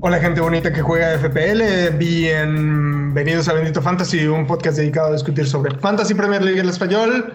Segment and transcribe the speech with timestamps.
[0.00, 5.46] Hola gente bonita que juega FPL, bienvenidos a Bendito Fantasy, un podcast dedicado a discutir
[5.46, 7.34] sobre Fantasy Premier League en español.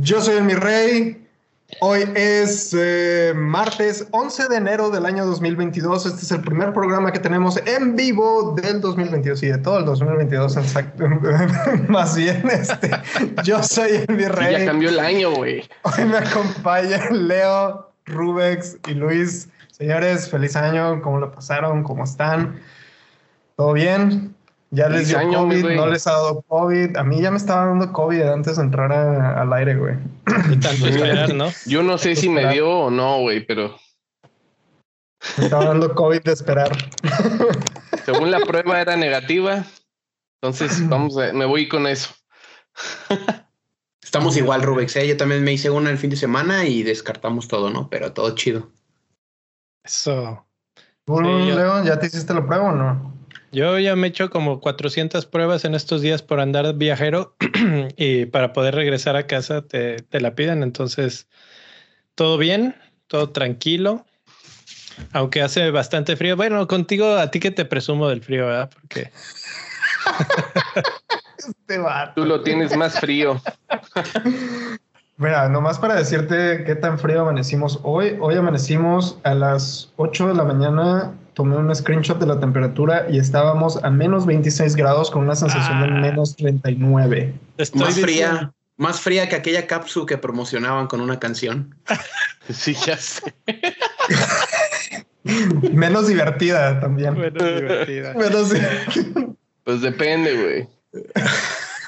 [0.00, 1.27] Yo soy el mi rey,
[1.80, 7.12] hoy es eh, martes 11 de enero del año 2022, este es el primer programa
[7.12, 11.04] que tenemos en vivo del 2022 y de todo el 2022, exacto,
[11.88, 12.90] más bien este,
[13.44, 14.58] yo soy el mi rey.
[14.60, 15.68] Ya cambió el año, güey.
[15.82, 19.48] Hoy me acompañan Leo, Rubex y Luis.
[19.70, 21.00] Señores, feliz año.
[21.02, 21.84] ¿Cómo lo pasaron?
[21.84, 22.60] ¿Cómo están?
[23.54, 24.34] ¿Todo bien?
[24.70, 25.70] ¿Ya les dio COVID?
[25.76, 26.96] ¿No les ha dado COVID?
[26.96, 29.94] A mí ya me estaba dando COVID antes de entrar al aire, güey.
[30.60, 31.48] tanto esperar, ¿no?
[31.66, 33.76] Yo no sé si me dio o no, güey, pero...
[35.38, 36.76] Me estaba dando COVID de esperar.
[38.04, 39.64] Según la prueba era negativa.
[40.40, 42.10] Entonces, vamos a, me voy con eso.
[44.02, 44.96] Estamos igual, Rubex.
[44.96, 45.08] ¿eh?
[45.08, 47.88] Yo también me hice una el fin de semana y descartamos todo, ¿no?
[47.88, 48.70] Pero todo chido.
[49.82, 50.46] Eso.
[51.06, 53.17] León, ¿ya te hiciste la prueba o no?
[53.50, 57.34] Yo ya me he hecho como 400 pruebas en estos días por andar viajero
[57.96, 60.62] y para poder regresar a casa te, te, la piden.
[60.62, 61.28] Entonces,
[62.14, 64.04] todo bien, todo tranquilo.
[65.12, 66.36] Aunque hace bastante frío.
[66.36, 68.70] Bueno, contigo, a ti que te presumo del frío, ¿verdad?
[68.70, 69.10] Porque.
[71.38, 71.80] este
[72.14, 73.40] Tú lo tienes más frío.
[75.16, 78.16] Mira, nomás para decirte qué tan frío amanecimos hoy.
[78.20, 81.12] Hoy amanecimos a las 8 de la mañana.
[81.38, 85.82] Tomé un screenshot de la temperatura y estábamos a menos 26 grados con una sensación
[85.82, 86.00] de ah.
[86.00, 87.32] menos 39.
[87.58, 91.76] Estoy más fría, más fría que aquella cápsula que promocionaban con una canción.
[92.52, 93.32] sí, ya sé.
[95.72, 97.16] menos divertida también.
[97.16, 98.14] Menos divertida.
[98.14, 99.26] menos divertida.
[99.62, 101.04] Pues depende, güey.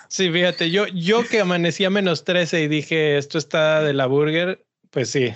[0.07, 4.07] Sí, fíjate, yo, yo que amanecí a menos 13 y dije esto está de la
[4.07, 5.35] burger, pues sí.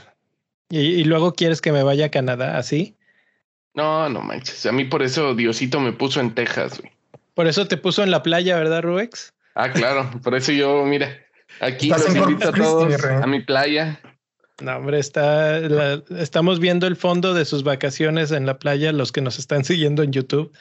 [0.70, 2.96] Y, luego quieres que me vaya a Canadá, ¿así?
[3.74, 4.64] No, no manches.
[4.66, 6.92] A mí por eso Diosito me puso en Texas, güey.
[7.34, 9.34] Por eso te puso en la playa, ¿verdad, Rubex?
[9.54, 10.10] Ah, claro.
[10.22, 11.18] Por eso yo, mira,
[11.60, 14.00] aquí los invito a todos a mi playa.
[14.60, 15.60] No, hombre, está,
[16.16, 20.04] estamos viendo el fondo de sus vacaciones en la playa, los que nos están siguiendo
[20.04, 20.52] en YouTube.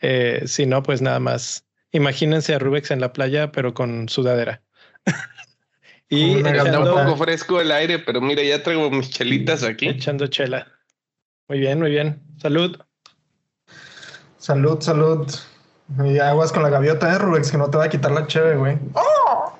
[0.00, 4.62] Eh, si no, pues nada más Imagínense a Rubex en la playa, pero con sudadera.
[6.08, 9.88] y está un poco fresco el aire, pero mira, ya traigo mis chelitas aquí.
[9.88, 10.68] Echando chela.
[11.50, 12.22] Muy bien, muy bien.
[12.40, 12.78] Salud.
[14.38, 15.28] Salud, salud.
[16.04, 17.50] Y aguas con la gaviota, ¿eh, Rubex?
[17.50, 18.78] Que no te va a quitar la cheve, güey.
[18.94, 19.58] ¡Oh!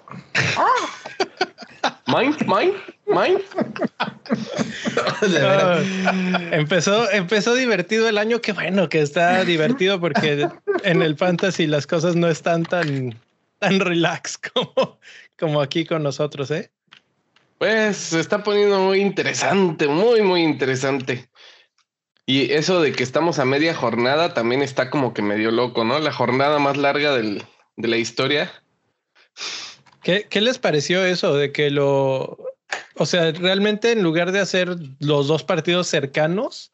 [2.06, 2.74] Mine, mine,
[3.06, 3.42] mine.
[6.52, 8.40] empezó, empezó divertido el año.
[8.40, 10.48] Qué bueno que está divertido porque
[10.84, 13.18] en el fantasy las cosas no están tan,
[13.58, 15.00] tan relax como,
[15.36, 16.70] como aquí con nosotros, ¿eh?
[17.58, 21.28] Pues se está poniendo muy interesante, muy, muy interesante.
[22.30, 25.98] Y eso de que estamos a media jornada también está como que medio loco, ¿no?
[25.98, 27.42] La jornada más larga del,
[27.76, 28.52] de la historia.
[30.04, 32.38] ¿Qué, ¿Qué, les pareció eso de que lo,
[32.94, 36.72] o sea, realmente en lugar de hacer los dos partidos cercanos,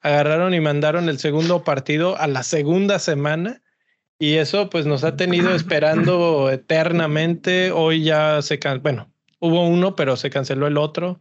[0.00, 3.60] agarraron y mandaron el segundo partido a la segunda semana
[4.18, 7.70] y eso pues nos ha tenido esperando eternamente.
[7.70, 11.20] Hoy ya se can bueno, hubo uno, pero se canceló el otro.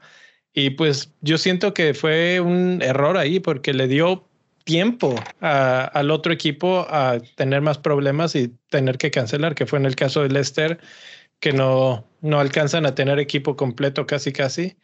[0.55, 4.25] Y pues yo siento que fue un error ahí porque le dio
[4.63, 9.85] tiempo al otro equipo a tener más problemas y tener que cancelar, que fue en
[9.85, 10.79] el caso de Leicester
[11.41, 14.77] que no, no alcanzan a tener equipo completo casi casi.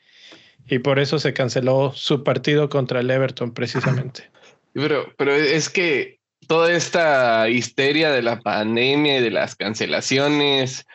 [0.68, 4.30] Y por eso se canceló su partido contra el Everton precisamente.
[4.74, 10.86] Pero, pero es que toda esta histeria de la pandemia y de las cancelaciones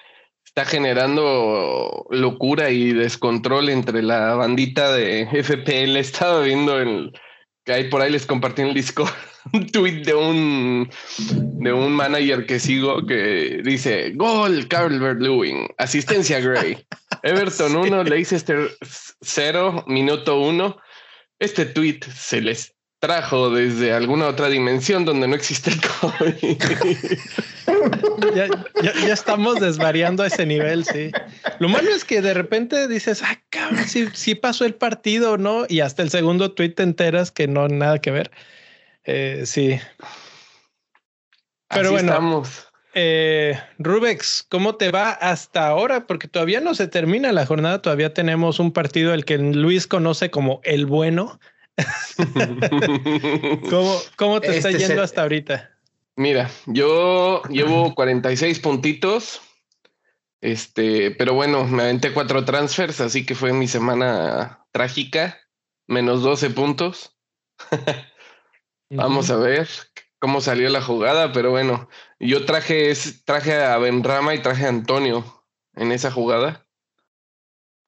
[0.56, 5.96] está generando locura y descontrol entre la bandita de FPL.
[5.98, 7.12] Estaba viendo el
[7.66, 9.12] que hay por ahí, les compartí en el Discord
[9.52, 10.88] un tweet de un,
[11.28, 16.78] de un manager que sigo que dice: Gol, Calvert Lewin, asistencia Gray.
[17.22, 18.70] Everton 1, Leicester
[19.20, 20.74] 0, minuto 1.
[21.38, 26.56] Este tweet se les trajo desde alguna otra dimensión donde no existe el COVID.
[28.34, 28.48] Ya,
[28.82, 31.10] ya, estamos desvariando a ese nivel, sí.
[31.58, 35.64] Lo malo es que de repente dices, ah, cabrón, sí, pasó el partido, ¿no?
[35.68, 38.30] Y hasta el segundo tweet te enteras que no nada que ver.
[39.04, 39.78] Eh, sí.
[41.68, 42.42] Pero bueno,
[42.98, 46.06] Eh, Rubex, ¿cómo te va hasta ahora?
[46.06, 50.30] Porque todavía no se termina la jornada, todavía tenemos un partido el que Luis conoce
[50.30, 51.38] como el bueno.
[53.68, 55.75] ¿Cómo, ¿Cómo, te está este yendo hasta ahorita?
[56.16, 59.42] Mira, yo llevo 46 puntitos.
[60.40, 65.38] Este, pero bueno, me aventé cuatro transfers, así que fue mi semana trágica.
[65.86, 67.16] Menos 12 puntos.
[68.90, 69.68] Vamos a ver
[70.18, 71.88] cómo salió la jugada, pero bueno,
[72.18, 72.92] yo traje,
[73.24, 76.66] traje a Benrama y traje a Antonio en esa jugada.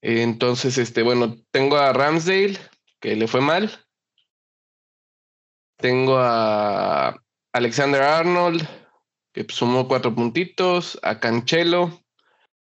[0.00, 2.58] Entonces, este, bueno, tengo a Ramsdale,
[3.00, 3.70] que le fue mal.
[5.76, 7.16] Tengo a
[7.58, 8.64] Alexander Arnold,
[9.32, 10.98] que sumó cuatro puntitos.
[11.02, 12.02] A Cancelo.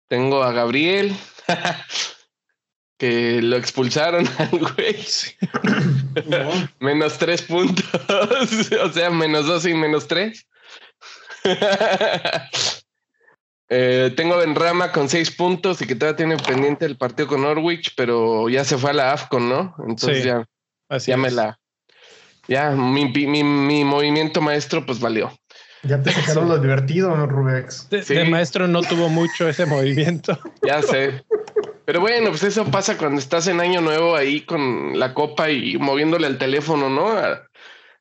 [0.07, 1.15] Tengo a Gabriel,
[2.99, 5.05] que lo expulsaron al güey.
[6.79, 7.83] menos tres puntos.
[8.83, 10.47] o sea, menos dos y menos tres.
[13.67, 17.95] Eh, tengo Benrama con seis puntos y que todavía tiene pendiente el partido con Norwich,
[17.97, 19.75] pero ya se fue a la AFCON, ¿no?
[19.87, 20.47] Entonces ya,
[20.99, 21.59] ya me la.
[22.47, 25.31] Ya, mi, mi, movimiento maestro, pues valió.
[25.83, 27.89] Ya te sacaron lo divertido, Rubex.
[27.89, 30.37] De, maestro no tuvo mucho ese movimiento.
[30.65, 31.23] Ya sé.
[31.85, 35.77] Pero bueno, pues eso pasa cuando estás en año nuevo ahí con la copa y
[35.77, 37.15] moviéndole al teléfono, ¿no?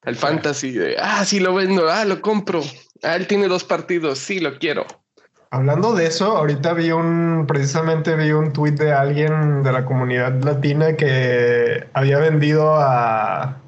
[0.05, 2.63] al fantasy de, ah, sí lo vendo, ah, lo compro.
[3.03, 4.87] Ah, él tiene dos partidos, sí, lo quiero.
[5.51, 10.43] Hablando de eso, ahorita vi un, precisamente vi un tweet de alguien de la comunidad
[10.43, 13.61] latina que había vendido a,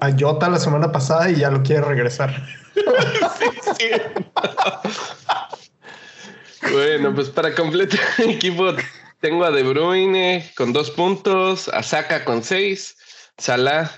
[0.00, 2.46] a Jota la semana pasada y ya lo quiere regresar.
[6.72, 8.74] bueno, pues para completar el equipo
[9.20, 12.96] tengo a De Bruyne con dos puntos, a Saka con seis,
[13.38, 13.90] Salah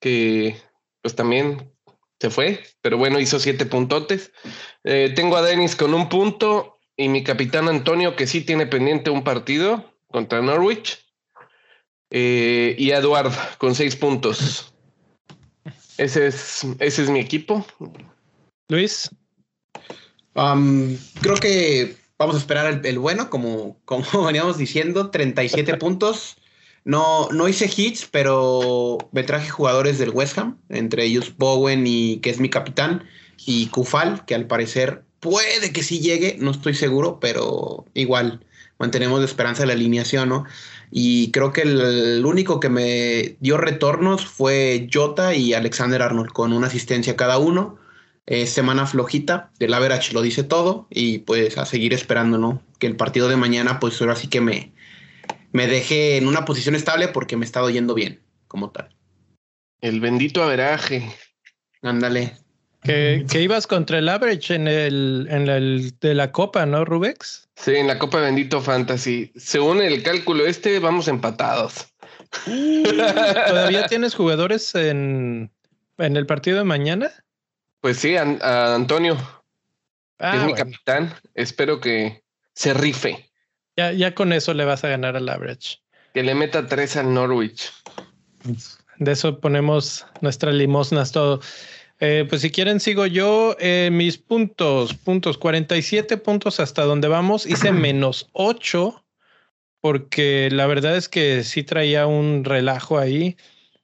[0.00, 0.60] que
[1.02, 1.70] pues también
[2.20, 4.32] se fue, pero bueno, hizo siete puntotes.
[4.84, 9.10] Eh, tengo a Denis con un punto y mi capitán Antonio, que sí tiene pendiente
[9.10, 11.04] un partido contra Norwich.
[12.10, 14.67] Eh, y Eduard con seis puntos.
[15.98, 17.66] Ese es, ese es mi equipo.
[18.68, 19.10] Luis.
[20.34, 26.36] Um, creo que vamos a esperar el, bueno, como, como veníamos diciendo, 37 puntos.
[26.84, 32.18] No, no hice hits, pero me traje jugadores del West Ham, entre ellos Bowen y
[32.20, 33.04] que es mi capitán,
[33.44, 38.46] y Kufal, que al parecer puede que sí llegue, no estoy seguro, pero igual
[38.78, 40.44] mantenemos la esperanza de la alineación, ¿no?
[40.90, 46.52] Y creo que el, único que me dio retornos fue Jota y Alexander Arnold, con
[46.52, 47.78] una asistencia cada uno.
[48.46, 52.62] semana flojita, del average lo dice todo, y pues a seguir esperando, ¿no?
[52.78, 54.72] Que el partido de mañana, pues ahora sí que me,
[55.52, 58.94] me deje en una posición estable porque me he estado yendo bien, como tal.
[59.80, 61.14] El bendito averaje.
[61.82, 62.36] Ándale,
[62.82, 67.48] que, ibas contra el average en el, en el de la Copa, ¿no, Rubex?
[67.56, 69.32] Sí, en la Copa Bendito Fantasy.
[69.36, 71.88] Según el cálculo este, vamos empatados.
[72.46, 72.82] Uh,
[73.48, 75.50] ¿Todavía tienes jugadores en,
[75.98, 77.10] en el partido de mañana?
[77.80, 79.16] Pues sí, a, Antonio,
[80.18, 81.14] ah, es mi capitán.
[81.34, 82.22] Espero que
[82.54, 83.30] se rife.
[83.76, 85.78] Ya, ya con eso le vas a ganar al average.
[86.14, 87.72] Que le meta tres al Norwich.
[88.98, 91.40] De eso ponemos nuestras limosnas todo.
[92.00, 93.56] Eh, pues si quieren sigo yo.
[93.58, 97.46] Eh, mis puntos, puntos, 47 puntos hasta donde vamos.
[97.46, 99.04] Hice menos 8
[99.80, 103.36] porque la verdad es que sí traía un relajo ahí.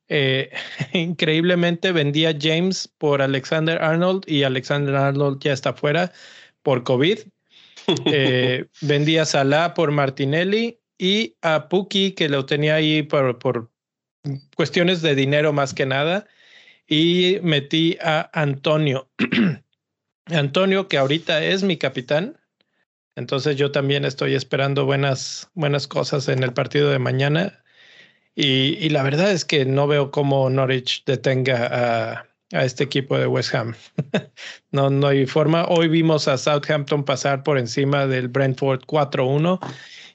[0.09, 0.51] Eh,
[0.93, 6.13] increíblemente vendía James por Alexander Arnold y Alexander Arnold ya está fuera
[6.63, 7.21] por COVID.
[8.81, 13.71] vendía a Salah por Martinelli y a Puki que lo tenía ahí por, por
[14.57, 16.27] cuestiones de dinero más que nada
[16.87, 19.09] y metí a Antonio.
[20.27, 22.39] Antonio, que ahorita es mi capitán.
[23.17, 27.63] Entonces yo también estoy esperando buenas, buenas cosas en el partido de mañana.
[28.37, 33.29] Y, la verdad es que no veo cómo Norwich detenga a, a este equipo de
[33.29, 33.75] West Ham.
[34.73, 35.67] no, no hay forma.
[35.69, 39.61] Hoy vimos a Southampton pasar por encima del Brentford 4-1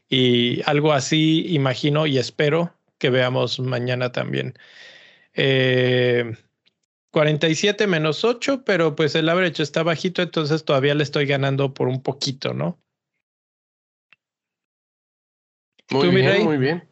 [0.10, 4.54] y algo así imagino y espero que veamos mañana también.
[5.34, 6.36] Eh,
[7.12, 11.88] 47 menos 8, pero pues el average está bajito, entonces todavía le estoy ganando por
[11.88, 12.80] un poquito, ¿no?
[15.92, 16.84] Muy bien, muy bien.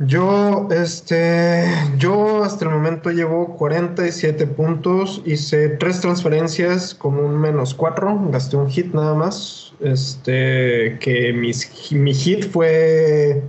[0.00, 1.66] Yo, este,
[1.96, 8.56] yo hasta el momento llevo 47 puntos, hice tres transferencias con un menos 4, gasté
[8.56, 9.74] un hit nada más.
[9.80, 13.42] Este, que mis, mi hit fue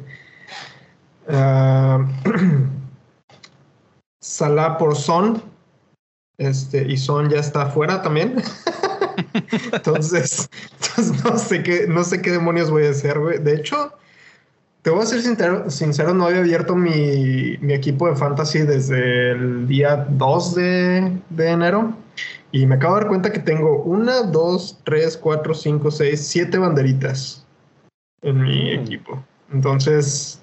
[1.27, 2.03] uh,
[4.29, 5.41] Salah por Son.
[6.37, 8.35] Este, y Son ya está afuera también.
[9.73, 10.47] entonces,
[11.25, 13.39] no sé qué, no sé qué demonios voy a hacer, güey.
[13.39, 13.91] De hecho,
[14.83, 20.05] te voy a ser sincero, no había abierto mi, equipo de fantasy desde el día
[20.09, 21.95] 2 de, enero.
[22.51, 26.59] Y me acabo de dar cuenta que tengo una, dos, tres, cuatro, cinco, seis, siete
[26.59, 27.45] banderitas
[28.21, 28.79] en mi Mm.
[28.81, 29.23] equipo.
[29.51, 30.38] Entonces,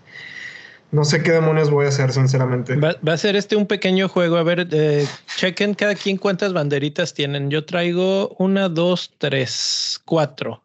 [0.93, 2.76] no sé qué demonios voy a hacer, sinceramente.
[2.76, 4.37] Va, va a ser este un pequeño juego.
[4.37, 7.50] A ver, eh, chequen cada quien cuántas banderitas tienen.
[7.50, 10.64] Yo traigo una, dos, tres, cuatro,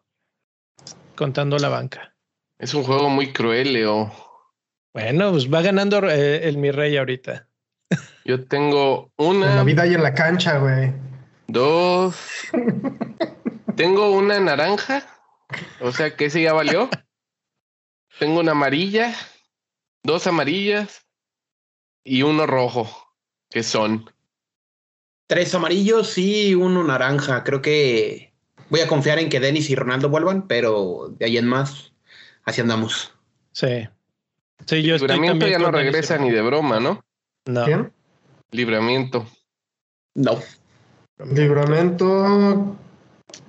[1.16, 2.14] contando la banca.
[2.58, 4.12] Es un juego muy cruel, Leo.
[4.94, 7.48] Bueno, pues va ganando eh, el mi rey ahorita.
[8.24, 10.92] Yo tengo En la una, vida y en la cancha, güey.
[11.48, 12.16] dos.
[13.76, 15.02] Tengo una naranja.
[15.80, 16.88] O sea que ese ya valió.
[18.18, 19.14] Tengo una amarilla,
[20.02, 21.06] dos amarillas
[22.04, 22.88] y uno rojo.
[23.50, 24.10] Que son.
[25.26, 27.44] Tres amarillos y uno naranja.
[27.44, 28.32] Creo que
[28.70, 31.92] voy a confiar en que Denis y Ronaldo vuelvan, pero de ahí en más,
[32.44, 33.12] así andamos.
[33.52, 33.88] Sí.
[34.66, 37.04] Sí, yo estoy Libramiento también ya no regresa ni de broma, ¿no?
[37.44, 37.64] No.
[37.64, 37.92] ¿Quién?
[38.50, 39.26] Libramiento.
[40.14, 40.38] No.
[41.18, 42.76] Libramento.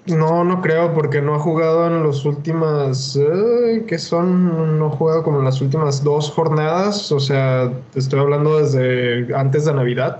[0.07, 3.15] No, no creo, porque no ha jugado en las últimas.
[3.15, 4.77] eh, ¿Qué son?
[4.77, 7.11] No ha jugado como en las últimas dos jornadas.
[7.11, 10.19] O sea, te estoy hablando desde antes de Navidad.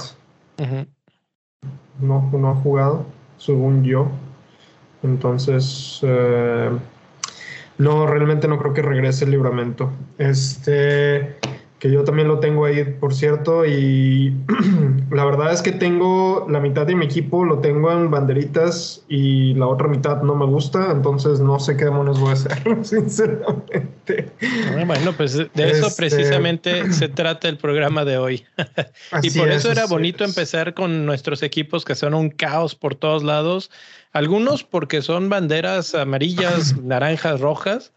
[2.00, 3.06] No, no ha jugado,
[3.38, 4.08] según yo.
[5.04, 6.70] Entonces, eh,
[7.78, 9.92] no, realmente no creo que regrese el libramento.
[10.18, 11.36] Este,
[11.84, 14.34] que yo también lo tengo ahí, por cierto, y
[15.12, 19.54] la verdad es que tengo la mitad de mi equipo, lo tengo en banderitas y
[19.56, 24.32] la otra mitad no me gusta, entonces no sé qué demonios voy a hacer, sinceramente.
[24.86, 28.46] Bueno, pues de eso Este- precisamente se trata el programa de hoy.
[29.22, 30.30] y por es, eso era bonito es.
[30.30, 33.70] empezar con nuestros equipos que son un caos por todos lados.
[34.14, 37.92] Algunos porque son banderas amarillas, naranjas, rojas,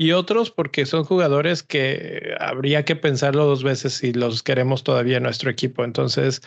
[0.00, 5.18] y otros porque son jugadores que habría que pensarlo dos veces si los queremos todavía
[5.18, 5.84] en nuestro equipo.
[5.84, 6.40] Entonces,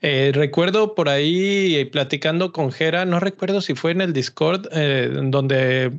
[0.00, 5.10] eh, recuerdo por ahí platicando con Jera, no recuerdo si fue en el Discord, eh,
[5.24, 5.92] donde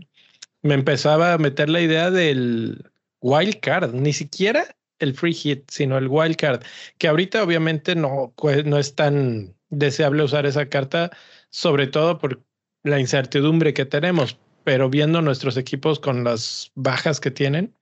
[0.63, 2.83] me empezaba a meter la idea del
[3.21, 4.65] wild card, ni siquiera
[4.97, 6.63] el free hit, sino el wild card,
[6.97, 11.11] que ahorita obviamente no, pues, no es tan deseable usar esa carta,
[11.51, 12.41] sobre todo por
[12.81, 17.73] la incertidumbre que tenemos, pero viendo nuestros equipos con las bajas que tienen,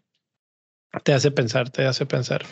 [1.03, 2.43] te hace pensar, te hace pensar.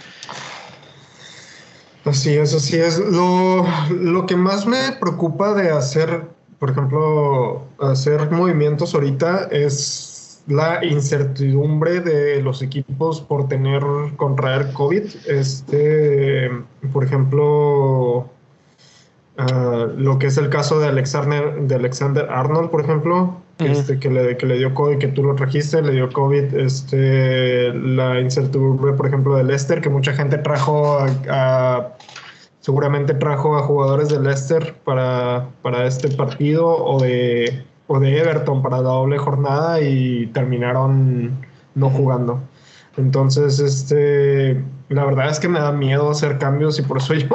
[2.04, 2.98] Así es, así es.
[2.98, 6.24] Lo, lo que más me preocupa de hacer,
[6.58, 13.84] por ejemplo, hacer movimientos ahorita es la incertidumbre de los equipos por tener,
[14.16, 15.04] contraer COVID.
[15.28, 16.50] Este,
[16.92, 18.32] por ejemplo,
[19.38, 24.10] ah, lo que es el caso de Alexander, de Alexander Arnold, por ejemplo, Este, que,
[24.10, 28.93] le, que le dio COVID, que tú lo trajiste, le dio COVID, este, la incertidumbre,
[28.93, 31.98] por ejemplo, de Leicester, que mucha gente trajo a, a-
[32.60, 38.62] seguramente trajo a jugadores de Leicester para, para este partido o de, o de Everton
[38.62, 41.32] para la doble jornada y terminaron
[41.75, 42.39] no jugando.
[42.98, 47.27] Entonces, este, la verdad es que me da miedo hacer cambios y por eso yo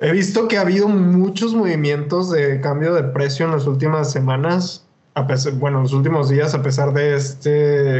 [0.00, 4.84] he visto que ha habido muchos movimientos de cambio de precio en las últimas semanas,
[5.14, 7.50] a pesar, bueno, en los últimos días, a pesar de este,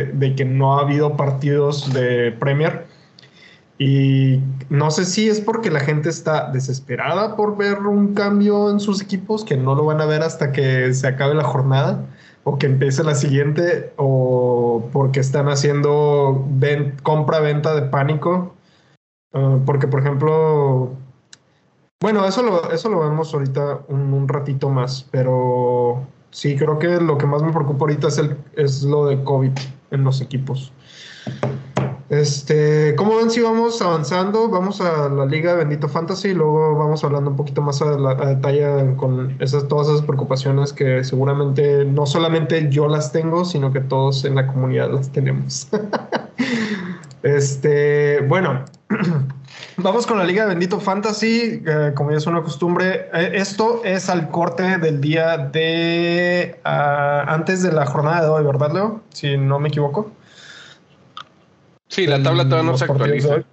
[0.06, 2.86] de que no ha habido partidos de Premier.
[3.78, 4.40] Y
[4.70, 9.02] no sé si es porque la gente está desesperada por ver un cambio en sus
[9.02, 12.04] equipos, que no lo van a ver hasta que se acabe la jornada
[12.44, 18.54] o que empiece la siguiente, o porque están haciendo ven- compra-venta de pánico.
[19.32, 20.90] Ah, porque, por ejemplo,
[22.00, 27.00] bueno, eso lo, eso lo vemos ahorita un, un ratito más, pero sí, creo que
[27.00, 29.52] lo que más me preocupa ahorita es, el, es lo de COVID
[29.92, 30.72] en los equipos.
[32.12, 34.50] Este, ¿cómo ven si vamos avanzando?
[34.50, 38.26] Vamos a la Liga Bendito Fantasy y luego vamos hablando un poquito más a, a
[38.26, 43.80] detalle con esas, todas esas preocupaciones que seguramente no solamente yo las tengo, sino que
[43.80, 45.68] todos en la comunidad las tenemos.
[47.22, 48.62] este, bueno,
[49.76, 51.62] vamos con la Liga de Bendito Fantasy.
[51.66, 57.24] eh, como ya es una costumbre, eh, esto es al corte del día de ah,
[57.28, 59.02] antes de la jornada de hoy, ¿verdad, Leo?
[59.12, 60.12] Si no me equivoco.
[61.88, 63.34] Sí, la tabla todavía no se actualiza.
[63.34, 63.44] hoy.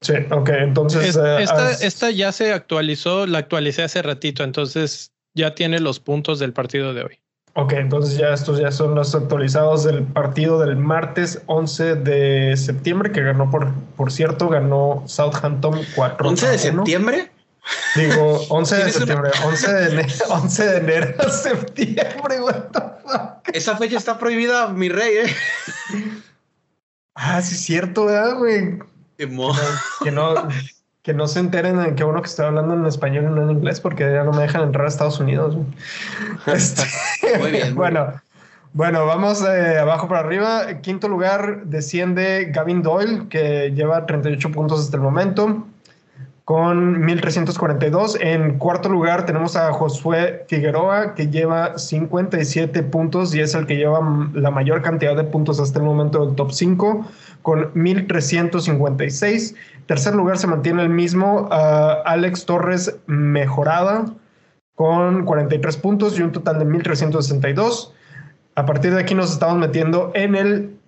[0.00, 1.16] Sí, ok, entonces.
[1.16, 6.38] Es- eh, esta ya se actualizó, la actualicé hace ratito, entonces ya tiene los puntos
[6.38, 7.18] del partido de hoy.
[7.60, 13.10] Ok, entonces ya estos ya son los actualizados del partido del martes 11 de septiembre,
[13.10, 16.28] que ganó, por, por cierto, ganó Southampton 4.
[16.28, 16.60] 11 de a 1.
[16.62, 17.32] septiembre.
[17.96, 22.54] Digo, 11 de ¿Tienes una- septiembre, 11 de enero, 11 de enero a septiembre, what
[22.72, 23.48] the fuck.
[23.52, 25.34] Esa fecha está prohibida, mi rey, ¿eh?
[27.16, 28.78] Ah, sí, es cierto, ¿verdad, güey?
[29.30, 29.52] Mo-
[30.04, 30.32] Que no,
[31.08, 33.50] que no se enteren en que uno que está hablando en español y no en
[33.50, 35.56] inglés, porque ya no me dejan entrar a Estados Unidos.
[36.46, 36.84] Este,
[37.38, 37.74] muy bien.
[37.74, 38.12] bueno,
[38.74, 40.68] bueno, vamos de abajo para arriba.
[40.68, 45.64] En quinto lugar desciende Gavin Doyle, que lleva 38 puntos hasta el momento,
[46.48, 48.16] con 1342.
[48.22, 53.76] En cuarto lugar tenemos a Josué Figueroa, que lleva 57 puntos y es el que
[53.76, 54.00] lleva
[54.32, 57.06] la mayor cantidad de puntos hasta el momento del top 5,
[57.42, 59.56] con 1356.
[59.84, 64.06] Tercer lugar se mantiene el mismo, Alex Torres Mejorada,
[64.74, 67.92] con 43 puntos y un total de 1362.
[68.54, 70.78] A partir de aquí nos estamos metiendo en el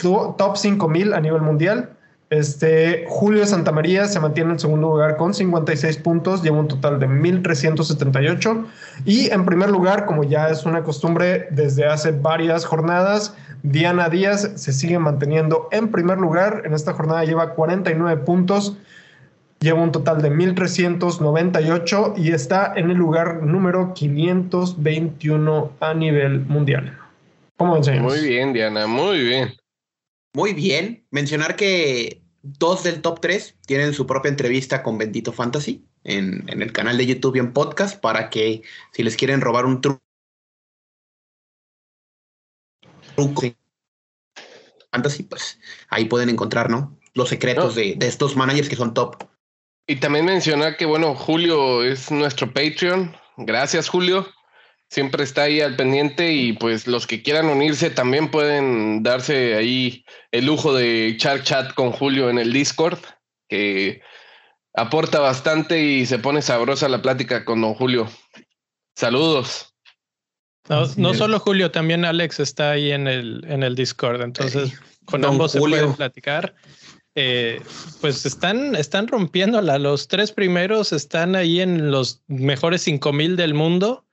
[0.00, 1.95] top 5000 a nivel mundial.
[2.28, 7.06] Este, Julio Santamaría se mantiene en segundo lugar con 56 puntos, lleva un total de
[7.06, 8.66] 1378.
[9.04, 14.50] Y en primer lugar, como ya es una costumbre desde hace varias jornadas, Diana Díaz
[14.56, 16.62] se sigue manteniendo en primer lugar.
[16.64, 18.76] En esta jornada lleva 49 puntos,
[19.60, 26.98] lleva un total de 1398 y está en el lugar número 521 a nivel mundial.
[27.56, 29.48] ¿Cómo Muy bien, Diana, muy bien.
[30.36, 31.06] Muy bien.
[31.10, 36.60] Mencionar que dos del top 3 tienen su propia entrevista con Bendito Fantasy en, en
[36.60, 38.60] el canal de YouTube y en podcast para que
[38.92, 40.02] si les quieren robar un truco
[44.92, 46.98] fantasy, pues ahí pueden encontrar, ¿no?
[47.14, 49.16] Los secretos de, de, estos managers que son top.
[49.86, 53.16] Y también mencionar que, bueno, Julio es nuestro Patreon.
[53.38, 54.26] Gracias, Julio.
[54.88, 60.04] Siempre está ahí al pendiente y pues los que quieran unirse también pueden darse ahí
[60.30, 62.98] el lujo de echar chat con Julio en el Discord,
[63.48, 64.00] que
[64.74, 68.08] aporta bastante y se pone sabrosa la plática con don Julio.
[68.94, 69.74] Saludos.
[70.68, 74.72] No, solo Julio, también Alex está ahí en el, en el Discord, entonces
[75.04, 76.54] con ambos se pueden platicar.
[77.14, 77.62] Eh,
[78.02, 79.78] pues están, están rompiéndola.
[79.78, 84.05] Los tres primeros están ahí en los mejores 5000 del mundo,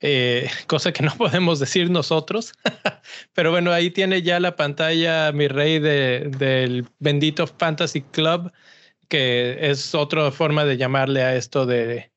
[0.00, 2.52] eh, cosa que no podemos decir nosotros.
[3.34, 8.52] Pero bueno, ahí tiene ya la pantalla mi rey de, del bendito Fantasy Club,
[9.08, 12.10] que es otra forma de llamarle a esto de,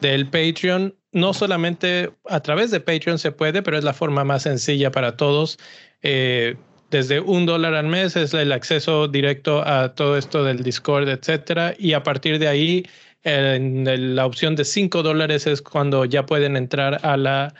[0.00, 0.94] del Patreon.
[1.12, 5.16] No solamente a través de Patreon se puede, pero es la forma más sencilla para
[5.16, 5.58] todos.
[6.02, 6.56] Eh,
[6.90, 11.74] desde un dólar al mes es el acceso directo a todo esto del Discord, etcétera.
[11.78, 12.86] Y a partir de ahí,
[13.24, 17.54] en la opción de cinco dólares es cuando ya pueden entrar a la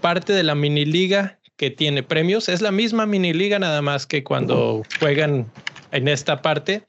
[0.00, 2.48] parte de la mini liga que tiene premios.
[2.48, 5.50] Es la misma mini liga, nada más que cuando juegan
[5.90, 6.84] en esta parte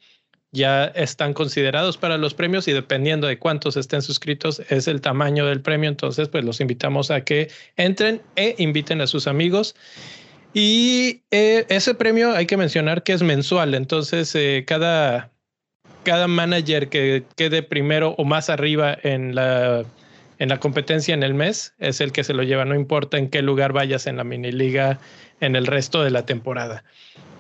[0.52, 5.46] ya están considerados para los premios y dependiendo de cuántos estén suscritos es el tamaño
[5.46, 5.90] del premio.
[5.90, 9.76] Entonces, pues los invitamos a que entren e inviten a sus amigos.
[10.54, 15.32] Y eh, ese premio hay que mencionar que es mensual, entonces eh, cada,
[16.10, 19.86] cada manager que quede primero o más arriba en la,
[20.40, 23.30] en la competencia en el mes es el que se lo lleva, no importa en
[23.30, 25.00] qué lugar vayas en la mini liga
[25.40, 26.84] en el resto de la temporada.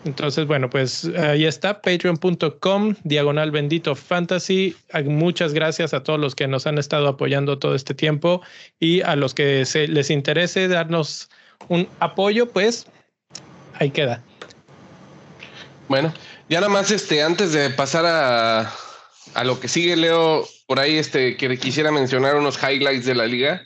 [0.06, 4.76] Entonces, bueno, pues ahí está, patreon.com, diagonal bendito fantasy.
[5.04, 8.44] Muchas gracias a todos los que nos han estado apoyando todo este tiempo
[8.80, 11.32] y a los que se les interese darnos
[11.70, 12.86] un apoyo, pues
[13.80, 14.22] ahí queda.
[15.88, 16.14] Bueno,
[16.50, 18.74] ya nada más este, antes de pasar a,
[19.36, 23.26] a lo que sigue, Leo, por ahí este, que quisiera mencionar unos highlights de la
[23.26, 23.66] liga.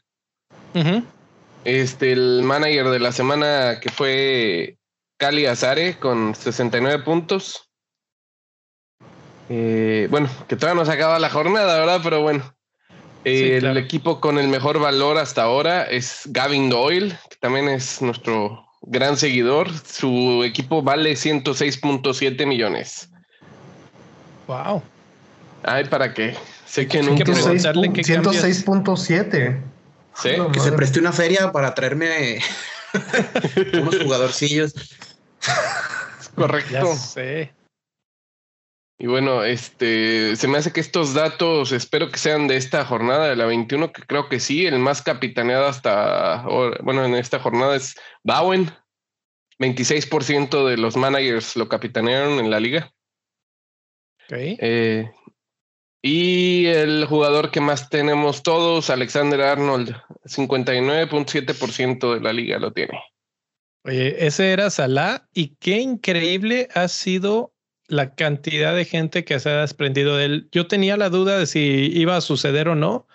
[1.64, 4.78] Este, el manager de la semana que fue
[5.18, 7.70] Cali Azare con 69 puntos.
[9.50, 12.02] Eh, bueno, que todavía no se acaba la jornada, ¿verdad?
[12.04, 12.54] Pero bueno.
[13.24, 18.66] el equipo con el mejor valor hasta ahora es Gavin Doyle, que también es nuestro
[18.84, 19.70] gran seguidor.
[19.86, 23.10] Su equipo vale 106.7 millones.
[24.48, 24.82] Wow.
[25.64, 26.36] Ay, ¿para qué?
[26.66, 27.24] Sé que nunca...
[27.26, 29.62] 106.7.
[30.16, 30.30] Sí.
[30.52, 32.40] que se preste una feria para traerme
[33.74, 34.76] unos jugadorcillos.
[36.36, 36.72] Correcto.
[36.72, 36.84] Ya
[39.00, 43.28] Y bueno, este, se me hace que estos datos, espero que sean de esta jornada
[43.28, 46.44] de la 21, que creo que sí, el más capitaneado hasta,
[46.84, 48.72] bueno, en esta jornada es Bowen.
[49.60, 52.94] 26% de los managers lo capitanearon en la liga.
[54.30, 55.12] Eh,
[56.02, 63.00] y el jugador que más tenemos todos, Alexander Arnold, 59.7% de la liga lo tiene.
[63.86, 67.53] Oye, ese era Salah y qué increíble ha sido
[67.94, 70.50] la cantidad de gente que se ha desprendido de él.
[70.52, 73.08] Yo tenía la duda de si iba a suceder o no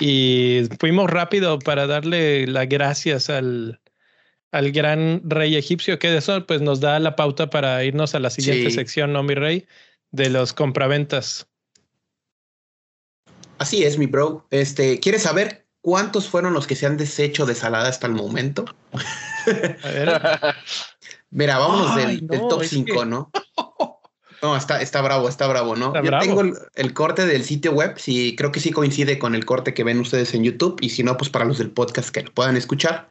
[0.00, 3.80] y fuimos rápido para darle las gracias al,
[4.50, 8.20] al gran rey egipcio, que de eso pues nos da la pauta para irnos a
[8.20, 9.66] la siguiente sección, ¿no, mi rey?
[10.10, 11.46] de los compraventas.
[13.58, 14.46] Así es, mi bro.
[14.50, 18.64] Este, ¿quieres saber cuántos fueron los que se han deshecho de salada hasta el momento?
[19.82, 20.08] A ver.
[21.30, 23.30] Mira, vámonos Ay, del, top es 5, que- ¿no?
[24.42, 25.86] No, está, está bravo, está bravo, ¿no?
[25.88, 26.24] Está Yo bravo.
[26.24, 29.74] tengo el, el corte del sitio web, sí, creo que sí coincide con el corte
[29.74, 32.32] que ven ustedes en YouTube, y si no, pues para los del podcast que lo
[32.32, 33.08] puedan escuchar.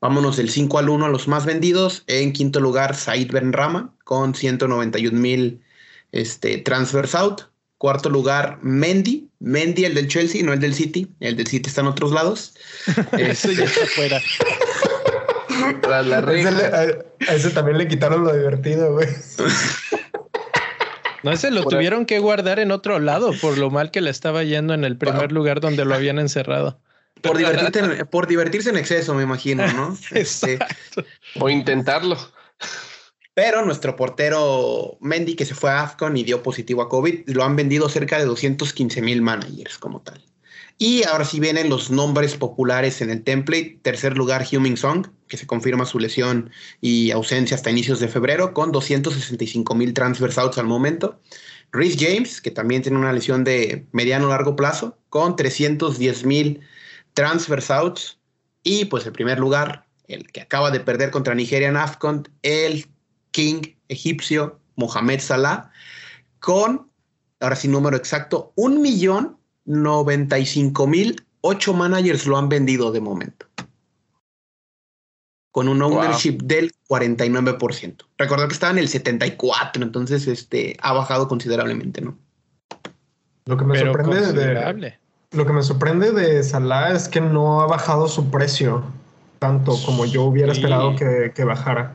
[0.00, 2.04] Vámonos del 5 al 1 a los más vendidos.
[2.06, 5.60] En quinto lugar, Said Benrama, con 191 mil
[6.12, 7.42] este, transfers out.
[7.78, 9.28] Cuarto lugar, Mendy.
[9.40, 11.08] Mendy, el del Chelsea, no el del City.
[11.18, 12.54] El del City está en otros lados.
[13.18, 14.20] Eso ya Este, está fuera.
[15.82, 16.50] Tras la A ese, reja.
[16.52, 19.08] le- a- a ese también le quitaron lo divertido, güey.
[21.22, 24.44] No, ese lo tuvieron que guardar en otro lado por lo mal que le estaba
[24.44, 26.80] yendo en el primer lugar donde lo habían encerrado.
[27.22, 29.96] por, divertirte en- por divertirse en exceso, me imagino, ¿no?
[30.12, 30.58] Este.
[31.40, 32.16] O intentarlo.
[33.34, 37.44] Pero nuestro portero Mendy, que se fue a AFCON y dio positivo a COVID, lo
[37.44, 40.20] han vendido cerca de 215 mil managers como tal.
[40.80, 43.80] Y ahora sí vienen los nombres populares en el template.
[43.82, 48.54] Tercer lugar, Huming Song, que se confirma su lesión y ausencia hasta inicios de febrero,
[48.54, 51.20] con 265 mil transfers outs al momento.
[51.72, 56.60] Rhys James, que también tiene una lesión de mediano largo plazo, con 310 mil
[57.12, 58.20] transfers outs.
[58.62, 62.86] Y pues el primer lugar, el que acaba de perder contra Nigeria en AFCON, el
[63.32, 65.72] King egipcio Mohamed Salah,
[66.38, 66.88] con,
[67.40, 69.37] ahora sí número exacto, un millón
[69.68, 73.46] noventa y cinco mil ocho managers lo han vendido de momento.
[75.52, 75.98] Con un Wow.
[75.98, 78.04] ownership del 49%.
[78.16, 82.16] Recordad que estaba en el 74, entonces este, ha bajado considerablemente, ¿no?
[83.46, 84.98] Lo que me Pero sorprende de, considerable.
[85.32, 88.84] lo que me sorprende de Salah es que no ha bajado su precio
[89.38, 90.60] tanto como yo hubiera Sí.
[90.60, 91.94] esperado que, que bajara.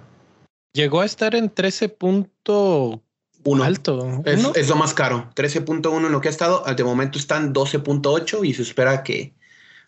[0.74, 3.02] Llegó a estar en 13 punto
[3.46, 3.64] Uno.
[3.64, 4.22] alto.
[4.26, 4.54] Es, ¿Uno?
[4.56, 5.30] es lo más caro.
[5.36, 6.64] 13.1 en lo que ha estado.
[6.74, 9.34] De momento están 12.8 y se espera que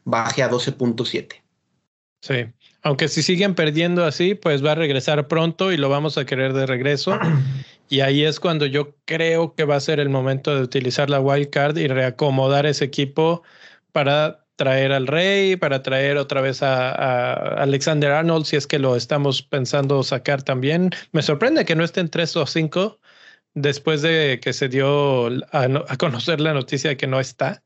[0.03, 1.41] baje a 12.7.
[2.21, 2.45] Sí.
[2.81, 6.53] Aunque si siguen perdiendo así, pues va a regresar pronto y lo vamos a querer
[6.53, 7.17] de regreso.
[7.87, 11.19] Y ahí es cuando yo creo que va a ser el momento de utilizar la
[11.19, 13.43] wild card y reacomodar ese equipo
[13.91, 18.79] para traer al Rey, para traer otra vez a, a Alexander Arnold, si es que
[18.79, 20.89] lo estamos pensando sacar también.
[21.11, 22.99] Me sorprende que no estén tres o cinco
[23.55, 27.63] después de que se dio a, no- a conocer la noticia de que no está.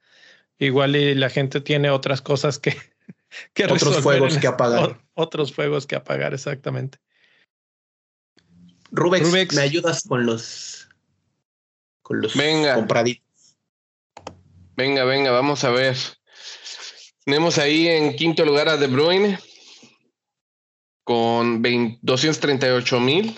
[0.58, 2.72] Igual y la gente tiene otras cosas que,
[3.54, 4.84] que Otros resolver fuegos en que apagar.
[5.16, 7.00] o- otros fuegos que apagar, exactamente.
[8.92, 9.56] Rubex, Rubex.
[9.56, 10.88] ¿me ayudas con los
[12.02, 12.74] con los Venga.
[12.76, 13.56] compraditos?
[14.76, 15.96] Venga, venga, vamos a ver.
[17.26, 19.38] Tenemos ahí en quinto lugar a De Bruyne
[21.04, 23.38] con 20 238 mil.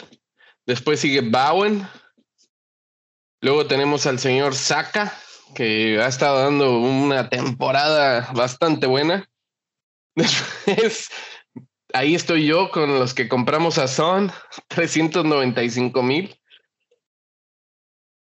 [0.66, 1.86] Después sigue Bowen.
[3.42, 5.12] Luego tenemos al señor Saka,
[5.56, 9.28] que ha estado dando una temporada bastante buena.
[10.16, 11.10] Después,
[11.92, 14.32] ahí estoy yo con los que compramos a Son,
[14.68, 16.38] 395 mil.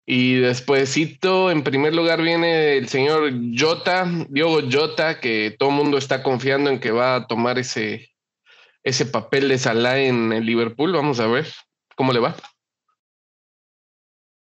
[0.06, 5.98] Y despuésito, en primer lugar, viene el señor Jota, Diogo Jota, que todo el mundo
[5.98, 8.14] está confiando en que va a tomar ese,
[8.84, 10.92] ese papel de Salah en el Liverpool.
[10.92, 11.46] Vamos a ver
[11.94, 12.36] cómo le va.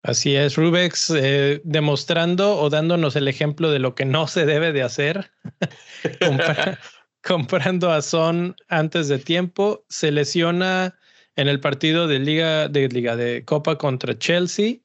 [0.03, 4.73] Así es, Rubex, eh, demostrando o dándonos el ejemplo de lo que no se debe
[4.73, 5.31] de hacer.
[6.19, 6.77] Compra-
[7.23, 10.97] comprando a Son antes de tiempo, se lesiona
[11.37, 14.75] en el partido de Liga de Liga de Copa contra Chelsea.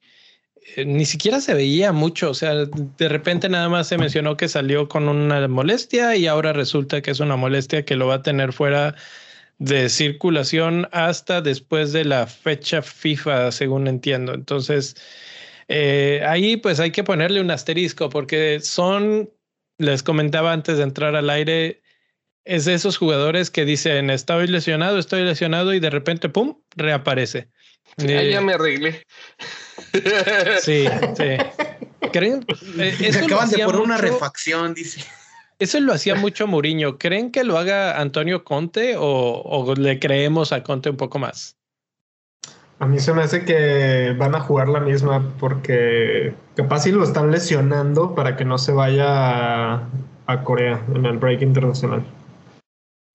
[0.77, 4.47] Eh, ni siquiera se veía mucho, o sea, de repente nada más se mencionó que
[4.47, 8.21] salió con una molestia y ahora resulta que es una molestia que lo va a
[8.23, 8.95] tener fuera
[9.59, 14.33] de circulación hasta después de la fecha FIFA, según entiendo.
[14.33, 14.95] Entonces,
[15.67, 19.29] eh, ahí pues hay que ponerle un asterisco porque son,
[19.77, 21.81] les comentaba antes de entrar al aire,
[22.45, 27.49] es de esos jugadores que dicen, estoy lesionado, estoy lesionado y de repente, ¡pum!, reaparece.
[27.97, 29.03] Ah, Eh, ya me arreglé.
[30.61, 31.37] Sí, sí.
[32.13, 32.45] ¿Creen?
[32.79, 35.03] eh, acaban de poner una refacción, dice.
[35.59, 36.97] Eso lo hacía mucho Mourinho.
[36.97, 41.57] ¿Creen que lo haga Antonio Conte o, o le creemos a Conte un poco más?
[42.79, 47.03] A mí se me hace que van a jugar la misma porque capaz si lo
[47.03, 49.89] están lesionando para que no se vaya a,
[50.27, 52.05] a Corea en el break internacional.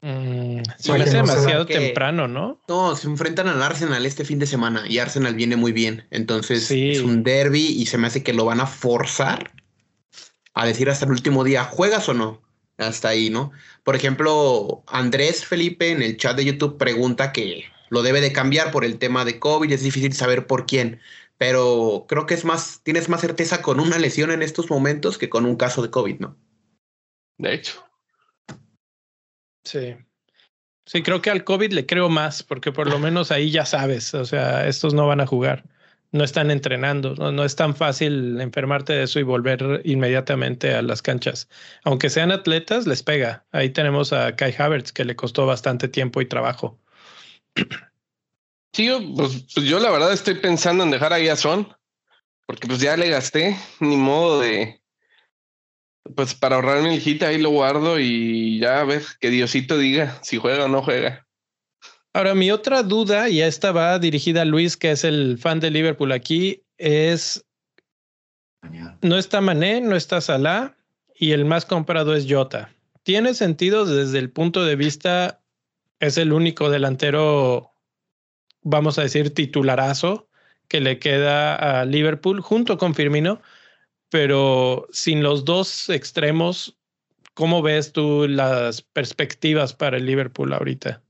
[0.03, 2.61] Mm, se me hace no demasiado temprano, ¿no?
[2.69, 6.05] No, se enfrentan al Arsenal este fin de semana y Arsenal viene muy bien.
[6.11, 6.91] Entonces Sí.
[6.91, 9.51] es un derby y se me hace que lo van a forzar
[10.55, 12.43] a decir hasta el último día, ¿juegas o no?
[12.79, 13.53] Hasta ahí, ¿no?
[13.85, 18.71] Por ejemplo, Andrés Felipe en el chat de YouTube pregunta que lo debe de cambiar
[18.73, 21.01] por el tema de COVID, es difícil saber por quién.
[21.39, 25.29] pero creo que es más, tienes más certeza con una lesión en estos momentos que
[25.29, 26.37] con un caso de COVID, ¿no?
[27.39, 27.85] De hecho.
[29.65, 29.97] Sí.
[30.87, 34.15] Sí, creo que al COVID le creo más, porque por lo menos ahí ya sabes,
[34.15, 35.65] o sea, estos no van a jugar,
[36.15, 41.03] no están entrenando, no, es tan fácil enfermarte de eso y volver inmediatamente a las
[41.03, 41.49] canchas.
[41.83, 43.45] Aunque sean atletas, les pega.
[43.51, 46.79] Ahí tenemos a Kai Havertz, que le costó bastante tiempo y trabajo.
[48.73, 51.67] Sí, pues, pues, yo la verdad estoy pensando en dejar ahí a Son,
[52.47, 54.81] porque pues ya le gasté, ni modo de,
[56.15, 60.21] pues para ahorrarme el hit ahí lo guardo y ya a ver que Diosito diga
[60.23, 61.27] si juega o no juega.
[62.15, 65.71] Ahora, mi otra duda, y esta va dirigida a Luis, que es el fan de
[65.71, 67.45] Liverpool aquí, es
[69.03, 70.75] no está Mané, no está Salah
[71.15, 72.73] y el más comprado es Jota.
[73.03, 75.43] Tiene sentido desde el punto de vista,
[76.01, 77.75] es el único delantero
[78.65, 80.29] vamos a decir, titularazo
[80.69, 83.41] que le queda a Liverpool junto con Firmino,
[84.09, 86.77] pero sin los dos extremos,
[87.35, 91.04] ¿cómo ves tú las perspectivas para el Liverpool ahorita?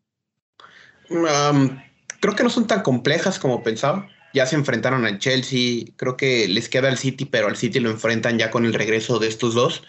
[1.08, 4.08] Creo que no son tan complejas como pensaba.
[4.32, 7.90] Ya se enfrentaron al Chelsea, creo que les queda al City, pero al City lo
[7.90, 9.84] enfrentan ya con el regreso de estos dos.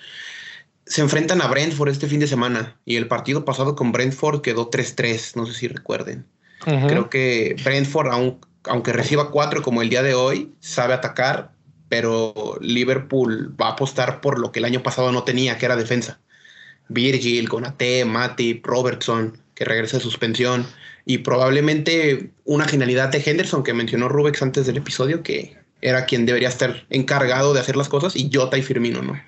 [0.86, 4.70] Se enfrentan a Brentford este fin de semana y el partido pasado con Brentford quedó
[4.70, 6.28] 3-3, no sé si recuerden.
[6.60, 8.08] Creo que Brentford,
[8.66, 11.52] aunque reciba cuatro como el día de hoy, sabe atacar,
[11.90, 15.76] pero Liverpool va a apostar por lo que el año pasado no tenía, que era
[15.76, 16.20] defensa.
[16.88, 20.68] Virgil, Gonate, Matip, Robertson, que regresa de suspensión,
[21.06, 26.26] y probablemente una genialidad de Henderson que mencionó Rubex antes del episodio, que era quien
[26.26, 29.20] debería estar encargado de hacer las cosas, y Jota y Firmino, ¿no?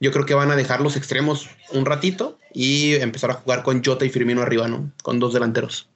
[0.00, 3.82] Yo creo que van a dejar los extremos un ratito y empezar a jugar con
[3.84, 4.90] Jota y Firmino arriba, ¿no?
[5.02, 5.88] Con dos delanteros.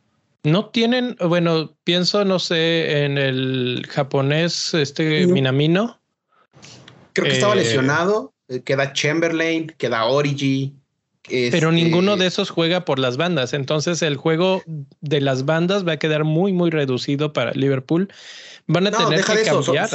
[0.42, 6.00] No tienen, bueno, pienso, no sé, en el japonés, este Minamino.
[7.12, 8.32] Creo que estaba eh, lesionado.
[8.48, 10.74] Eh, queda Chamberlain, queda Origi.
[11.30, 13.52] Pero este ninguno de esos juega por las bandas.
[13.52, 14.62] Entonces el juego
[15.00, 18.12] de las bandas va a quedar muy, muy reducido para Liverpool.
[18.66, 19.88] Van a tener que cambiar.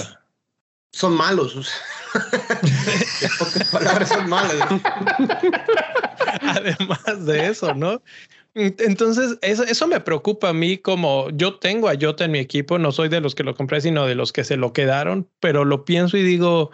[0.91, 1.69] Son, malos.
[3.71, 4.55] palabras son malas.
[6.41, 8.01] Además de eso, ¿no?
[8.53, 12.79] Entonces, eso, eso, me preocupa a mí como yo tengo a Jota en mi equipo,
[12.79, 15.65] no soy de los que lo compré, sino de los que se lo quedaron, pero
[15.65, 16.71] lo pienso y digo,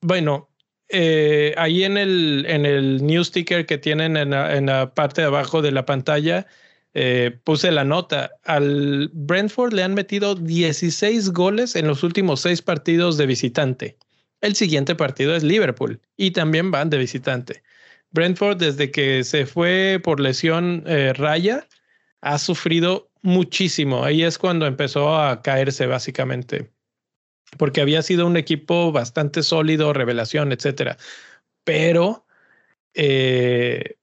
[0.00, 0.51] bueno,
[0.92, 4.30] eh, ahí en el, en el news sticker que tienen en
[4.66, 6.46] la, parte de abajo de la pantalla,
[6.94, 8.32] eh, puse la nota.
[8.44, 13.96] Al Brentford le han metido 16 goles en los últimos seis partidos de visitante.
[14.42, 17.62] El siguiente partido es Liverpool y también van de visitante.
[18.10, 21.66] Brentford, desde que se fue por lesión eh, Raya,
[22.20, 24.04] ha sufrido muchísimo.
[24.04, 26.70] Ahí es cuando empezó a caerse, básicamente.
[27.56, 30.96] Porque había sido un equipo bastante sólido, revelación, etcétera.
[31.64, 32.24] Pero
[32.94, 33.96] eh,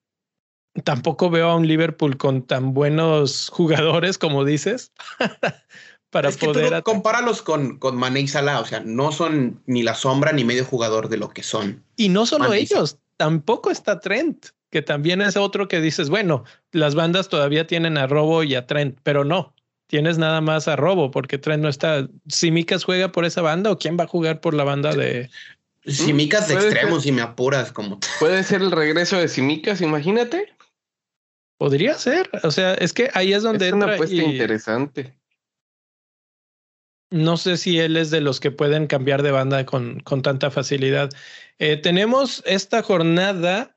[0.84, 4.92] tampoco veo a un Liverpool con tan buenos jugadores como dices.
[6.10, 6.82] para poder.
[6.84, 10.66] compáralos con, con Mané y Salah, o sea, no son ni la sombra ni medio
[10.66, 11.84] jugador de lo que son.
[11.96, 16.96] Y no solo ellos, tampoco está Trent, que también es otro que dices, bueno, las
[16.96, 19.54] bandas todavía tienen a Robo y a Trent, pero no,
[19.90, 22.08] tienes nada más a Robo porque Trent no está.
[22.28, 25.30] Si Micas juega por esa banda o quién va a jugar por la banda de.
[25.86, 28.00] Simicas de extremos y me apuras como.
[28.20, 30.54] Puede ser el regreso de Simicas, imagínate.
[31.58, 32.30] Podría ser.
[32.44, 35.18] O sea, es que ahí es donde es una apuesta interesante.
[37.10, 40.52] No sé si él es de los que pueden cambiar de banda con, con tanta
[40.52, 41.10] facilidad.
[41.58, 43.76] Eh, tenemos esta jornada,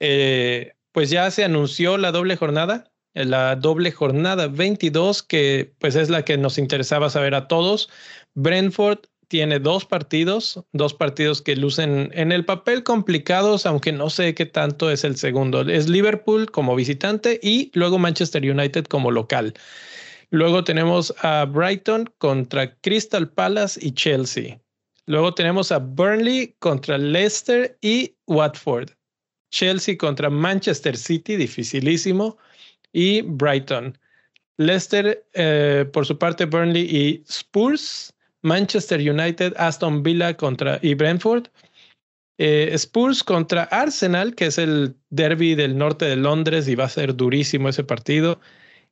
[0.00, 6.08] eh, pues ya se anunció la doble jornada, la doble jornada 22, que pues es
[6.10, 7.90] la que nos interesaba saber a todos.
[8.34, 14.34] Brentford tiene dos partidos, dos partidos que lucen en el papel complicados, aunque no sé
[14.34, 15.62] qué tanto es el segundo.
[15.62, 19.54] Es Liverpool como visitante y luego Manchester United como local.
[20.28, 24.60] Luego tenemos a Brighton contra Crystal Palace y Chelsea.
[25.06, 28.90] Luego tenemos a Burnley contra Leicester y Watford.
[29.50, 32.38] Chelsea contra Manchester City, dificilísimo.
[32.92, 33.98] Y Brighton.
[34.58, 38.14] Leicester, eh, por su parte, Burnley y Spurs.
[38.42, 41.46] Manchester United, Aston Villa contra y Brentford.
[42.38, 46.88] Eh, Spurs contra Arsenal, que es el derby del norte de Londres y va a
[46.88, 48.40] ser durísimo ese partido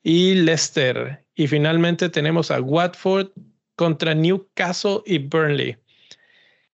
[0.03, 1.25] y Leicester.
[1.35, 3.29] Y finalmente tenemos a Watford
[3.77, 5.77] contra Newcastle y Burnley.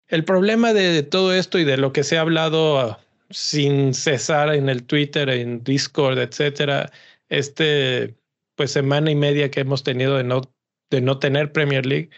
[0.08, 4.54] El problema de, todo esto y de lo que se ha hablado ah, sin cesar
[4.54, 6.90] en el Twitter, en Discord, etcétera,
[7.38, 8.16] este
[8.54, 10.42] pues semana y media que hemos tenido de no,
[10.90, 12.10] de no tener Premier League,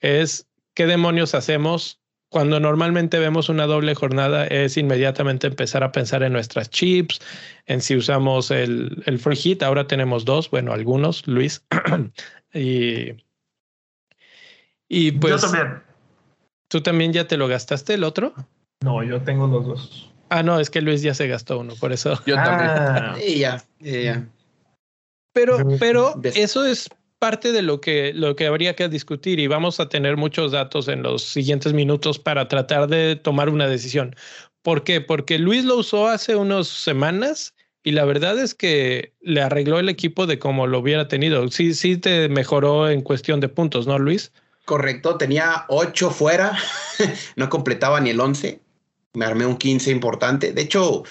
[0.00, 6.22] es qué demonios hacemos cuando normalmente vemos una doble jornada es inmediatamente empezar a pensar
[6.22, 7.20] en nuestras chips,
[7.66, 9.62] en si usamos el, el free hit.
[9.62, 11.62] Ahora tenemos dos, bueno, algunos, Luis.
[12.54, 13.10] y,
[14.88, 15.42] y pues.
[15.42, 15.82] yo también.
[16.68, 18.32] ¿Tú también ya te lo gastaste el otro?
[18.80, 20.10] No, yo tengo los dos.
[20.30, 22.18] Ah, no, es que Luis ya se gastó uno, por eso.
[22.26, 23.12] Yo Ah.
[23.12, 23.28] también.
[23.30, 24.26] Y ya, y ya.
[25.32, 29.78] Pero, pero eso es parte de lo que, lo que habría que discutir y vamos
[29.78, 34.16] a tener muchos datos en los siguientes minutos para tratar de tomar una decisión.
[34.62, 35.00] ¿Por qué?
[35.00, 39.88] Porque Luis lo usó hace unas semanas y la verdad es que le arregló el
[39.88, 41.48] equipo de como lo hubiera tenido.
[41.50, 44.32] Sí, sí te mejoró en cuestión de puntos, ¿no, Luis?
[44.64, 46.56] Correcto, tenía 8 fuera,
[47.36, 48.60] no completaba ni el 11.
[49.14, 50.52] Me armé un 15 importante.
[50.52, 51.04] De hecho,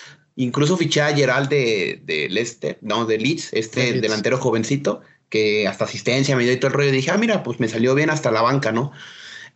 [0.43, 4.01] incluso fiché a Gerald de, de Leicester, no, de Leeds, este De Leeds.
[4.01, 6.91] delantero jovencito, que hasta asistencia me dio y todo el rollo.
[6.91, 8.91] Dije, ah, mira, pues me salió bien hasta la banca, ¿no?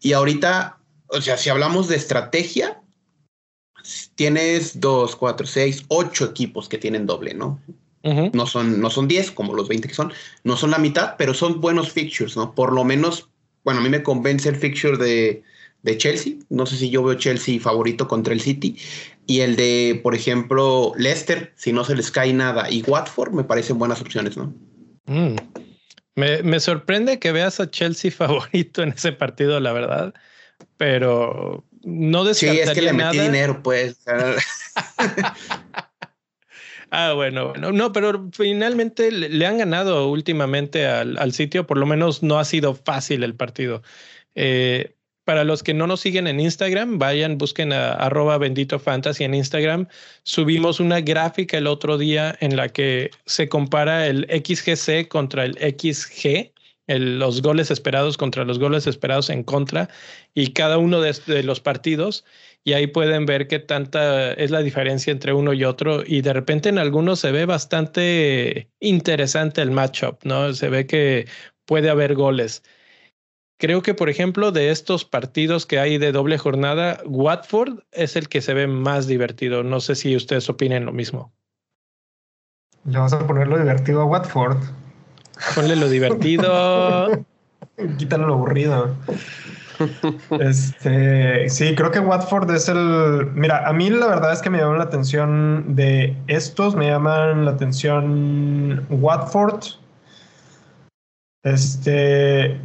[0.01, 2.81] Y ahorita, o sea, si hablamos de estrategia,
[4.15, 7.59] tienes 2, 4, 6, 8 equipos que tienen doble, ¿no?
[8.03, 8.29] Ujú.
[8.33, 11.33] no son, no son 10 como los 20 que son, no son la mitad, pero
[11.33, 12.53] son buenos fixtures, ¿no?
[12.53, 13.29] Por lo menos,
[13.63, 15.41] bueno, a mí me convence el fixture de,
[15.81, 18.77] de Chelsea, no sé si yo veo Chelsea favorito contra el City,
[19.27, 23.43] y el de, por ejemplo, Leicester, si no se les cae nada, y Watford me
[23.43, 24.53] parecen buenas opciones, ¿no?
[25.05, 25.35] Mm.
[26.15, 30.13] Me, me sorprende que veas a Chelsea favorito en ese partido, la verdad,
[30.77, 33.23] pero no Sí, descartaría es que le metí nada.
[33.29, 33.97] dinero, pues.
[36.91, 41.77] Ah, bueno, bueno, no, pero finalmente le, le han ganado últimamente al, al sitio, por
[41.77, 43.81] lo menos no ha sido fácil el partido.
[44.35, 44.94] Eh,
[45.25, 49.33] para los que no nos siguen en Instagram, vayan, busquen a arroba bendito fantasy en
[49.33, 49.87] Instagram.
[50.23, 55.55] Subimos una gráfica el otro día en la que se compara el XGC contra el
[55.55, 56.53] XG,
[56.87, 59.89] los goles esperados contra los goles esperados en contra
[60.35, 62.23] y cada uno de, de los partidos
[62.63, 66.33] y ahí pueden ver qué tanta es la diferencia entre uno y otro y de
[66.33, 70.53] repente en algunos se ve bastante interesante el matchup, ¿no?
[70.53, 71.27] Se ve que
[71.65, 72.63] puede haber goles.
[73.57, 78.27] Creo que, por ejemplo, de estos partidos que hay de doble jornada, Watford es el
[78.27, 79.63] que se ve más divertido.
[79.63, 81.31] No sé si ustedes opinen lo mismo.
[82.83, 84.57] Le vas a poner lo divertido a Watford.
[85.55, 87.25] Ponle lo divertido.
[87.97, 88.95] Quítale lo aburrido.
[90.39, 93.29] Este, sí, creo que Watford es el.
[93.33, 97.43] Mira, a mí la verdad es que me llaman la atención de estos, me llaman
[97.43, 99.65] la atención Watford.
[101.43, 102.57] Este,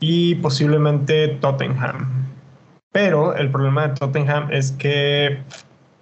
[0.00, 2.26] y posiblemente Tottenham.
[2.92, 5.42] Pero el problema de Tottenham es que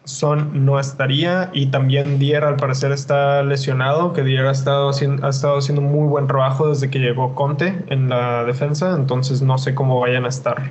[0.04, 5.26] Son no estaría y también Dier al parecer está lesionado, que Dier ha estado, haciendo,
[5.26, 9.42] ha estado haciendo un muy buen trabajo desde que llegó Conte en la defensa, entonces
[9.42, 10.70] no sé cómo vayan a estar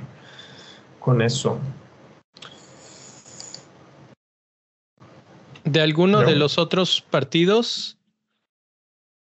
[0.98, 1.60] con eso.
[5.64, 6.28] ¿De alguno No.
[6.28, 7.96] de los otros partidos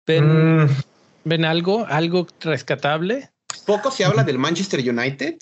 [0.08, 0.70] ven, Mm,
[1.26, 3.32] ven algo, algo rescatable?
[3.66, 5.38] Poco se habla del Manchester United,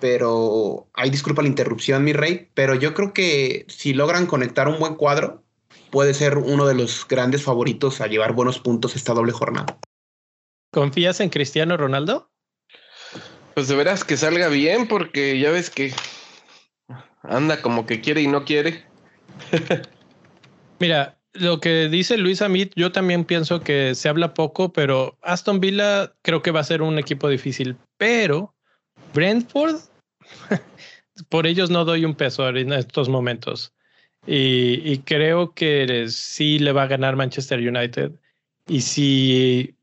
[0.00, 4.80] pero hay disculpa la interrupción, mi rey, pero yo creo que si logran conectar un
[4.80, 5.44] buen cuadro,
[5.90, 9.78] puede ser uno de los grandes favoritos a llevar buenos puntos esta doble jornada.
[10.72, 12.30] ¿Confías en Cristiano Ronaldo?
[13.54, 15.94] Pues de veras que salga bien, porque ya ves que
[17.22, 18.84] anda como que quiere y no quiere.
[20.80, 25.60] Mira, lo que dice Luis Amit, yo también pienso que se habla poco, pero Aston
[25.60, 27.76] Villa creo que va a ser un equipo difícil.
[27.96, 28.54] Pero
[29.14, 29.76] Brentford,
[31.28, 33.72] por ellos no doy un peso en estos momentos.
[34.26, 38.12] Y, y creo que sí le va a ganar Manchester United.
[38.68, 39.74] Y si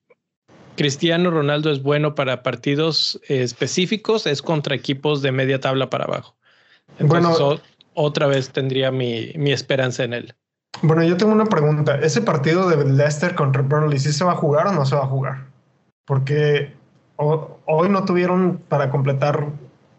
[0.76, 6.38] Cristiano Ronaldo es bueno para partidos específicos, es contra equipos de media tabla para abajo.
[7.00, 7.56] Entonces, Bueno.
[7.56, 7.62] o-
[7.96, 10.36] otra vez tendría mi, mi esperanza en él.
[10.82, 11.96] Bueno, yo tengo una pregunta.
[12.00, 15.04] ¿Ese partido de Leicester contra Burnley sí se va a jugar o no se va
[15.04, 15.46] a jugar?
[16.06, 16.74] Porque
[17.18, 19.48] ho- hoy no tuvieron para completar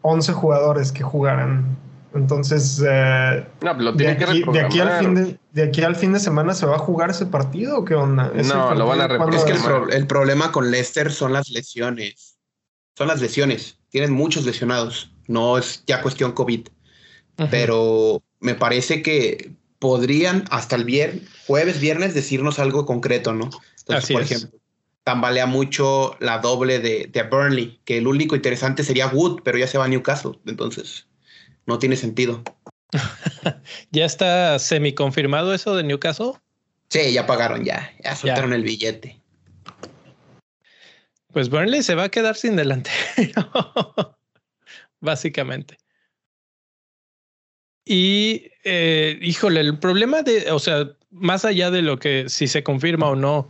[0.03, 1.77] 11 jugadores que jugaran.
[2.15, 5.25] Entonces, eh, No, lo de, tiene que aquí, de, aquí al fin reprogramar.
[5.53, 7.95] de, de aquí al fin de semana se va a jugar ese partido o qué
[7.95, 8.33] onda?
[8.35, 11.51] ¿Ese No, lo van a cuándo Es que pro- el problema con Leicester son las
[11.51, 12.39] lesiones.
[12.97, 13.79] Son las lesiones.
[13.91, 15.13] Tienen muchos lesionados.
[15.29, 16.67] No es ya cuestión COVID.
[17.51, 23.47] Pero me parece que podrían hasta el viernes, jueves, viernes, decirnos algo concreto, ¿no?
[23.47, 24.31] Entonces, Así por es.
[24.31, 24.61] ejemplo,
[25.03, 29.67] tambalea mucho la doble de, de Burnley, que el único interesante sería Wood, pero ya
[29.67, 30.39] se va a Newcastle.
[30.47, 31.07] Entonces,
[31.67, 32.45] no tiene sentido.
[33.91, 36.33] ¿Ya está semi confirmado eso de Newcastle?
[36.91, 37.93] Sí, ya pagaron, ya.
[38.05, 39.21] Ya soltaron el billete.
[41.33, 42.97] Pues Burnley se va a quedar sin delantero.
[45.01, 45.79] Básicamente.
[47.85, 52.63] Y, eh, híjole, el problema de, o sea, más allá de lo que si se
[52.63, 53.49] confirma o no,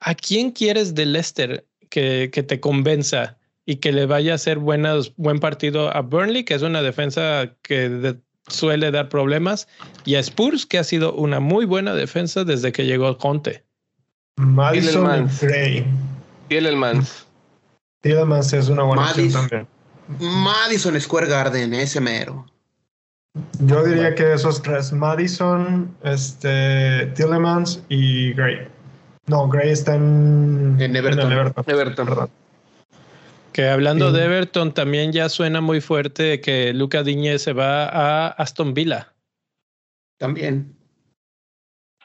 [0.00, 4.58] ¿a quién quieres de Leicester que, que te convenza y que le vaya a hacer
[4.58, 8.16] buenas, buen partido a Burnley, que es una defensa que
[8.48, 9.66] suele dar problemas,
[10.04, 13.64] y a Spurs, que ha sido una muy buena defensa desde que llegó Conte?
[14.36, 15.86] Madison Frey.
[16.48, 17.26] Tielemans.
[18.02, 19.68] Tielemans es una buena opción también.
[20.18, 22.44] Madison Square Garden, ese mero.
[23.60, 28.68] Yo diría que esos tres, Madison, este, Tillemans y Gray.
[29.26, 31.32] No, Gray está en, en Everton.
[31.66, 32.30] Everton.
[33.52, 38.28] Que hablando de Everton, también ya suena muy fuerte que Luca Diñez se va a
[38.28, 39.12] Aston Villa.
[40.18, 40.76] También.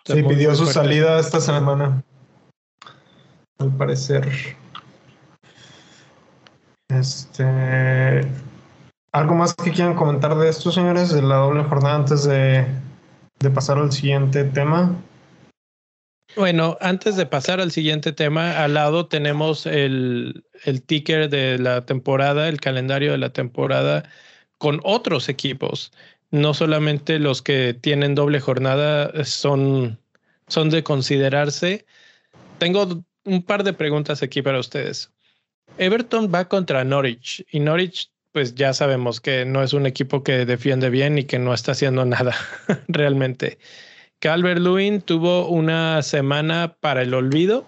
[0.06, 2.04] sí, pidió su salida esta semana.
[3.60, 4.28] Al parecer.
[6.90, 8.28] Este.
[9.12, 12.66] ¿Algo más que quieran comentar de esto, señores, de la doble jornada antes de,
[13.54, 14.96] pasar al siguiente tema?
[16.36, 21.88] Bueno, antes de pasar al siguiente tema, al lado tenemos el, el ticker de la
[21.88, 24.04] temporada, el calendario de la temporada
[24.60, 25.92] con otros equipos.
[26.30, 29.98] No solamente los que tienen doble jornada son,
[30.48, 31.88] son de considerarse.
[32.60, 35.12] Tengo un par de preguntas aquí para ustedes.
[35.80, 40.46] Everton va contra Norwich y Norwich pues ya sabemos que no es un equipo que
[40.46, 42.36] defiende bien y que no está haciendo nada
[42.88, 43.58] realmente.
[44.20, 47.66] Calvert Lewin tuvo una semana para el olvido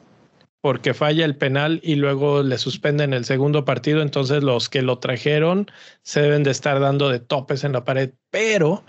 [0.62, 5.00] porque falla el penal y luego le suspenden el segundo partido, entonces los que lo
[5.00, 5.70] trajeron
[6.04, 8.84] se deben de estar dando de topes en la pared, pero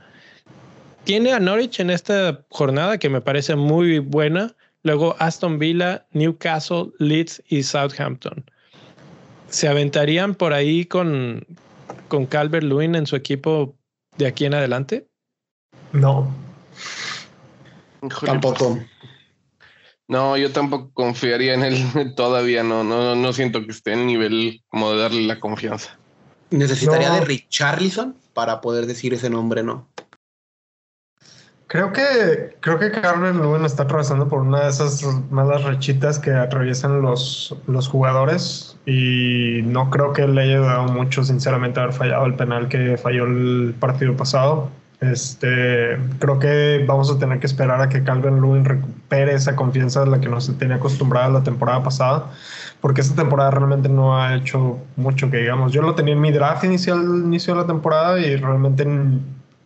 [1.05, 6.91] tiene a Norwich en esta jornada que me parece muy buena, luego Aston Villa, Newcastle,
[6.99, 8.45] Leeds y Southampton.
[9.53, 11.47] ¿Se aventarían por ahí con,
[12.09, 13.77] con Calvert Lewin en su equipo
[14.17, 15.07] de aquí en adelante?
[15.93, 16.35] No.
[18.25, 18.79] tampoco.
[20.09, 22.63] No, yo tampoco confiaría en él todavía.
[22.63, 25.99] No, no, no siento que esté en nivel como de darle la confianza.
[26.51, 29.87] Necesitaría de Richarlison para poder decir ese nombre, ¿no?
[31.67, 36.31] Creo que, creo que Carmen Lewin está atravesando por una de esas malas rechitas que
[36.31, 42.27] atraviesan los, los jugadores y no creo que le haya ayudado mucho, sinceramente, haber fallado
[42.27, 44.71] el penal que falló el partido pasado.
[45.01, 50.05] Este, creo que vamos a tener que esperar a que Calvin Lewin recupere esa confianza
[50.05, 52.27] de la que nos tenía acostumbrada la temporada pasada,
[52.81, 55.73] porque esta temporada realmente no ha hecho mucho que digamos.
[55.73, 58.87] Yo lo tenía en mi draft inicial, inicio de la temporada y realmente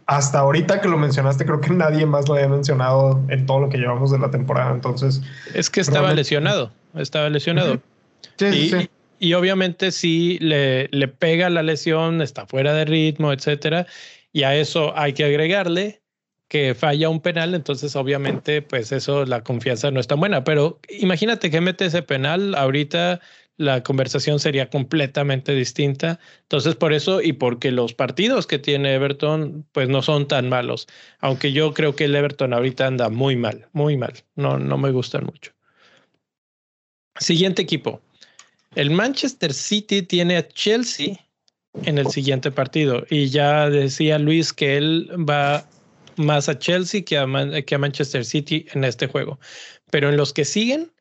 [0.07, 3.69] hasta ahorita que lo mencionaste, creo que nadie más lo había mencionado en todo lo
[3.69, 4.73] que llevamos de la temporada.
[4.73, 5.21] Entonces.
[5.53, 6.71] Es que estaba lesionado.
[6.95, 7.79] Estaba lesionado.
[8.37, 13.33] Sí, y, sí, y, obviamente, si le, le pega la lesión, está fuera de ritmo,
[13.33, 13.87] etcétera.
[14.33, 16.03] Y a eso hay que agregarle
[16.49, 20.79] que falla un penal, entonces obviamente pues eso la confianza no es tan buena, pero
[20.89, 23.21] imagínate que mete ese penal ahorita
[23.57, 26.21] la conversación sería completamente distinta.
[26.43, 30.87] Entonces, por eso y porque los partidos que tiene Everton, pues no son tan malos.
[31.21, 34.13] Aunque yo creo que el Everton ahorita anda muy mal, muy mal.
[34.35, 35.53] No, no me gustan mucho.
[37.19, 38.03] Siguiente equipo.
[38.77, 41.19] El Manchester City tiene a Chelsea
[41.85, 43.07] en el siguiente partido.
[43.09, 45.67] Y ya decía Luis que él va
[46.17, 47.27] más a Chelsea que a,
[47.63, 49.41] que a Manchester City en este juego.
[49.91, 50.93] Pero en los que siguen,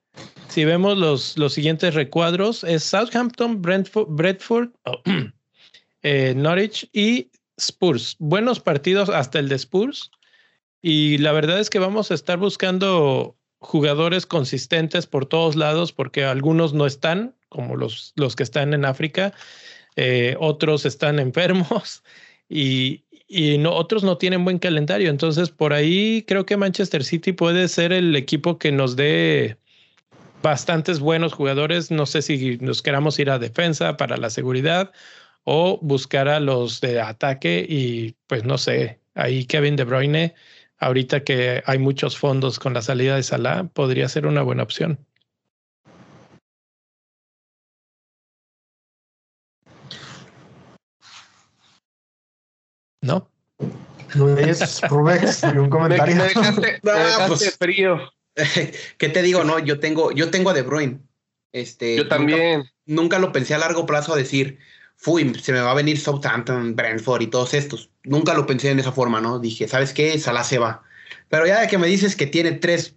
[0.47, 5.01] si vemos los, los siguientes recuadros, es Southampton, Brentford, Bradford, oh,
[6.01, 8.15] eh, Norwich y Spurs.
[8.19, 10.11] Buenos partidos hasta el de Spurs.
[10.81, 16.23] Y la verdad es que vamos a estar buscando jugadores consistentes por todos lados, porque
[16.23, 19.33] algunos no están, como los, los que están en África,
[19.95, 22.03] eh, otros están enfermos
[22.49, 25.09] y, y no, otros no tienen buen calendario.
[25.09, 29.57] Entonces, por ahí creo que Manchester City puede ser el equipo que nos dé
[30.43, 31.91] bastantes buenos jugadores.
[31.91, 34.91] No sé si nos queramos ir a defensa para la seguridad
[35.43, 40.35] o buscar a los de ataque y pues no sé, ahí Kevin De Bruyne,
[40.79, 44.99] ahorita que hay muchos fondos con la salida de Salah, podría ser una buena opción.
[53.05, 53.29] ¿No?
[54.15, 56.15] Luis Rubex, un comentario.
[56.15, 57.99] Me pues, frío.
[58.97, 59.43] ¿Qué te digo?
[59.43, 60.99] No, yo tengo, yo tengo a De Bruyne.
[61.51, 62.63] Este, yo también.
[62.87, 64.57] Nunca, lo pensé a largo plazo a decir,
[64.95, 67.91] fui, se me va a venir Southampton, Brentford y todos estos.
[68.03, 69.39] Nunca lo pensé en esa forma, ¿no?
[69.39, 70.17] Dije, ¿sabes qué?
[70.17, 70.83] Salah se va.
[71.29, 72.95] Pero ya de que me dices que tiene tres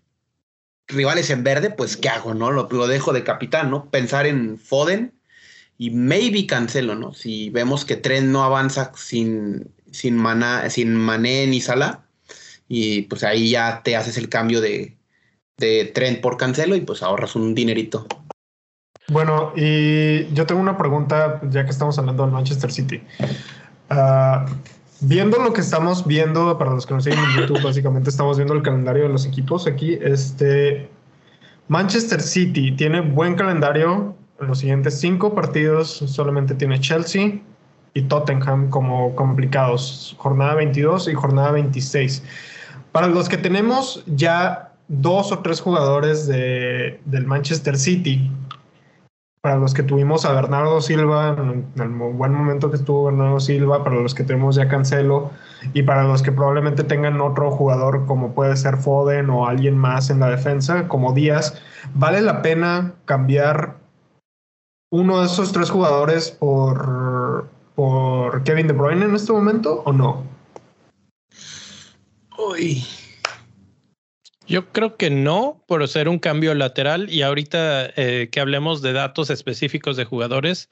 [0.87, 2.51] rivales en verde, pues ¿qué hago, no?
[2.51, 3.91] Lo, lo dejo de capitán, ¿no?
[3.91, 5.13] Pensar en Foden
[5.77, 7.15] y maybe Cancelo, ¿no?
[7.15, 12.05] Si vemos que Trent no avanza sin, sin, Maná, sin Mané ni Salah,
[12.69, 14.97] y pues ahí ya te haces el cambio de,
[15.57, 18.07] de por Cancelo y pues ahorras un dinerito.
[19.11, 23.01] Bueno, y yo tengo una pregunta, ya que estamos hablando del Manchester City.
[23.89, 24.45] Ah,
[25.01, 28.53] viendo lo que estamos viendo, para los que nos siguen en YouTube, básicamente estamos viendo
[28.53, 29.99] el calendario de los equipos aquí.
[30.03, 30.91] Este
[31.69, 34.15] Manchester City tiene buen calendario.
[34.41, 37.41] En los siguientes cinco partidos solamente tiene Chelsea
[37.95, 40.15] y Tottenham como complicados.
[40.19, 42.23] Jornada 22 y jornada 26.
[42.93, 48.31] Para los que tenemos ya dos o tres jugadores de, del Manchester City,
[49.41, 53.85] para los que tuvimos a Bernardo Silva, en el buen momento que estuvo Bernardo Silva,
[53.85, 55.31] para los que tenemos ya Cancelo
[55.75, 60.11] y para los que probablemente tengan otro jugador como puede ser Foden o alguien más
[60.11, 61.61] en la defensa, como Díaz,
[61.95, 63.77] ¿vale la pena cambiar
[64.91, 66.98] uno de esos tres jugadores por,
[67.79, 70.27] por Kevin De Bruyne en este momento o no?
[72.37, 72.83] Uy,
[74.49, 77.09] yo creo que no, por ser un cambio lateral.
[77.09, 80.71] Y ahorita eh, que hablemos de datos específicos de jugadores,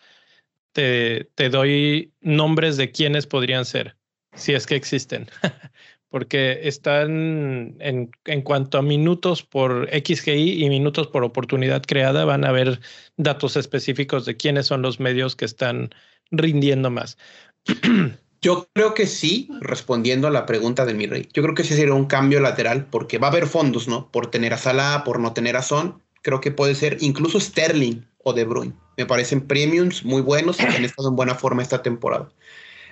[0.72, 3.96] te, te doy nombres de quiénes podrían ser,
[4.34, 5.28] si es que existen.
[6.08, 12.44] Porque están en, en cuanto a minutos por XGI y minutos por oportunidad creada, van
[12.44, 12.80] a haber
[13.16, 15.90] datos específicos de quiénes son los medios que están
[16.30, 17.18] rindiendo más.
[18.42, 21.28] Yo creo que sí, respondiendo a la pregunta de mi rey.
[21.32, 24.10] Yo creo que sí sería un cambio lateral porque va a haber fondos, ¿no?
[24.12, 26.00] Por tener a Salah, por no tener a Son.
[26.22, 28.74] Creo que puede ser incluso Sterling o De Bruyne.
[28.96, 32.28] Me parecen premiums muy buenos y han estado en buena forma esta temporada.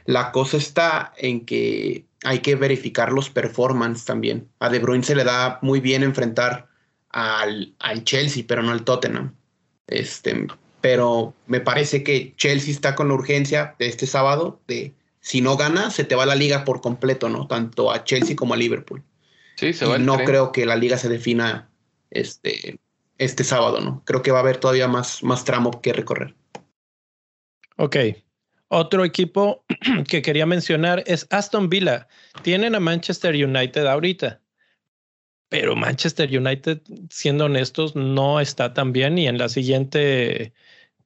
[0.06, 4.48] La cosa está en que hay que verificar los performance también.
[4.58, 6.68] A De Bruyne se le da muy bien enfrentar
[7.10, 9.34] al, al Chelsea, pero no al Tottenham.
[9.86, 10.46] Este,
[10.80, 15.56] pero me parece que Chelsea está con la urgencia de este sábado de si no
[15.56, 17.46] gana, se te va la liga por completo, ¿no?
[17.46, 19.02] Tanto a Chelsea como a Liverpool.
[19.56, 19.96] Sí, se va.
[19.96, 21.70] Y no creo que la liga se defina
[22.10, 22.78] este,
[23.16, 24.02] este sábado, ¿no?
[24.04, 26.34] Creo que va a haber todavía más, más tramo que recorrer.
[27.76, 27.96] Ok.
[28.76, 29.64] Otro equipo
[30.08, 32.08] que quería mencionar es Aston Villa.
[32.42, 34.40] Tienen a Manchester United ahorita.
[35.48, 40.52] Pero Manchester United, siendo honestos, no está tan bien y en la siguiente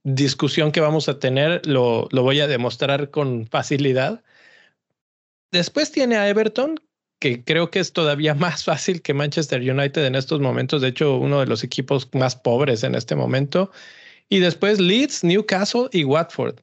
[0.02, 4.24] discusión que vamos a tener lo, lo voy a demostrar con facilidad.
[5.52, 6.80] Después tiene a Everton,
[7.20, 10.80] que creo que es todavía más fácil que Manchester United en estos momentos.
[10.80, 13.70] De hecho, uno de los equipos más pobres en este momento.
[14.30, 16.60] Y después Leeds, Newcastle y Watford.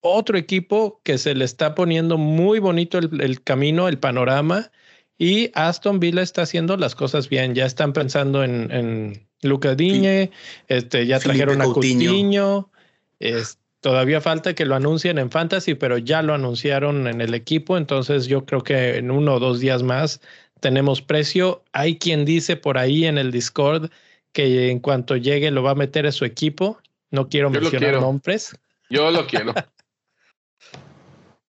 [0.00, 4.70] Otro equipo que se le está poniendo muy bonito el, camino, el panorama.
[5.18, 7.54] Y Aston Villa está haciendo las cosas bien.
[7.54, 10.30] Ya están pensando en, en Luca Diñe,
[10.68, 12.70] este, ya trajeron a Coutinho.
[13.18, 17.76] Es, todavía falta que lo anuncien en Fantasy, pero ya lo anunciaron en el equipo.
[17.76, 20.20] Entonces yo creo que en uno o dos días más
[20.60, 21.64] tenemos precio.
[21.72, 23.90] Hay quien dice por ahí en el Discord
[24.32, 26.78] que en cuanto llegue lo va a meter a su equipo.
[27.10, 28.56] No quiero mencionar nombres.
[28.90, 29.54] Yo lo quiero.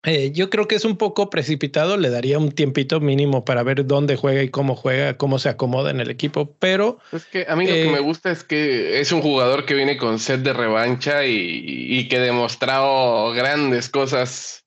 [0.04, 3.86] Eh, yo creo que es un poco precipitado, le daría un tiempito mínimo para ver
[3.86, 7.00] dónde juega y cómo juega, cómo se acomoda en el equipo, pero...
[7.12, 9.74] Es que a mí lo que me eh, gusta es que es un jugador que
[9.74, 14.66] viene con sed de revancha y, y que demostrado grandes cosas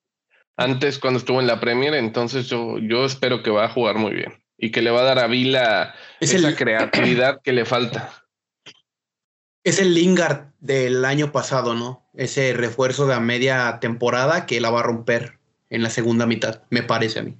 [0.55, 4.13] antes cuando estuvo en la Premier, entonces yo, yo espero que va a jugar muy
[4.13, 8.23] bien y que le va a dar a Vila esa creatividad que le falta.
[9.63, 12.02] Es el Lingard del año pasado, ¿no?
[12.15, 15.39] Ese refuerzo de media temporada que la va a romper
[15.69, 17.35] en la segunda mitad, me parece a mí.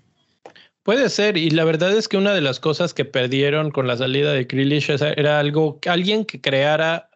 [0.81, 3.95] Puede ser, y la verdad es que una de las cosas que perdieron con la
[3.95, 7.09] salida de Grealish era algo, alguien que creara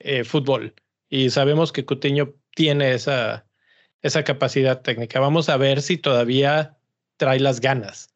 [0.00, 0.74] eh, fútbol.
[1.08, 3.46] Y sabemos que Cutiño tiene esa,
[4.02, 5.20] esa capacidad técnica.
[5.20, 6.76] Vamos a ver si todavía
[7.16, 8.10] trae las ganas.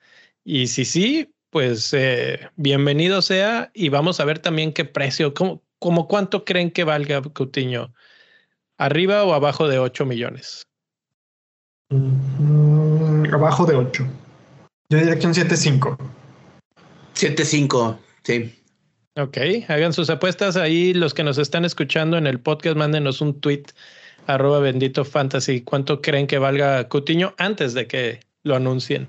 [0.44, 3.70] Y si sí, pues eh, bienvenido sea.
[3.72, 7.94] Y vamos a ver también qué precio, cómo, ¿Cómo cuánto creen que valga Coutinho?
[8.80, 10.62] ¿Arriba o abajo de 8 millones?
[11.90, 14.06] Mm, abajo de 8.
[14.88, 15.98] Yo diría que un 7.5.
[17.14, 18.58] 7.5, sí.
[19.16, 19.36] Ok,
[19.68, 20.94] hagan sus apuestas ahí.
[20.94, 23.64] Los que nos están escuchando en el podcast, mándenos un tweet
[24.26, 25.60] arroba bendito fantasy.
[25.60, 29.08] ¿Cuánto creen que valga Coutinho antes de que lo anuncien?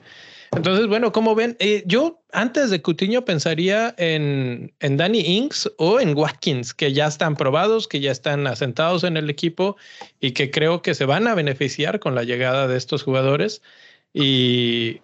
[0.54, 6.00] Entonces, bueno, como ven, eh, yo antes de Cutiño pensaría en, en Danny Inks o
[6.02, 9.78] en Watkins, que ya están probados, que ya están asentados en el equipo
[10.20, 13.62] y que creo que se van a beneficiar con la llegada de estos jugadores.
[14.14, 15.00] Y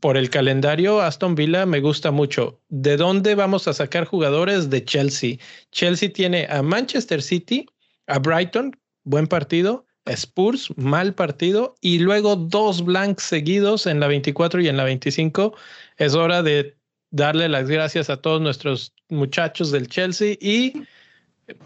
[0.00, 2.60] por el calendario, Aston Villa me gusta mucho.
[2.68, 4.68] ¿De dónde vamos a sacar jugadores?
[4.68, 5.38] De Chelsea.
[5.70, 7.66] Chelsea tiene a Manchester City,
[8.08, 14.60] a Brighton, buen partido, Spurs, mal partido, y luego dos blanks seguidos en la 24
[14.60, 15.54] y en la 25.
[15.96, 16.76] Es hora de
[17.10, 20.84] darle las gracias a todos nuestros muchachos del Chelsea y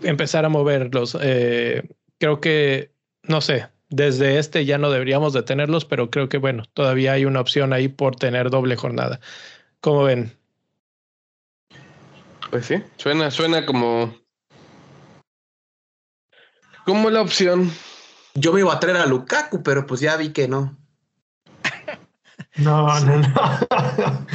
[0.02, 1.16] empezar a moverlos.
[1.20, 2.90] Eh, creo que,
[3.22, 7.24] no sé, desde este ya no deberíamos de tenerlos, pero creo que bueno, todavía hay
[7.24, 9.20] una opción ahí por tener doble jornada.
[9.80, 10.32] ¿Cómo ven?
[12.50, 14.14] Pues sí, suena, suena como
[16.84, 17.70] como la opción.
[18.36, 20.76] Yo me iba a traer a Lukaku, pero pues ya vi que no.
[22.56, 24.26] No, no, no.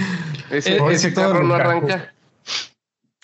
[0.52, 2.14] Ese, ese carro no arranca.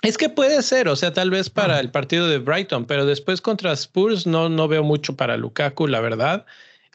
[0.01, 3.41] Es que puede ser, o sea, tal vez para el partido de Brighton, pero después
[3.41, 6.45] contra Spurs no, no veo mucho para Lukaku, la verdad.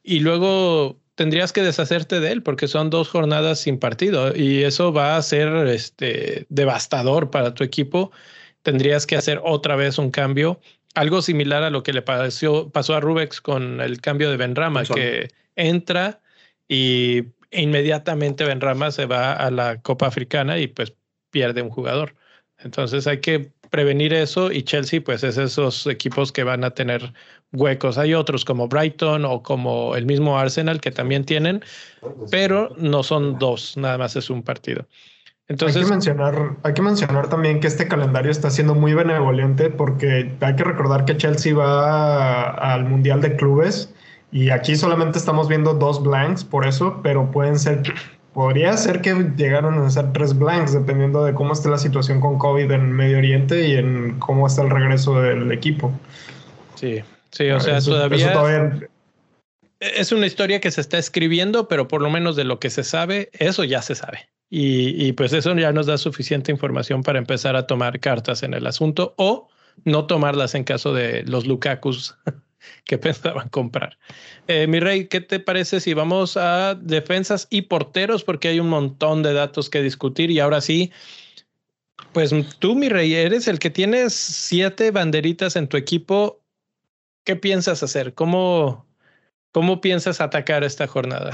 [0.03, 4.93] Y luego tendrías que deshacerte de él porque son dos jornadas sin partido y eso
[4.93, 8.13] va a ser este, devastador para tu equipo.
[8.63, 10.61] Tendrías que hacer otra vez un cambio,
[10.95, 14.85] algo similar a lo que le pasó, pasó a Rubex con el cambio de Benrama,
[14.85, 16.21] que entra
[16.69, 20.95] y inmediatamente Benrama se va a la Copa Africana y pues
[21.31, 22.15] pierde un jugador.
[22.59, 27.13] Entonces hay que prevenir eso y Chelsea pues es esos equipos que van a tener
[27.53, 27.99] huecos.
[27.99, 31.65] Hay otros como Brighton o como el mismo Arsenal que también tienen,
[32.31, 34.87] pero no son dos, nada más es un partido.
[35.53, 39.69] Entonces, hay que mencionar, hay que mencionar también que este calendario está siendo muy benevolente
[39.69, 43.93] porque hay que recordar que Chelsea va al Mundial de Clubes
[44.31, 47.83] y aquí solamente estamos viendo dos blanks por eso, pero pueden ser
[48.33, 52.39] Podría ser que llegaron a ser tres blanks, dependiendo de cómo esté la situación con
[52.39, 55.93] COVID en Medio Oriente y en cómo está el regreso del equipo.
[56.75, 58.81] Sí, sí, o sea, todavía,
[59.81, 62.85] Es una historia que se está escribiendo, pero por lo menos de lo que se
[62.85, 64.31] sabe, eso ya se sabe.
[64.55, 68.53] Y, y pues eso ya nos da suficiente información para empezar a tomar cartas en
[68.53, 69.49] el asunto o
[69.87, 72.15] no tomarlas en caso de los Lukakus
[72.85, 73.99] que pensaban comprar.
[74.49, 78.25] Eh, mi rey, ¿qué te parece si vamos a defensas y porteros?
[78.25, 80.93] Porque hay un montón de datos que discutir y ahora sí,
[82.13, 86.43] pues tú, mi rey, eres el que tienes siete banderitas en tu equipo.
[87.25, 88.15] ¿Qué piensas hacer?
[88.15, 88.87] ¿Cómo,
[89.53, 91.31] cómo piensas atacar esta jornada?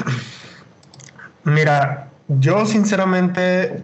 [1.44, 3.82] Mira, yo sinceramente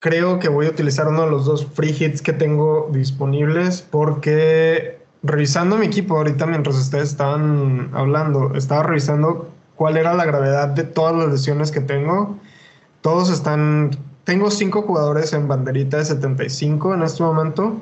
[0.00, 4.98] creo que voy a utilizar uno de los dos free hits que tengo disponibles porque
[5.22, 10.84] revisando mi equipo ahorita mientras ustedes estaban hablando, estaba revisando cuál era la gravedad de
[10.84, 12.36] todas las lesiones que tengo.
[13.00, 13.90] Todos están,
[14.24, 17.80] tengo cinco jugadores en banderita de 75 en este momento,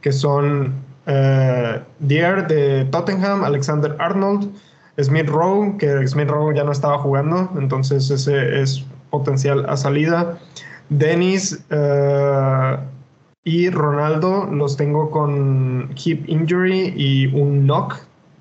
[0.00, 0.74] que son
[1.06, 4.50] eh, de Tottenham, Alexander Arnold,
[5.00, 8.84] Smith Rowe, que Smith Rowe ya no estaba jugando, entonces ese es
[9.18, 10.38] potencial a salida.
[10.88, 12.76] Dennis, eh,
[13.44, 17.96] y Ronaldo los tengo con hip injury y un knock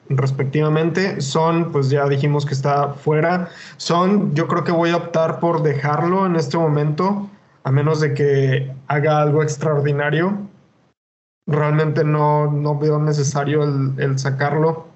[0.10, 1.20] respectivamente.
[1.22, 3.50] Son, pues ya dijimos que está fuera.
[3.76, 7.30] Son, yo creo que voy a optar por dejarlo en este momento,
[7.66, 10.38] a menos de que haga algo extraordinario.
[11.48, 14.88] Realmente no, no veo necesario el, sacarlo.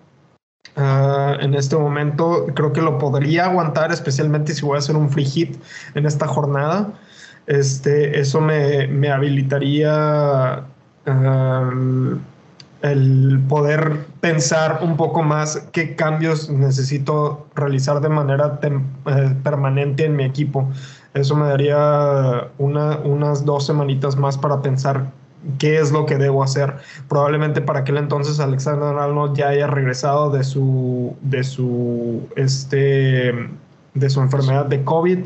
[0.76, 5.10] Ah, en este momento creo que lo podría aguantar, especialmente si voy a hacer un
[5.10, 5.58] free hit
[5.96, 6.94] en esta jornada
[7.48, 10.66] este, eso me, habilitaría
[12.82, 20.18] el poder pensar un poco más qué cambios necesito realizar de manera eh, permanente en
[20.18, 20.70] mi equipo.
[21.14, 25.06] Eso me daría unas dos semanitas más para pensar
[25.60, 26.76] qué es lo que debo hacer.
[27.08, 33.50] Probablemente para aquel entonces Alexander Arnold ya haya regresado de su, de su, este,
[33.94, 35.20] de su enfermedad de COVID.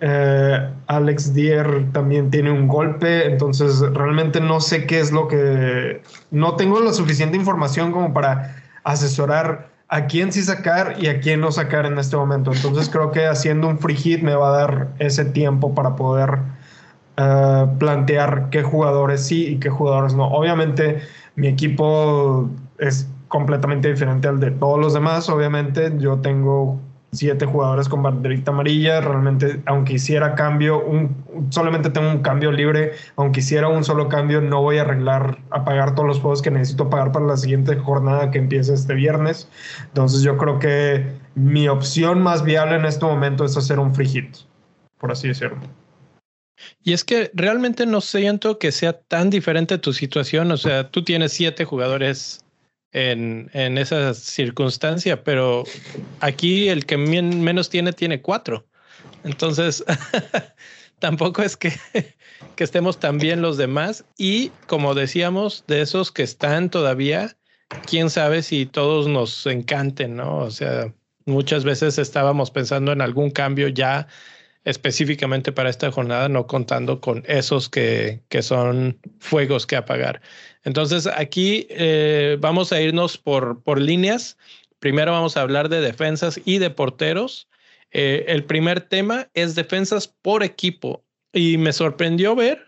[0.00, 6.02] Eh, Alex Dier también tiene un golpe, entonces realmente no sé qué es lo que...
[6.30, 11.40] No tengo la suficiente información como para asesorar a quién sí sacar y a quién
[11.40, 12.52] no sacar en este momento.
[12.52, 16.38] Entonces creo que haciendo un free hit me va a dar ese tiempo para poder
[17.16, 20.26] eh, plantear qué jugadores sí y qué jugadores no.
[20.26, 21.02] Obviamente
[21.36, 22.48] mi equipo
[22.78, 25.28] es completamente diferente al de todos los demás.
[25.28, 26.80] Obviamente yo tengo
[27.12, 29.00] siete jugadores con banderita amarilla.
[29.00, 32.92] Realmente, aunque hiciera cambio, un, solamente tengo un cambio libre.
[33.16, 36.50] Aunque hiciera un solo cambio, no voy a arreglar a pagar todos los juegos que
[36.50, 39.48] necesito pagar para la siguiente jornada que empieza este viernes.
[39.84, 44.08] Entonces, yo creo que mi opción más viable en este momento es hacer un free
[44.08, 44.36] hit,
[44.98, 45.58] por así decirlo.
[46.82, 50.50] Y es que realmente no siento que sea tan diferente tu situación.
[50.52, 52.44] O sea, tú tienes siete jugadores
[52.92, 55.64] en, en esa circunstancia, pero
[56.20, 58.66] aquí el que menos tiene tiene cuatro.
[59.24, 59.84] Entonces,
[61.00, 61.72] tampoco es que,
[62.56, 64.04] que estemos tan bien los demás.
[64.16, 67.36] Y como decíamos, de esos que están todavía,
[67.86, 70.38] quién sabe si todos nos encanten, ¿no?
[70.38, 70.94] O sea,
[71.26, 74.06] muchas veces estábamos pensando en algún cambio ya
[74.64, 80.22] específicamente para esta jornada, no contando con esos que, que son fuegos que apagar.
[80.64, 84.38] Entonces, aquí eh, vamos a irnos por, por líneas.
[84.78, 87.48] Primero vamos a hablar de defensas y de porteros.
[87.90, 91.04] Eh, el primer tema es defensas por equipo.
[91.32, 92.64] Y me sorprendió ver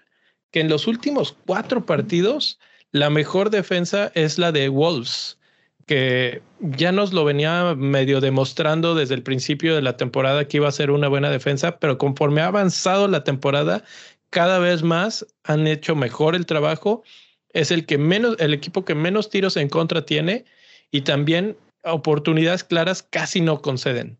[0.50, 2.58] que en los últimos cuatro partidos,
[2.92, 5.38] la mejor defensa es la de Wolves
[5.86, 10.68] que ya nos lo venía medio demostrando desde el principio de la temporada que iba
[10.68, 13.84] a ser una buena defensa, pero conforme ha avanzado la temporada,
[14.30, 17.04] cada vez más han hecho mejor el trabajo.
[17.50, 20.44] Es el que menos, el equipo que menos tiros en contra tiene
[20.90, 24.18] y también oportunidades claras casi no conceden.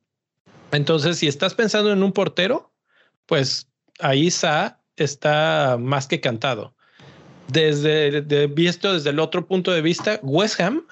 [0.70, 2.72] Entonces, si estás pensando en un portero,
[3.26, 6.74] pues ahí Sa está más que cantado.
[7.48, 10.84] Desde visto desde el otro punto de vista, West Ham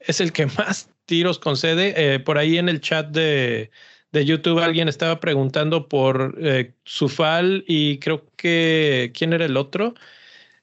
[0.00, 1.94] es el que más tiros concede.
[1.96, 3.70] Eh, por ahí en el chat de,
[4.12, 9.94] de YouTube alguien estaba preguntando por eh, Sufal y creo que ¿quién era el otro?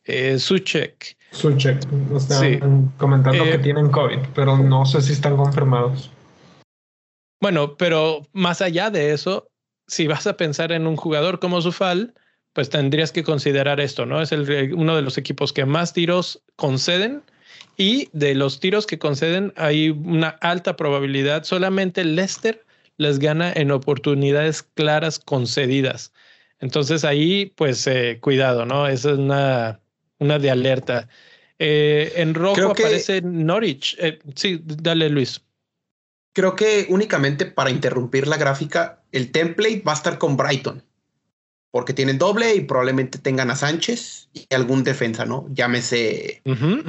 [0.04, 1.18] Eh, Suchek.
[1.32, 1.80] Suchek.
[2.16, 6.10] Están comentando que tienen COVID, pero no sé si están confirmados.
[7.42, 9.50] Bueno, pero más allá de eso,
[9.86, 12.14] si vas a pensar en un jugador como Sufal,
[12.54, 14.22] pues tendrías que considerar esto, ¿no?
[14.22, 17.22] Es el, uno de los equipos que más tiros conceden
[17.78, 21.44] y de los tiros que conceden hay una alta probabilidad.
[21.44, 22.66] Solamente Leicester
[22.98, 26.12] les gana en oportunidades claras concedidas.
[26.60, 28.88] Entonces ahí, pues, eh, cuidado, ¿no?
[28.88, 29.80] Esa es una,
[30.18, 31.08] una de alerta.
[31.60, 33.96] Eh, en rojo aparece Norwich.
[34.00, 35.42] Eh, sí, dale, Luis.
[36.34, 40.84] Creo que únicamente para interrumpir la gráfica, el template va a estar con Brighton
[41.78, 45.46] porque tienen doble y probablemente tengan a Sánchez y algún defensa, ¿no?
[45.52, 46.42] Llámese,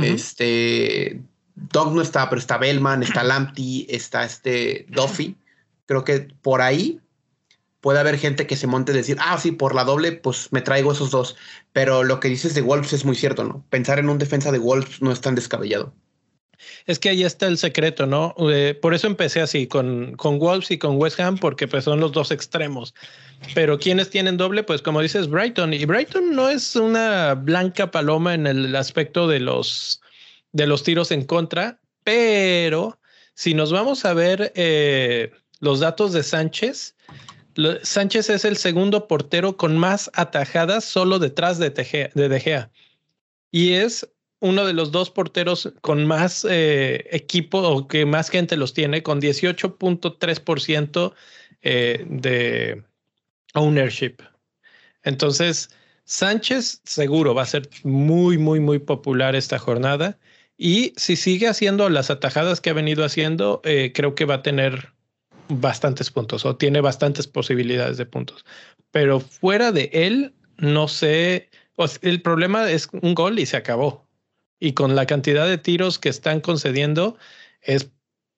[0.02, 1.20] este,
[1.54, 5.36] Dog no está, pero está Bellman, está Lamptey, está este Duffy.
[5.84, 7.00] Creo que por ahí
[7.82, 10.62] puede haber gente que se monte y decir, ah, sí, por la doble, pues me
[10.62, 11.36] traigo esos dos.
[11.74, 13.62] Pero lo que dices de Wolves es muy cierto, ¿no?
[13.68, 15.92] Pensar en un defensa de Wolves no es tan descabellado.
[16.86, 18.34] Es que ahí está el secreto, ¿no?
[18.50, 22.00] Eh, por eso empecé así con, con Wolves y con West Ham, porque pues son
[22.00, 22.94] los dos extremos.
[23.54, 25.72] Pero quienes tienen doble, pues como dices, Brighton.
[25.72, 30.00] Y Brighton no es una blanca paloma en el aspecto de los,
[30.52, 32.98] de los tiros en contra, pero
[33.34, 35.30] si nos vamos a ver eh,
[35.60, 36.94] los datos de Sánchez,
[37.82, 41.70] Sánchez es el segundo portero con más atajadas solo detrás de,
[42.14, 42.70] de De Gea.
[43.50, 44.08] Y es
[44.40, 49.02] uno de los dos porteros con más eh, equipo o que más gente los tiene,
[49.02, 51.12] con 18.3%
[51.62, 52.84] eh, de
[53.54, 54.16] ownership.
[55.02, 55.70] Entonces,
[56.04, 60.18] Sánchez seguro va a ser muy, muy, muy popular esta jornada.
[60.56, 64.42] Y si sigue haciendo las atajadas que ha venido haciendo, eh, creo que va a
[64.42, 64.92] tener
[65.48, 68.44] bastantes puntos o tiene bastantes posibilidades de puntos.
[68.90, 71.50] Pero fuera de él, no sé.
[72.02, 74.08] el problema es un gol y se acabó
[74.60, 77.16] y con la cantidad de tiros que están concediendo
[77.62, 77.90] es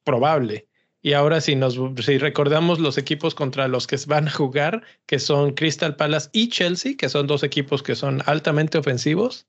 [0.04, 0.68] probable.
[1.02, 5.18] Y ahora si nos si recordamos los equipos contra los que van a jugar, que
[5.18, 9.46] son Crystal Palace y Chelsea, que son dos equipos que son altamente ofensivos,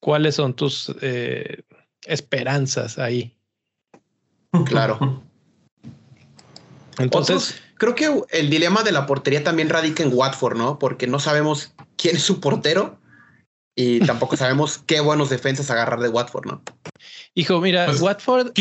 [0.00, 1.62] ¿cuáles son tus eh,
[2.06, 3.36] esperanzas ahí?
[4.66, 5.22] Claro.
[6.98, 10.78] Entonces, creo que el dilema de la portería también radica en Watford, ¿no?
[10.78, 12.98] Porque no sabemos quién es su portero
[13.76, 16.62] y tampoco sabemos qué buenos defensas agarrar de Watford, ¿no?
[17.34, 18.52] Hijo, mira, pues, Watford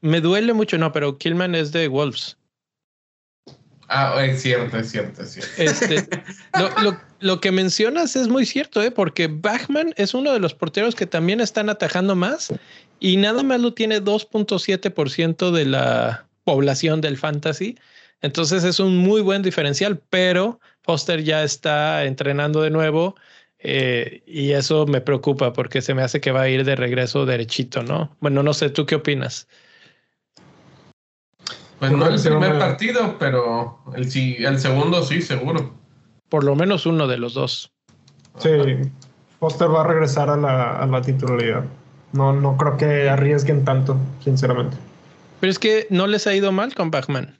[0.00, 2.36] me duele, mucho, no, pero Killman es de Wolves.
[3.92, 5.50] Ah, es cierto, es cierto, es cierto.
[5.58, 6.08] Este,
[7.20, 8.92] lo, que mencionas es muy cierto, ¿eh?
[8.92, 12.54] porque Bachman es uno de los porteros que también están atajando más
[13.00, 17.76] y nada más lo tiene 2.7% de la población del fantasy.
[18.22, 23.16] Entonces es un muy buen diferencial, pero Foster ya está entrenando de nuevo
[23.58, 27.26] eh, y eso me preocupa porque se me hace que va a ir de regreso
[27.26, 28.16] derechito, ¿no?
[28.20, 29.48] Bueno, no sé, ¿tú qué opinas?
[31.80, 35.72] Pues no el primer partido, pero el, el segundo sí, seguro.
[36.28, 37.72] Por lo menos uno de los dos.
[38.38, 38.50] Sí,
[39.38, 41.64] Foster va a regresar a la, a la titularidad.
[42.12, 44.76] No, no creo que arriesguen tanto, sinceramente.
[45.40, 47.38] Pero es que no les ha ido mal con Bachman.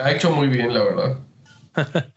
[0.00, 1.18] Ha hecho muy bien, la verdad.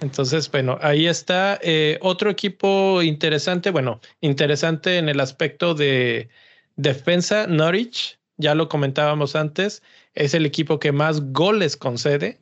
[0.00, 6.30] Entonces, bueno, ahí está eh, otro equipo interesante, bueno, interesante en el aspecto de
[6.76, 9.82] defensa, Norwich, ya lo comentábamos antes,
[10.14, 12.40] es el equipo que más goles concede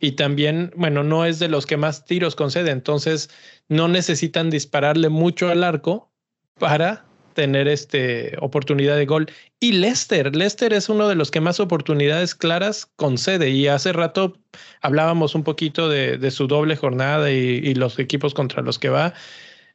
[0.00, 3.30] y también, bueno, no es de los que más tiros concede, entonces
[3.68, 6.10] no necesitan dispararle mucho al arco
[6.58, 9.30] para tener este oportunidad de gol.
[9.60, 13.50] Y Leicester, Leicester es uno de los que más oportunidades claras concede.
[13.50, 14.38] Y hace rato
[14.80, 19.14] hablábamos un poquito de, su doble jornada y, los equipos contra los que va.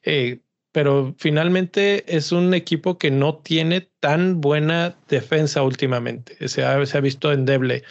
[0.03, 0.39] Eh,
[0.71, 6.47] pero finalmente es un equipo que no tiene tan buena defensa últimamente.
[6.47, 7.83] Se ha, se ha visto endeble.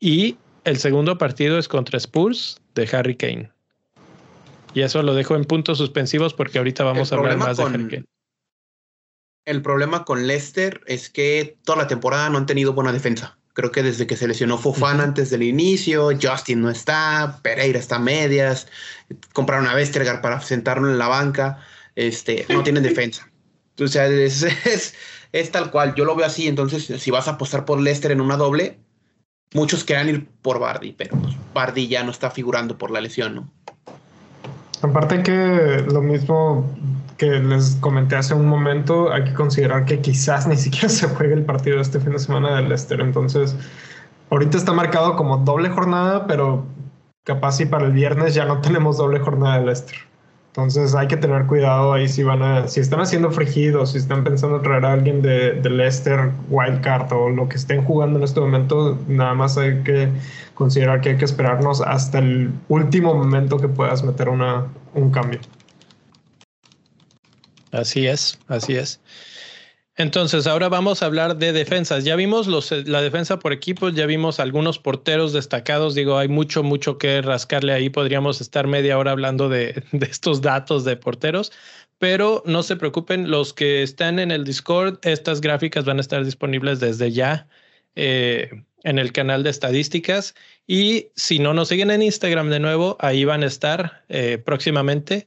[0.00, 3.50] Y el segundo partido es contra Spurs de Harry Kane.
[4.74, 7.88] Y eso lo dejo en puntos suspensivos porque ahorita vamos a hablar más de Harry
[7.88, 8.04] Kane.
[9.46, 13.38] El problema con Leicester es que toda la temporada no han tenido buena defensa.
[13.52, 17.96] Creo que desde que se lesionó Fofana antes del inicio, Justin no está, Pereira está
[17.96, 18.66] a medias,
[19.32, 21.64] compraron a Westergaard para sentarlo en la banca,
[21.96, 23.28] este, no tienen defensa.
[23.80, 24.94] O sea, es,
[25.50, 28.36] tal cual, yo lo veo así, entonces si vas a apostar por Leicester en una
[28.36, 28.78] doble,
[29.52, 33.34] muchos quieran ir por Bardi, pero pues, Bardi ya no está figurando por la lesión,
[33.34, 33.50] ¿no?
[34.82, 36.70] Aparte que lo mismo
[37.16, 41.34] que les comenté hace un momento, hay que considerar que quizás ni siquiera se juegue
[41.34, 43.00] el partido este fin de semana del Leicester.
[43.00, 43.56] Entonces,
[44.30, 46.66] ahorita está marcado como doble jornada, pero
[47.24, 49.96] capaz si para el viernes ya no tenemos doble jornada del Leicester.
[50.56, 54.24] Entonces hay que tener cuidado ahí si van a, si están haciendo frigidos, si están
[54.24, 58.40] pensando traer a alguien de, de Leicester, Wildcard o lo que estén jugando en este
[58.40, 60.08] momento, nada más hay que
[60.54, 65.40] considerar que hay que esperarnos hasta el último momento que puedas meter una, un cambio.
[67.70, 68.98] Así es, así es.
[69.98, 72.04] Entonces, ahora vamos a hablar de defensas.
[72.04, 75.94] Ya vimos los, la defensa por equipos, ya vimos algunos porteros destacados.
[75.94, 77.88] Digo, hay mucho, mucho que rascarle ahí.
[77.88, 81.50] Podríamos estar media hora hablando de, de estos datos de porteros,
[81.98, 86.24] pero no se preocupen, los que están en el Discord, estas gráficas van a estar
[86.24, 87.48] disponibles desde ya
[87.94, 88.50] eh,
[88.84, 90.34] en el canal de estadísticas.
[90.66, 95.26] Y si no nos siguen en Instagram de nuevo, ahí van a estar eh, próximamente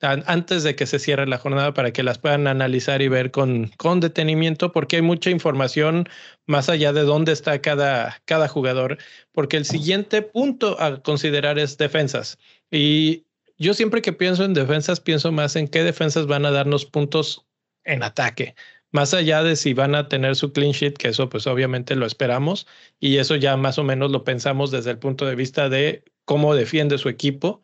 [0.00, 3.70] antes de que se cierre la jornada para que las puedan analizar y ver con,
[3.76, 6.08] con detenimiento, porque hay mucha información
[6.46, 8.98] más allá de dónde está cada, cada jugador,
[9.32, 12.38] porque el siguiente punto a considerar es defensas.
[12.70, 13.24] Y
[13.56, 17.46] yo siempre que pienso en defensas, pienso más en qué defensas van a darnos puntos
[17.84, 18.54] en ataque,
[18.92, 22.06] más allá de si van a tener su clean sheet, que eso pues obviamente lo
[22.06, 22.66] esperamos,
[23.00, 26.54] y eso ya más o menos lo pensamos desde el punto de vista de cómo
[26.54, 27.62] defiende su equipo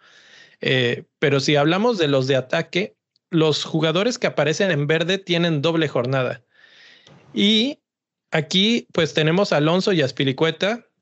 [0.66, 2.96] eh, pero si hablamos de los de ataque,
[3.28, 6.42] los jugadores que aparecen en verde tienen doble jornada.
[7.34, 7.80] Y
[8.30, 10.08] aquí pues tenemos Alonso y a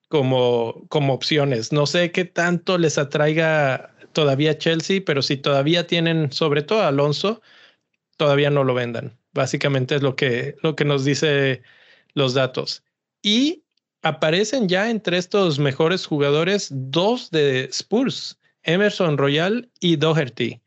[0.08, 1.70] como, como opciones.
[1.72, 7.40] No sé qué tanto les atraiga todavía Chelsea, pero si todavía tienen, sobre todo Alonso,
[8.16, 9.16] todavía no lo vendan.
[9.32, 11.62] Básicamente es lo que, lo que nos dice
[12.14, 12.82] los datos.
[13.22, 13.62] Y
[14.02, 18.40] aparecen ya entre estos mejores jugadores dos de Spurs.
[18.64, 20.60] Emerson Royal y Doherty,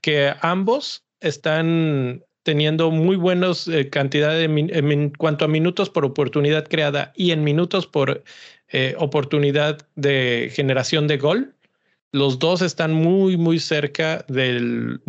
[0.00, 7.12] que ambos están teniendo muy buenos eh, cantidades en, cuanto a minutos por oportunidad creada
[7.16, 8.22] y en minutos por
[8.68, 11.56] eh, oportunidad de generación de gol.
[12.12, 15.00] Los dos están muy, muy cerca del,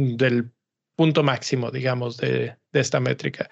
[0.96, 3.52] punto máximo, digamos, de, de, esta métrica.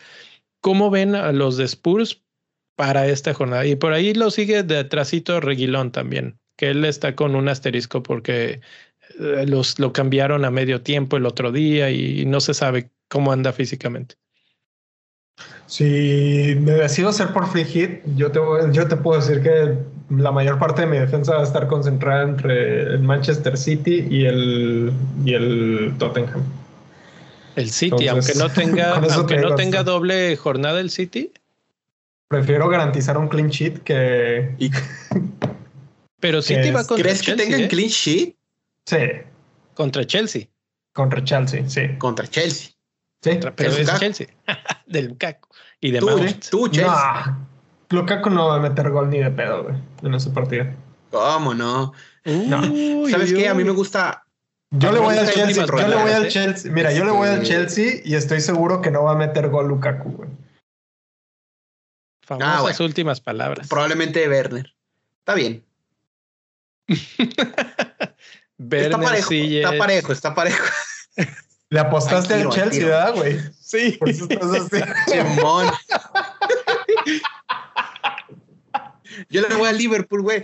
[0.61, 2.23] ¿Cómo ven a los de Spurs
[2.75, 3.67] para esta jornada?
[3.67, 8.61] Y por ahí lo sigue detrásito Reguilón también que él está con un asterisco porque
[9.19, 13.31] eh, los, lo cambiaron a medio tiempo el otro día y no se sabe cómo
[13.31, 14.15] anda físicamente.
[15.67, 18.39] Si me decido hacer por free hit, yo te,
[18.71, 19.75] yo te puedo decir que
[20.09, 24.25] la mayor parte de mi defensa va a estar concentrada entre el Manchester City y
[24.25, 24.93] el,
[25.25, 26.43] y el Tottenham.
[27.55, 31.31] El City, aunque no tenga, aunque no tenga doble jornada el City.
[32.27, 34.55] Prefiero garantizar un clean sheet que.
[36.25, 37.67] Pero City va contra ¿Crees que tengan ¿eh?
[37.67, 38.35] clean sheet?
[38.87, 38.97] Sí.
[39.75, 40.47] Contra Chelsea.
[40.91, 41.99] Contra Chelsea, sí.
[41.99, 42.71] Contra Chelsea.
[43.21, 43.39] Sí.
[43.55, 44.27] pero es Chelsea.
[44.87, 45.49] Del Lukaku.
[45.81, 46.07] Y de tú,
[46.49, 47.25] Tú, Chelsea.
[47.27, 47.47] No,
[47.91, 50.65] Lukaku no va a meter gol ni de pedo, güey, en ese partido.
[51.11, 51.93] ¿Cómo no?
[52.25, 53.07] no.
[53.07, 53.47] ¿Sabes qué?
[53.47, 54.25] A mí me gusta.
[54.71, 55.63] Yo le voy al Chelsea.
[55.63, 56.71] Yo le voy al Chelsea.
[56.71, 59.67] Mira, yo le voy al Chelsea y estoy seguro que no va a meter gol
[59.67, 60.29] Lukaku, güey.
[62.23, 63.67] Famosas ah, últimas palabras.
[63.67, 64.73] Probablemente Werner.
[65.19, 65.63] Está bien
[68.71, 70.63] está parejo, está parejo, está parejo.
[71.69, 73.39] Le apostaste al Chelsea, ¿verdad, güey?
[73.59, 73.97] Sí.
[73.99, 74.27] Por eso
[79.29, 80.43] Yo le voy al Liverpool, güey.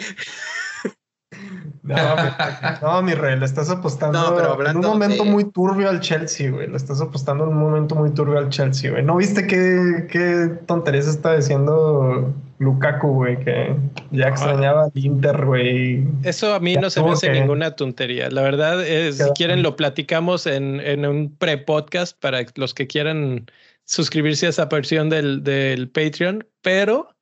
[2.82, 4.38] No, mi, rey, le estás apostando
[4.68, 6.68] en un momento muy turbio al Chelsea, güey.
[6.68, 9.04] Le estás apostando en un momento muy turbio al Chelsea, güey.
[9.04, 13.76] ¿No viste qué, qué tonterías está diciendo Lukaku, güey, que
[14.12, 16.05] ya extrañaba al Inter, güey.
[16.24, 18.30] Eso a mí Ya no se me hace que- ninguna tontería.
[18.30, 23.47] La verdad, es, si quieren lo platicamos en, en un pre-podcast para los que quieran
[23.86, 27.16] suscribirse a esa versión del, del Patreon, pero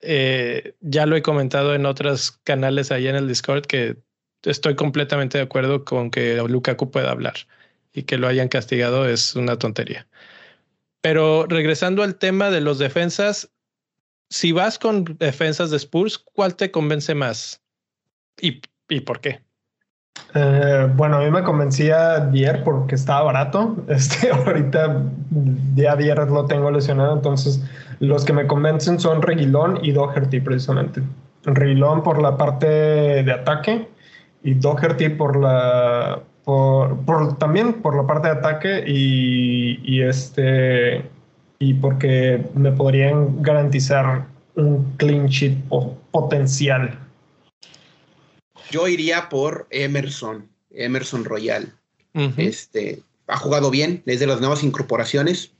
[0.00, 3.96] eh, ya lo he comentado en otros canales ahí en el Discord que
[4.42, 7.34] estoy completamente de acuerdo con que Lukaku pueda hablar
[7.92, 10.08] y que lo hayan castigado es una tontería.
[11.02, 13.50] Pero regresando al tema de los defensas,
[14.32, 17.60] si vas con defensas de Spurs, ¿cuál te convence más?
[18.40, 19.40] ¿Y, y por qué?
[20.34, 23.76] Eh, bueno, a mí me convencía Dier porque estaba barato.
[23.88, 25.02] Este, ahorita
[25.74, 27.62] ya Dier lo tengo lesionado, entonces
[28.00, 31.02] los que me convencen son Reguilón y Doherty precisamente.
[31.44, 33.88] Reguilón por la parte de ataque
[34.42, 41.04] y Doherty por la por, por- también por la parte de ataque y, y este
[41.62, 46.98] y porque me podrían garantizar un clean sheet po- potencial.
[48.72, 51.72] Yo iría por Emerson, Emerson Royal.
[52.36, 55.52] Este, ha jugado bien, es de las nuevas incorporaciones.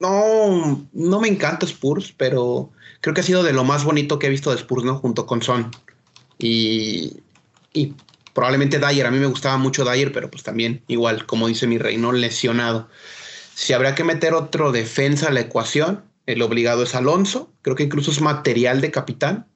[0.00, 2.70] No, no me encanta Spurs, pero
[3.02, 4.96] creo que ha sido de lo más bonito que he visto de Spurs, ¿no?
[4.96, 5.70] Junto con Son.
[6.38, 7.18] Y,
[7.74, 7.92] y
[8.32, 11.76] probablemente Dyer, a mí me gustaba mucho Dyer, pero pues también igual, como dice mi
[11.76, 12.88] rey, no lesionado.
[13.58, 17.82] Si habrá que meter otro defensa a la ecuación, el obligado es Alonso, creo que
[17.82, 19.48] incluso es material de capitán.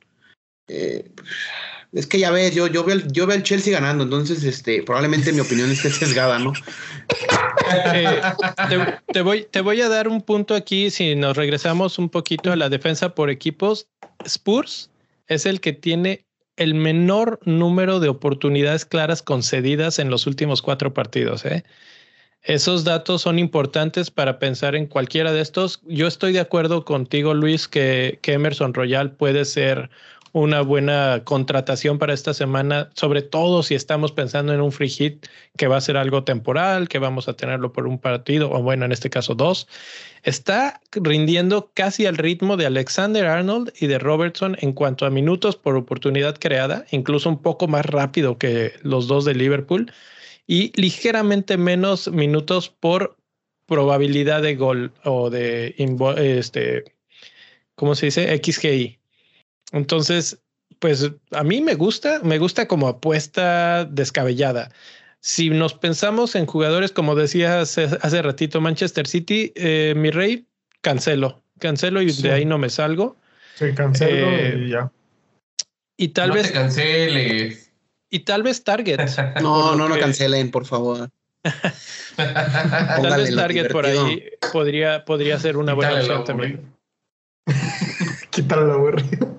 [0.67, 1.09] Eh,
[1.93, 5.71] es que ya ves, yo, yo, veo el, Chelsea ganando, entonces este, probablemente mi opinión
[5.71, 6.53] esté sesgada, ¿no?
[7.95, 8.21] Eh,
[8.69, 10.91] te, te voy, te voy a dar un punto aquí.
[10.91, 13.87] Si nos regresamos un poquito a la defensa por equipos,
[14.25, 14.91] Spurs
[15.29, 16.27] es el que tiene
[16.57, 21.45] el menor número de oportunidades claras concedidas en los últimos cuatro partidos.
[21.45, 21.63] ¿eh?
[22.43, 25.81] Esos datos son importantes para pensar en cualquiera de estos.
[25.87, 29.91] Yo estoy de acuerdo contigo, Luis, que, Emerson Royal puede ser
[30.33, 35.27] una buena contratación para esta semana, sobre todo si estamos pensando en un free hit
[35.57, 38.87] que va a ser algo temporal, que vamos a tenerlo por un partido, o bueno,
[38.87, 39.69] en este caso dos.
[40.25, 45.55] Está rindiendo casi al ritmo de Alexander Arnold y de Robertson en cuanto a minutos
[45.55, 49.93] por oportunidad creada, incluso un poco más rápido que los dos de Liverpool
[50.53, 53.17] y ligeramente menos minutos por
[53.65, 55.75] probabilidad de gol o de
[56.19, 56.85] este,
[57.75, 58.37] ¿cómo se dice?
[58.37, 58.99] XGI.
[59.73, 60.43] Entonces,
[60.79, 64.71] pues a mí me gusta, me gusta como apuesta descabellada.
[65.21, 70.45] Si nos pensamos en jugadores, como decía hace, hace ratito, Manchester City, eh, mi rey,
[70.83, 72.25] cancelo, cancelo y Sí.
[72.25, 73.17] de ahí no me salgo.
[73.55, 74.93] Sí, cancelo Eh, y ya.
[75.97, 77.72] Y tal no vez, te canceles.
[78.13, 79.01] Y tal vez Target.
[79.43, 81.11] No, no, no cancelen, por favor.
[82.17, 86.75] Tal vez Target por ahí podría, podría ser una buena Quítale opción también.
[88.31, 89.39] Quítale lo aburrido.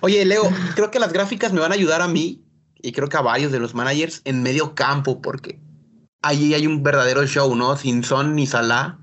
[0.00, 2.44] Oye, Leo, creo que las gráficas me van a ayudar a mí
[2.80, 5.58] y creo que a varios de los managers en medio campo, porque
[6.22, 7.76] ahí hay un verdadero show, ¿no?
[7.76, 8.98] Sin Son ni Salah.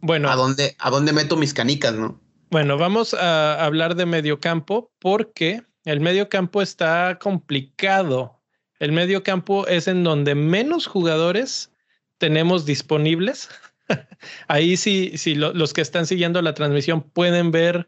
[0.00, 2.20] Bueno, ¿A dónde, ¿A dónde meto mis canicas, no?
[2.50, 8.38] Bueno, vamos a hablar de mediocampo porque el mediocampo está complicado.
[8.78, 11.72] El mediocampo es en donde menos jugadores
[12.18, 13.48] tenemos disponibles.
[14.48, 17.86] Ahí sí, sí lo- los que están siguiendo la transmisión pueden ver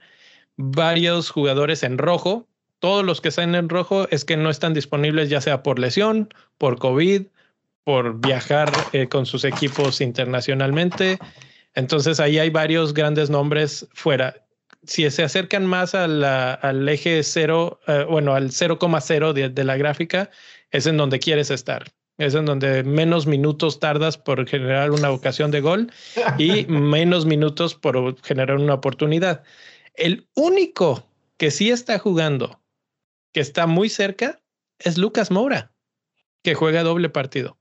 [0.56, 2.48] varios jugadores en rojo.
[2.78, 6.32] Todos los que están en rojo es que no están disponibles ya sea por lesión,
[6.56, 7.26] por COVID,
[7.84, 11.18] por viajar eh, con sus equipos internacionalmente.
[11.74, 14.36] Entonces ahí hay varios grandes nombres fuera.
[14.90, 19.62] Si se acercan más a la- al eje cero, eh, bueno, al 0,0 de, de
[19.62, 20.30] la gráfica,
[20.72, 21.92] es en donde quieres estar.
[22.18, 25.92] Es en donde menos minutos tardas por generar una ocasión de gol
[26.38, 29.44] y menos minutos por generar una oportunidad.
[29.94, 32.60] El único que sí está jugando,
[33.32, 34.40] que está muy cerca,
[34.80, 35.70] es Lucas Moura,
[36.42, 37.58] que juega doble partido.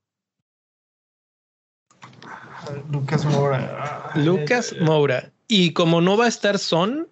[2.91, 4.13] Lucas Moura.
[4.15, 5.31] Lucas Moura.
[5.47, 7.07] Y como no va a estar Son,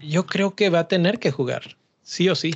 [0.00, 2.54] yo creo que va a tener que jugar, sí o sí.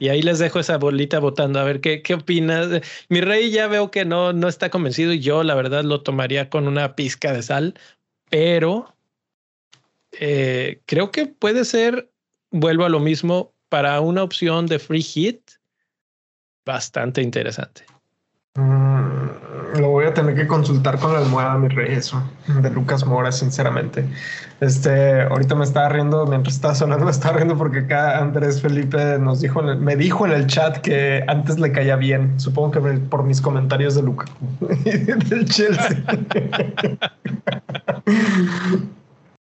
[0.00, 2.68] Y ahí les dejo esa bolita votando a ver qué, qué opinas.
[3.08, 6.50] Mi rey ya veo que no, no está convencido y yo la verdad lo tomaría
[6.50, 7.74] con una pizca de sal,
[8.30, 8.94] pero
[10.12, 12.10] eh, creo que puede ser,
[12.50, 15.50] vuelvo a lo mismo, para una opción de free hit
[16.64, 17.84] bastante interesante.
[18.56, 23.04] Mm, lo voy a tener que consultar con la almohada, mi rey, eso, de Lucas
[23.06, 24.04] Mora, sinceramente.
[24.60, 29.18] Este, ahorita me estaba riendo, mientras estaba sonando, me estaba riendo porque acá Andrés Felipe
[29.18, 32.70] nos dijo, en el- me dijo en el chat que antes le caía bien, supongo
[32.72, 34.02] que por mis comentarios de
[34.84, 34.90] y
[35.28, 36.02] del Chelsea.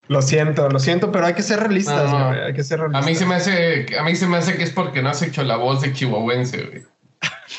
[0.07, 2.27] Lo siento, lo siento, pero hay que ser realistas, No, no.
[2.27, 4.61] güey, Hay que ser A mí se me hace, a mí se me hace que
[4.61, 6.83] es porque no has hecho la voz de chihuahuense, güey.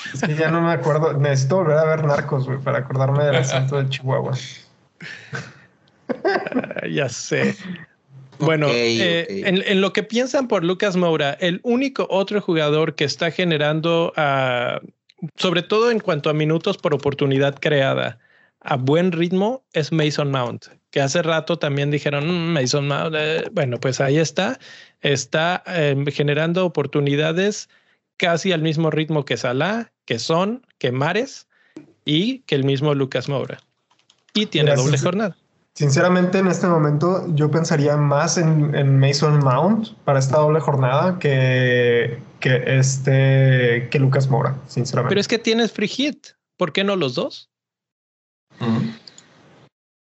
[0.14, 1.12] Es que ya no me acuerdo.
[1.14, 4.32] Necesito volver a ver Narcos, güey, para acordarme del acento de Chihuahua.
[6.24, 7.56] Ah, ya sé.
[8.38, 9.42] Bueno, eh.
[9.46, 14.12] En, en lo que piensan por Lucas Moura, el único otro jugador que está generando,
[14.16, 14.80] ah,
[15.36, 18.18] sobre todo en cuanto a minutos por oportunidad creada,
[18.60, 23.14] a buen ritmo es Mason Mount, que hace rato también dijeron "Mm, Mason Mount.
[23.16, 24.58] eh", bueno, pues ahí está,
[25.00, 27.68] está eh, generando oportunidades
[28.18, 31.46] casi al mismo ritmo que Salah, que Son, que Mares
[32.04, 33.58] y que el mismo Lucas Moura.
[34.32, 34.86] Y tiene Gracias.
[34.86, 35.36] doble jornada.
[35.74, 41.18] Sinceramente, en este momento yo pensaría más en, en Mason Mount para esta doble jornada
[41.18, 45.10] que, que este que Lucas Moura, sinceramente.
[45.10, 46.28] Pero es que tienes free hit.
[46.56, 47.50] ¿Por qué no los dos?
[48.58, 48.88] Mm.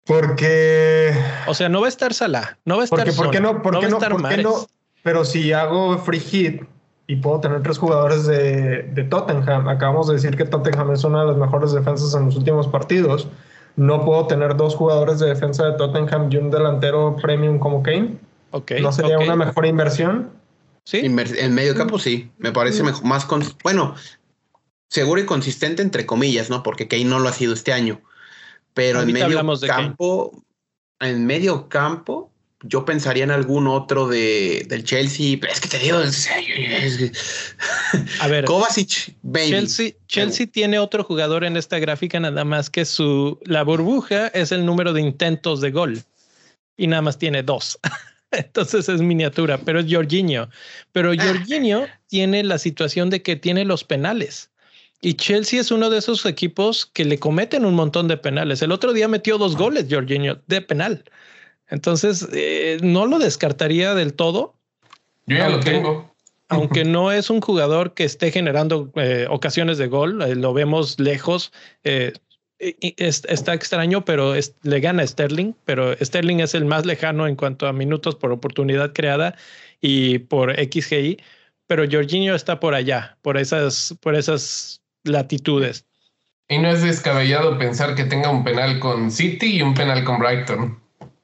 [0.04, 1.14] Porque
[1.46, 3.62] O sea, no va a estar Salah, no va a estar Porque, ¿por qué no?
[3.62, 4.66] ¿Por va qué no?
[5.02, 6.62] Pero si hago free hit
[7.06, 11.20] y puedo tener tres jugadores de, de Tottenham, acabamos de decir que Tottenham es una
[11.22, 13.28] de las mejores defensas en los últimos partidos.
[13.76, 18.18] No puedo tener dos jugadores de defensa de Tottenham y un delantero premium como Kane.
[18.50, 20.30] Ok, ¿No sería una mejor inversión?
[20.84, 23.94] Sí, Inver- En medio campo sí, me parece mejor, más con, bueno,
[24.88, 26.62] seguro y consistente entre comillas, ¿no?
[26.62, 28.00] Porque Kane no lo ha sido este año.
[28.74, 30.32] Pero en medio campo,
[31.00, 32.31] en medio campo,
[32.62, 35.36] yo pensaría en algún otro de, del Chelsea.
[35.40, 36.28] Pero es que te digo, es,
[38.20, 39.50] a ver, Kovacic, baby.
[39.50, 44.52] Chelsea, Chelsea tiene otro jugador en esta gráfica, nada más que su la burbuja es
[44.52, 46.02] el número de intentos de gol
[46.76, 47.78] y nada más tiene dos.
[48.30, 50.48] Entonces es miniatura, pero es Jorginho.
[50.92, 54.50] Pero Jorginho tiene la situación de que tiene los penales.
[55.02, 58.62] Y Chelsea es uno de esos equipos que le cometen un montón de penales.
[58.62, 61.04] El otro día metió dos goles Jorginho de penal.
[61.72, 64.54] Entonces, eh, no lo descartaría del todo,
[65.26, 66.14] Yo ya lo Aunque- tengo.
[66.48, 71.00] aunque no es un jugador que esté generando eh, ocasiones de gol, eh, lo vemos
[71.00, 71.50] lejos.
[72.58, 77.26] es- está extraño, pero es- le gana a Sterling, pero Sterling es el más lejano
[77.26, 79.34] en cuanto a minutos por oportunidad creada
[79.80, 81.16] y por XGI,
[81.66, 85.86] pero Jorginho está por allá, por esas, por esas latitudes.
[86.48, 90.18] Y no es descabellado pensar que tenga un penal con City y un penal con
[90.20, 90.78] Brighton.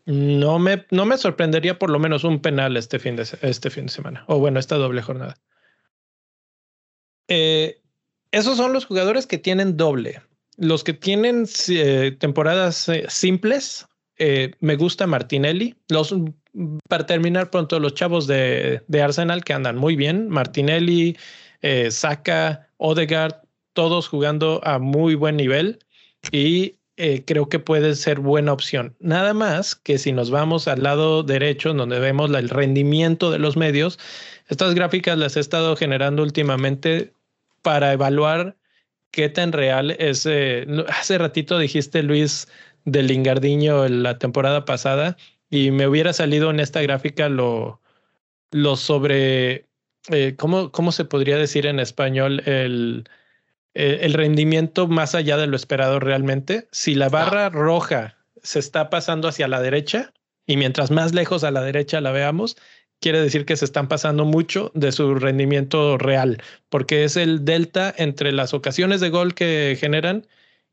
[0.09, 3.87] No me, no me sorprendería por lo menos un penal este fin de, este fin
[3.87, 5.37] de semana, o bueno, esta doble jornada.
[7.29, 7.83] Eh,
[8.31, 10.23] esos son los jugadores que tienen doble.
[10.57, 13.87] Los que tienen eh, temporadas eh, simples,
[14.61, 15.75] me gusta Martinelli.
[15.89, 16.15] Los,
[16.89, 20.31] para terminar pronto, los chavos de, de Arsenal que andan muy bien.
[20.31, 21.19] Martinelli,
[21.91, 23.43] Saka, Odegaard,
[23.75, 25.81] todos jugando a muy buen nivel
[26.33, 28.97] y eh, creo que puede ser buena opción.
[28.99, 33.57] Nada más que si nos vamos al lado derecho, donde vemos el rendimiento de los
[33.57, 33.99] medios,
[34.49, 37.13] estas gráficas las he estado generando últimamente
[37.63, 38.57] para evaluar
[39.13, 40.27] qué tan real es.
[40.27, 42.49] eh, hace ratito dijiste, Luis,
[42.85, 45.17] del Lingardiño la temporada pasada
[45.51, 47.81] y me hubiera salido en esta gráfica lo,
[48.51, 49.67] lo sobre,
[50.11, 52.43] eh, ¿cómo, ¿cómo se podría decir en español?
[52.47, 53.05] El,
[53.79, 56.67] eh, el rendimiento más allá de lo esperado realmente.
[56.73, 60.13] Si la barra roja se está pasando hacia la derecha
[60.47, 62.57] y mientras más lejos a la derecha la veamos,
[62.99, 67.95] quiere decir que se están pasando mucho de su rendimiento real, porque es el delta
[67.97, 70.27] entre las ocasiones de gol que generan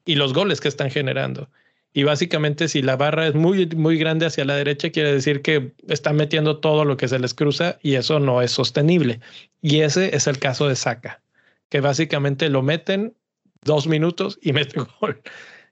[0.04, 1.52] y los goles que están generando.
[1.94, 5.74] Y básicamente si la barra es muy, muy grande hacia la derecha, quiere decir que
[5.88, 9.20] están metiendo todo lo que se les cruza y eso no es sostenible.
[9.62, 11.22] Y ese es el caso de Saka,
[11.70, 13.16] que básicamente lo meten
[13.62, 15.22] dos minutos y mete gol.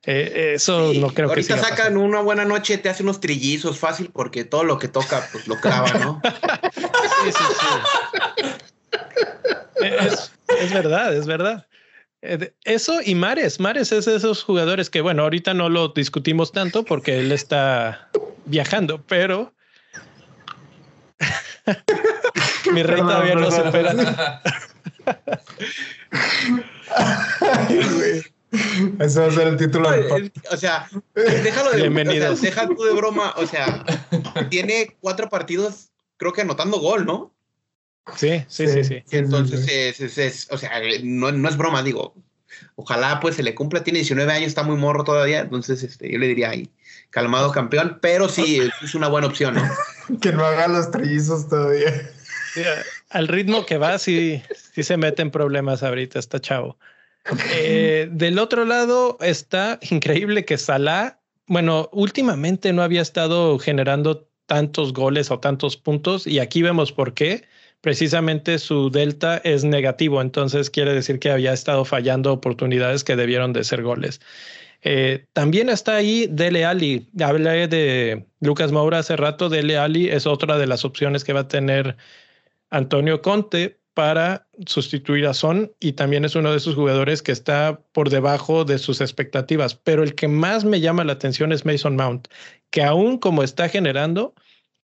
[0.06, 3.80] Eh, eso Sí, no creo que Ahorita sacan una buena noche, te hace unos trillizos
[3.80, 6.22] fácil porque todo lo que toca, pues lo clava, ¿no?
[7.24, 8.45] Sí, sí, sí.
[9.82, 11.68] Es, es verdad, es verdad.
[12.22, 13.60] Eh, Eso y Mares.
[13.61, 18.10] Mares es de esos jugadores que, bueno, ahorita no lo discutimos tanto porque él está
[18.45, 19.53] viajando, pero
[22.74, 24.41] mi rey todavía no supera.
[26.92, 28.24] Ay, güey.
[29.00, 30.32] Ese va a ser el título del.
[30.52, 32.42] O sea, déjalo de, o sea, Bienvenidos.
[32.42, 33.34] deja tú de broma.
[33.38, 33.84] O sea,
[34.50, 37.34] tiene cuatro partidos, creo que anotando gol, ¿no?
[38.16, 39.04] Sí, sí, sí, sí.
[39.12, 40.72] Entonces, es, es- es- o sea,
[41.04, 42.14] no, no es broma, digo.
[42.76, 46.20] Ojalá pues se le cumpla, tiene 19 años, está muy morro todavía, entonces este, yo
[46.20, 46.70] le diría ahí,
[47.10, 49.64] calmado campeón, pero sí, es una buena opción, ¿no?
[50.22, 51.92] Que no haga los trillizos todavía.
[53.14, 54.41] Al ritmo que va, sí,
[54.73, 56.77] sí se mete en problemas ahorita, está chavo.
[57.53, 64.94] Eh, del otro lado está increíble que Salah, bueno, últimamente no había estado generando tantos
[64.94, 67.44] goles o tantos puntos y aquí vemos por qué.
[67.81, 73.52] Precisamente su delta es negativo, entonces quiere decir que había estado fallando oportunidades que debieron
[73.53, 74.22] de ser goles.
[74.84, 77.07] Eh, también está ahí Dele Ali.
[77.22, 79.49] Hablé de Lucas Moura hace rato.
[79.49, 81.95] Dele Ali es otra de las opciones que va a tener
[82.74, 87.80] Antonio Conte para sustituir a Son y también es uno de esos jugadores que está
[87.91, 89.76] por debajo de sus expectativas.
[89.76, 92.28] Pero el que más me llama la atención es Mason Mount,
[92.72, 94.34] que aún como está generando,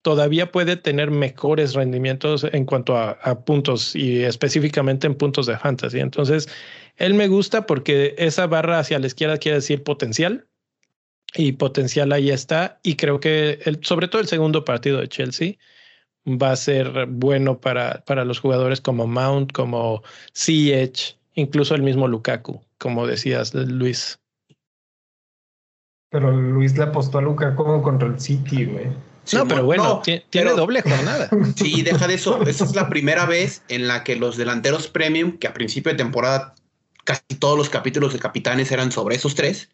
[0.03, 5.99] todavía puede tener mejores rendimientos en cuanto a, puntos y específicamente en puntos de fantasy.
[5.99, 6.47] Entonces,
[6.97, 10.45] él me gusta porque esa barra hacia la izquierda quiere decir potencial
[11.33, 12.79] y potencial ahí está.
[12.83, 15.55] Y creo que sobre todo el segundo partido de Chelsea
[16.25, 20.03] va a ser bueno para, para los jugadores como Mount, como
[20.33, 24.19] CH, incluso el mismo Lukaku, como decías, Luis.
[26.09, 28.87] Pero Luis le apostó a Lukaku contra el City, güey.
[29.23, 31.29] Sí, no, pero bueno, no, tiene pero, doble jornada.
[31.55, 32.41] Sí, deja de eso.
[32.43, 35.97] Esa es la primera vez en la que los delanteros premium, que a principio de
[35.97, 36.55] temporada
[37.03, 39.69] casi todos los capítulos de Capitanes eran sobre esos tres,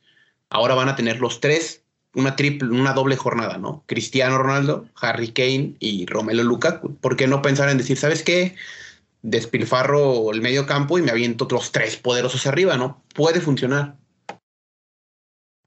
[0.49, 1.83] ahora van a tener los tres
[2.17, 3.83] una triple, una doble jornada, ¿no?
[3.85, 6.95] Cristiano Ronaldo, Harry Kane y Romelo Lukaku.
[6.95, 8.55] ¿Por qué no pensar en decir, ¿sabes qué?
[9.21, 13.03] Despilfarro el medio campo y me aviento otros tres poderosos arriba, ¿no?
[13.13, 13.95] Puede funcionar.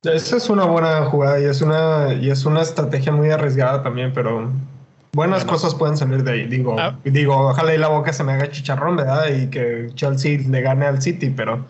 [0.03, 4.13] Esa es una buena jugada y es una, y es una estrategia muy arriesgada también,
[4.13, 4.51] pero
[5.13, 5.53] buenas bueno.
[5.53, 6.47] cosas pueden salir de ahí.
[6.47, 6.99] Digo, ah.
[7.05, 9.29] digo, ojalá y la boca se me haga chicharrón, ¿verdad?
[9.29, 11.65] Y que Chelsea le gane al City, pero.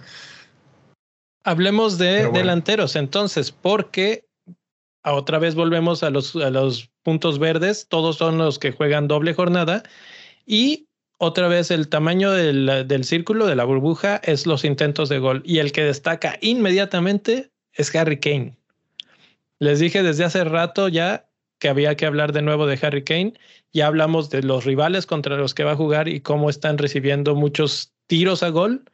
[1.45, 2.39] Hablemos de bueno.
[2.39, 4.30] delanteros entonces, porque
[5.05, 9.35] otra vez volvemos a los, a los puntos verdes, todos son los que juegan doble
[9.35, 9.83] jornada
[10.47, 10.87] y
[11.19, 15.43] otra vez el tamaño del, del, círculo de la burbuja es los intentos de gol
[15.45, 18.57] y el que destaca inmediatamente es Harry Kane.
[19.59, 23.35] Les dije desde hace rato ya que había que hablar de nuevo de Harry Kane.
[23.73, 27.37] Ya hablamos de los rivales contra los que va a jugar y cómo están recibiendo
[27.37, 28.85] muchos tiros a gol.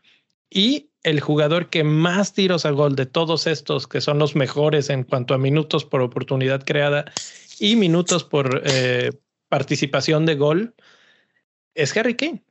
[0.51, 4.91] Y el jugador que más tiros a gol de todos estos, que son los mejores
[4.91, 7.05] en cuanto a minutos por oportunidad creada
[7.61, 9.13] y minutos por eh,
[9.49, 10.75] participación de gol,
[11.77, 12.43] es Harry Kane.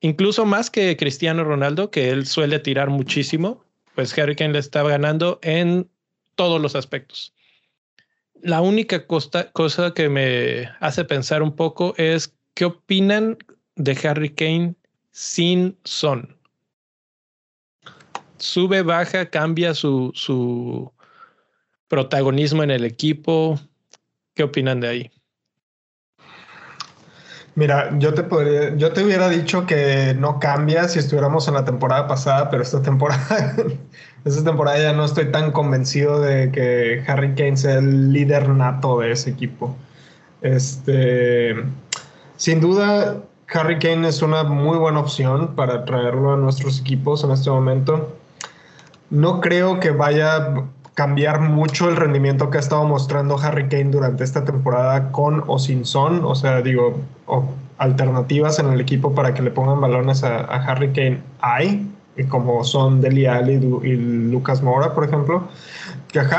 [0.00, 3.64] Incluso más que Cristiano Ronaldo, que él suele tirar muchísimo,
[3.94, 5.88] pues Harry Kane le está ganando en
[6.34, 7.32] todos los aspectos.
[8.42, 13.38] La única cosa que me hace pensar un poco es qué opinan
[13.76, 14.74] de Harry Kane
[15.12, 16.33] sin Son
[18.44, 20.92] sube, baja, cambia su, su
[21.88, 23.58] protagonismo en el equipo.
[24.34, 25.10] ¿Qué opinan de ahí?
[27.56, 31.64] Mira, yo te podría, yo te hubiera dicho que no cambia si estuviéramos en la
[31.64, 33.54] temporada pasada, pero esta temporada,
[34.24, 38.98] esta temporada ya no estoy tan convencido de que Harry Kane sea el líder nato
[38.98, 39.76] de ese equipo.
[40.42, 41.54] Este,
[42.36, 43.22] sin duda,
[43.52, 48.18] Harry Kane es una muy buena opción para traerlo a nuestros equipos en este momento.
[49.14, 50.64] No creo que vaya a
[50.94, 55.60] cambiar mucho el rendimiento que ha estado mostrando Harry Kane durante esta temporada con o
[55.60, 56.24] sin Son.
[56.24, 56.98] O sea, digo,
[57.78, 61.88] alternativas en el equipo para que le pongan balones a, Harry Kane hay,
[62.28, 63.52] como son Deli Ali
[63.84, 63.96] y
[64.32, 65.44] Lucas Mora, por ejemplo.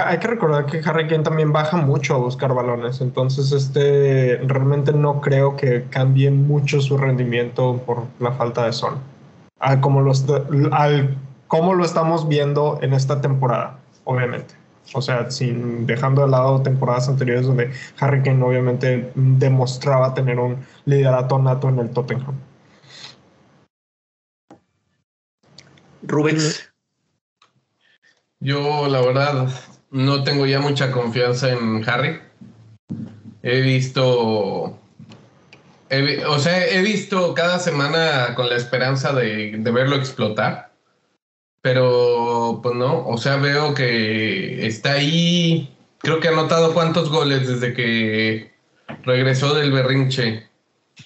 [0.06, 4.92] Hay que recordar que Harry Kane también baja mucho a buscar balones, entonces este realmente
[4.92, 8.96] no creo que cambie mucho su rendimiento por la falta de Son.
[9.60, 10.26] Al, como los,
[10.72, 11.18] al
[11.56, 14.56] cómo lo estamos viendo en esta temporada, obviamente.
[14.94, 20.58] O sea, sin dejando de lado temporadas anteriores donde Harry Kane obviamente demostraba tener un
[20.84, 22.36] liderato nato en el Tottenham.
[26.04, 26.70] Rubens.
[28.42, 29.48] Yo, la verdad,
[29.92, 32.20] no tengo ya mucha confianza en Harry.
[33.44, 34.78] He visto.
[35.90, 40.75] He, o sea, he visto cada semana con la esperanza de, de verlo explotar
[41.66, 47.48] pero pues no, o sea, veo que está ahí, creo que ha anotado cuántos goles
[47.48, 48.54] desde que
[49.02, 50.48] regresó del berrinche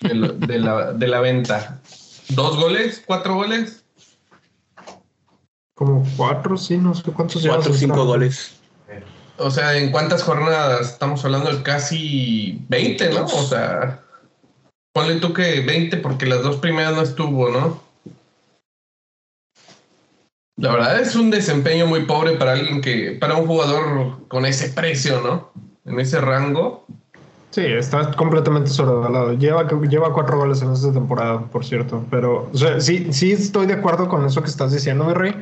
[0.02, 1.80] de, de, la, de la venta.
[2.28, 3.02] ¿Dos goles?
[3.06, 3.86] ¿Cuatro goles?
[5.76, 8.60] Como cuatro, sí, no sé cuántos Cuatro o cinco goles.
[9.38, 10.90] O sea, ¿en cuántas jornadas?
[10.90, 13.24] Estamos hablando de casi 20, ¿no?
[13.28, 14.04] O sea,
[14.92, 17.89] ponle tú que 20 porque las dos primeras no estuvo, ¿no?
[20.60, 24.70] La verdad es un desempeño muy pobre para alguien que, para un jugador con ese
[24.70, 25.52] precio, ¿no?
[25.86, 26.86] En ese rango.
[27.52, 29.34] Sí, está completamente sobrevalorado.
[29.34, 32.06] Lleva, lleva cuatro goles en esta temporada, por cierto.
[32.12, 35.34] Pero, o sea, sí, sí estoy de acuerdo con eso que estás diciendo, mi rey.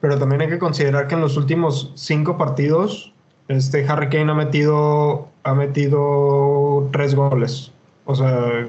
[0.00, 3.12] Pero también hay que considerar que en los últimos cinco partidos
[3.48, 7.72] este Harry Kane ha metido, ha metido tres goles.
[8.04, 8.68] O sea,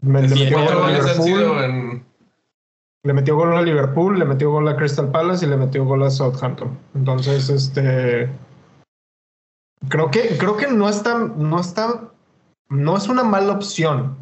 [0.00, 2.04] me- le metió cuatro goles han sido en-
[3.04, 6.02] le metió gol a Liverpool, le metió gol a Crystal Palace y le metió gol
[6.02, 6.76] a Southampton.
[6.94, 8.28] Entonces, este
[9.88, 12.10] creo que creo que no está no está
[12.70, 14.16] no es una mala opción,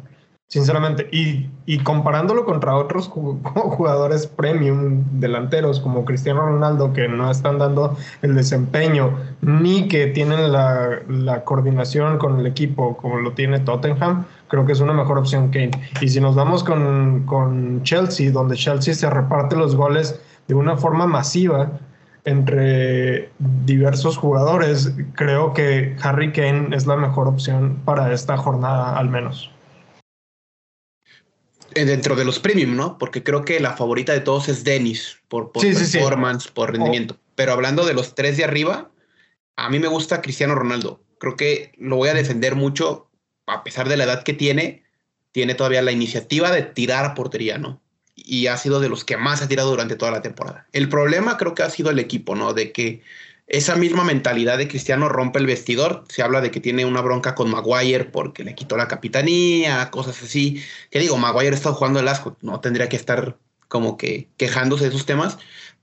[0.49, 1.07] sinceramente.
[1.13, 3.39] Y, y comparándolo contra otros ju-
[3.77, 10.51] jugadores premium delanteros como Cristiano Ronaldo que no están dando el desempeño ni que tienen
[10.51, 15.17] la, la coordinación con el equipo como lo tiene Tottenham, creo que es una mejor
[15.17, 15.71] opción Kane.
[15.99, 20.77] Y si nos vamos con, con Chelsea, donde Chelsea se reparte los goles de una
[20.77, 21.71] forma masiva
[22.23, 23.31] entre
[23.65, 29.49] diversos jugadores, creo que Harry Kane es la mejor opción para esta jornada al menos.
[31.73, 32.99] Eh, Dentro de los premium, ¿no?
[32.99, 35.97] Porque creo que la favorita de todos es Dennis, por, por Sí, sí, sí.
[35.97, 37.17] performance, por rendimiento.
[37.33, 38.91] Pero hablando de los tres de arriba,
[39.55, 41.01] a mí me gusta Cristiano Ronaldo.
[41.17, 43.02] Creo que lo voy a defender mucho,
[43.47, 44.83] a pesar de la edad que tiene,
[45.31, 47.81] tiene todavía la iniciativa de tirar a portería, ¿no?
[48.15, 50.67] Y ha sido de los que más ha tirado durante toda la temporada.
[50.71, 52.53] El problema creo que ha sido el equipo, ¿no?
[52.53, 53.01] De que
[53.47, 56.05] esa misma mentalidad de Cristiano rompe el vestidor.
[56.07, 60.21] Se habla de que tiene una bronca con Maguire porque le quitó la capitanía, cosas
[60.23, 60.63] así.
[60.89, 63.37] Que digo, Maguire está jugando el asco, no tendría que estar
[63.67, 65.37] como que quejándose de esos temas.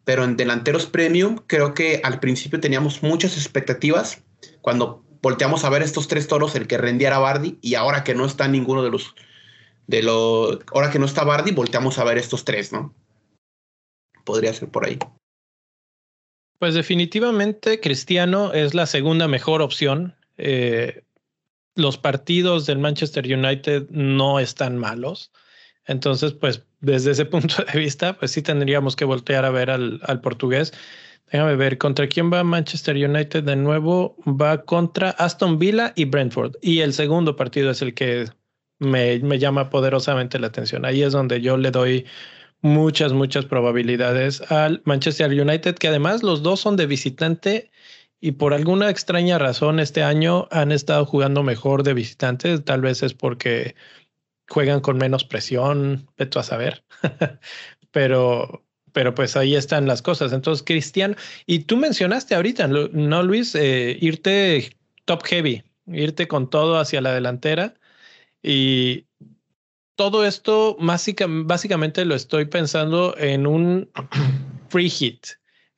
[0.05, 4.23] Pero en delanteros premium, creo que al principio teníamos muchas expectativas.
[4.63, 8.15] Cuando volteamos a ver estos tres toros, el que rendía era Bardi, y ahora que
[8.15, 9.15] no está ninguno de los.
[9.87, 12.95] De los ahora que no está Bardi, volteamos a ver estos tres, ¿no?
[14.25, 14.99] Podría ser por ahí.
[16.59, 20.15] Pues definitivamente Cristiano es la segunda mejor opción.
[20.37, 21.03] Eh,
[21.75, 25.33] los partidos del Manchester United no están malos.
[25.87, 30.01] Entonces, pues desde ese punto de vista, pues sí tendríamos que voltear a ver al,
[30.05, 30.73] al portugués.
[31.27, 34.17] Déjame ver, ¿contra quién va Manchester United de nuevo?
[34.27, 36.57] Va contra Aston Villa y Brentford.
[36.61, 38.27] Y el segundo partido es el que
[38.79, 40.85] me, me llama poderosamente la atención.
[40.85, 42.07] Ahí es donde yo le doy
[42.63, 47.71] muchas, muchas probabilidades al Manchester United, que además los dos son de visitante
[48.21, 52.65] y por alguna extraña razón este año han estado jugando mejor de visitantes.
[52.65, 53.75] Tal vez es porque
[54.49, 56.85] juegan con menos presión, a saber.
[57.91, 58.63] pero,
[59.01, 60.31] pero pues ahí están las cosas.
[60.31, 61.17] Entonces, Cristian,
[61.47, 63.55] y tú mencionaste ahorita, ¿no, Luis?
[63.55, 67.73] Eh, irte top heavy, irte con todo hacia la delantera
[68.43, 69.07] y
[69.95, 73.89] todo esto básica, básicamente lo estoy pensando en un
[74.69, 75.29] free hit,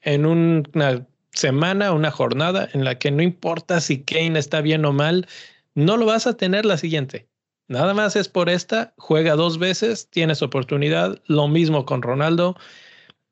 [0.00, 4.84] en un, una semana, una jornada en la que no importa si Kane está bien
[4.84, 5.28] o mal,
[5.76, 7.28] no lo vas a tener la siguiente.
[7.68, 12.56] Nada más es por esta, juega dos veces, tienes oportunidad, lo mismo con Ronaldo.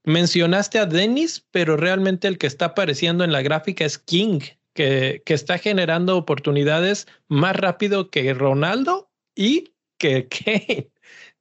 [0.05, 4.40] Mencionaste a Dennis, pero realmente el que está apareciendo en la gráfica es King,
[4.74, 10.90] que, que está generando oportunidades más rápido que Ronaldo y que Kane.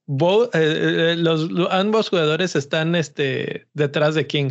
[0.06, 4.50] Bo, eh, los, ambos jugadores están este, detrás de King.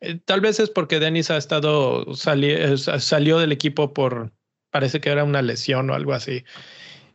[0.00, 4.32] Eh, tal vez es porque Dennis ha estado sali eh, salió del equipo por
[4.70, 6.44] parece que era una lesión o algo así.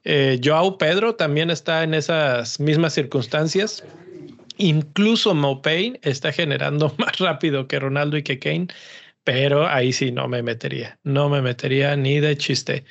[0.06, 3.84] Eh, Joao Pedro también está en esas mismas circunstancias.
[4.58, 8.68] Incluso Mopane está generando más rápido que Ronaldo y que Kane,
[9.24, 12.86] pero ahí sí no me metería, no me metería ni de chiste.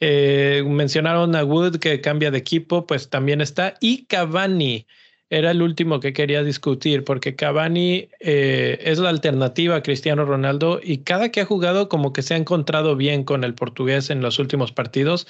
[0.00, 3.74] Eh, mencionaron a Wood que cambia de equipo, pues también está.
[3.80, 4.86] Y Cavani
[5.30, 10.80] era el último que quería discutir, porque Cavani eh, es la alternativa a Cristiano Ronaldo
[10.82, 14.22] y cada que ha jugado como que se ha encontrado bien con el portugués en
[14.22, 15.26] los últimos partidos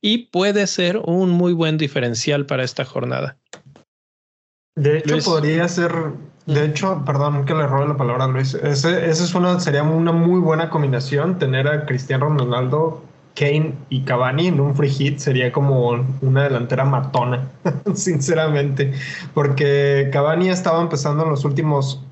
[0.00, 3.39] y puede ser un muy buen diferencial para esta jornada.
[4.80, 5.24] De hecho, Luis.
[5.26, 5.92] podría ser,
[6.46, 9.82] de hecho, perdón que le robe la palabra a Luis, ese, ese es una, sería
[9.82, 13.02] una muy buena combinación tener a Cristiano Ronaldo
[13.34, 17.46] Kane y Cavani en un free hit sería como una delantera matona,
[17.94, 18.94] sinceramente,
[19.34, 22.02] porque Cavani estaba empezando en los últimos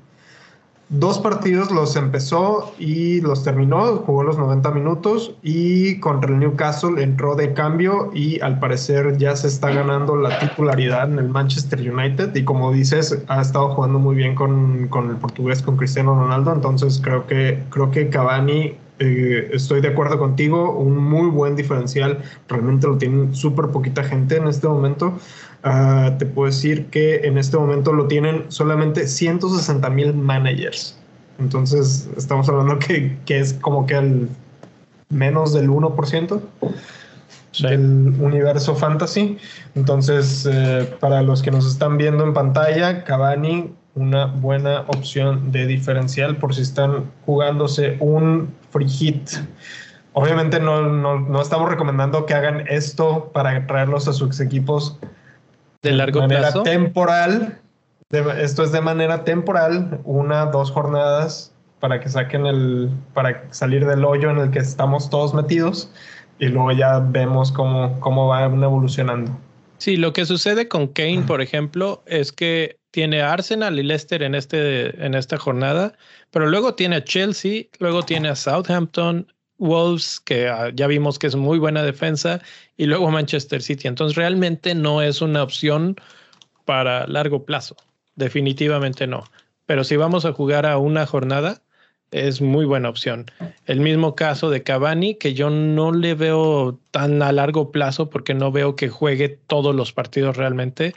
[0.89, 7.01] dos partidos, los empezó y los terminó, jugó los 90 minutos y contra el Newcastle
[7.01, 11.79] entró de cambio y al parecer ya se está ganando la titularidad en el Manchester
[11.79, 16.15] United y como dices, ha estado jugando muy bien con, con el portugués, con Cristiano
[16.15, 21.55] Ronaldo, entonces creo que, creo que Cavani eh, estoy de acuerdo contigo, un muy buen
[21.55, 25.17] diferencial, realmente lo tienen súper poquita gente en este momento.
[25.63, 30.97] Uh, te puedo decir que en este momento lo tienen solamente 160 mil managers.
[31.37, 34.29] Entonces estamos hablando que, que, es como que el
[35.09, 36.41] menos del 1%
[37.51, 37.67] sí.
[37.67, 39.37] del universo fantasy.
[39.75, 45.65] Entonces, eh, para los que nos están viendo en pantalla, Cavani una buena opción de
[45.65, 49.29] diferencial por si están jugándose un free hit.
[50.13, 54.97] Obviamente no, no, no estamos recomendando que hagan esto para traerlos a sus equipos
[55.81, 56.63] de largo manera plazo.
[56.63, 57.59] temporal.
[58.09, 63.85] De- esto es de manera temporal, una, dos jornadas para que saquen el, para salir
[63.85, 65.91] del hoyo en el que estamos todos metidos
[66.39, 69.31] y luego ya vemos cómo, cómo van evolucionando.
[69.77, 74.23] Sí, lo que sucede con Kane, por ejemplo, es que tiene a Arsenal y Leicester
[74.23, 75.93] en, este, en esta jornada,
[76.31, 81.27] pero luego tiene a Chelsea, luego tiene a Southampton, Wolves, que ah, ya vimos que
[81.27, 82.41] es muy buena defensa,
[82.77, 83.87] y luego Manchester City.
[83.87, 85.95] Entonces realmente no es una opción
[86.65, 87.75] para largo plazo,
[88.15, 89.25] definitivamente no.
[89.65, 91.61] Pero si vamos a jugar a una jornada,
[92.11, 93.25] es muy buena opción.
[93.65, 98.33] El mismo caso de Cavani, que yo no le veo tan a largo plazo porque
[98.33, 100.95] no veo que juegue todos los partidos realmente,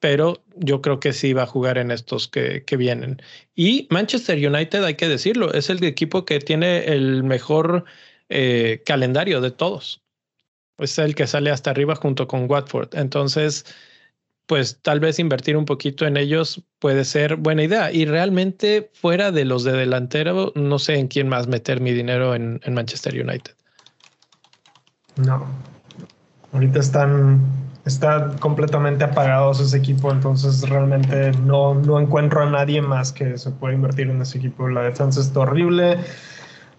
[0.00, 3.22] pero yo creo que sí va a jugar en estos que, que vienen.
[3.54, 7.84] Y Manchester United, hay que decirlo, es el equipo que tiene el mejor
[8.30, 10.02] eh, calendario de todos.
[10.78, 12.94] Es el que sale hasta arriba junto con Watford.
[12.94, 13.66] Entonces,
[14.46, 17.92] pues tal vez invertir un poquito en ellos puede ser buena idea.
[17.92, 22.34] Y realmente fuera de los de delantero, no sé en quién más meter mi dinero
[22.34, 23.52] en, en Manchester United.
[25.16, 25.46] No.
[26.52, 27.40] Ahorita están,
[27.86, 33.50] está completamente apagados ese equipo, entonces realmente no, no encuentro a nadie más que se
[33.50, 34.68] pueda invertir en ese equipo.
[34.68, 35.98] La defensa está horrible.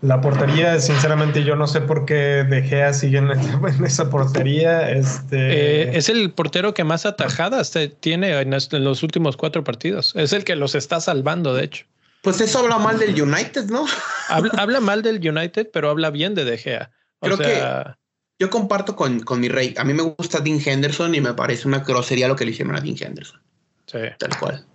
[0.01, 4.89] La portería, sinceramente, yo no sé por qué De Gea sigue en, en esa portería.
[4.89, 8.49] Este, Eh, es el portero que más atajadas te- tiene en,
[8.83, 10.13] los últimos cuatro partidos.
[10.15, 11.85] Es el que los está salvando, de hecho.
[12.23, 13.85] Pues eso habla mal del United, ¿no?
[14.29, 16.91] Habla, habla mal del United, pero habla bien de De Gea.
[17.19, 17.97] O Creo sea,
[18.41, 19.75] Yo comparto con, con mi rey.
[19.77, 22.75] A mí me gusta Dean Henderson y me parece una grosería lo que le hicieron
[22.75, 23.39] a Dean Henderson.
[23.85, 24.65] sí, Tal cual.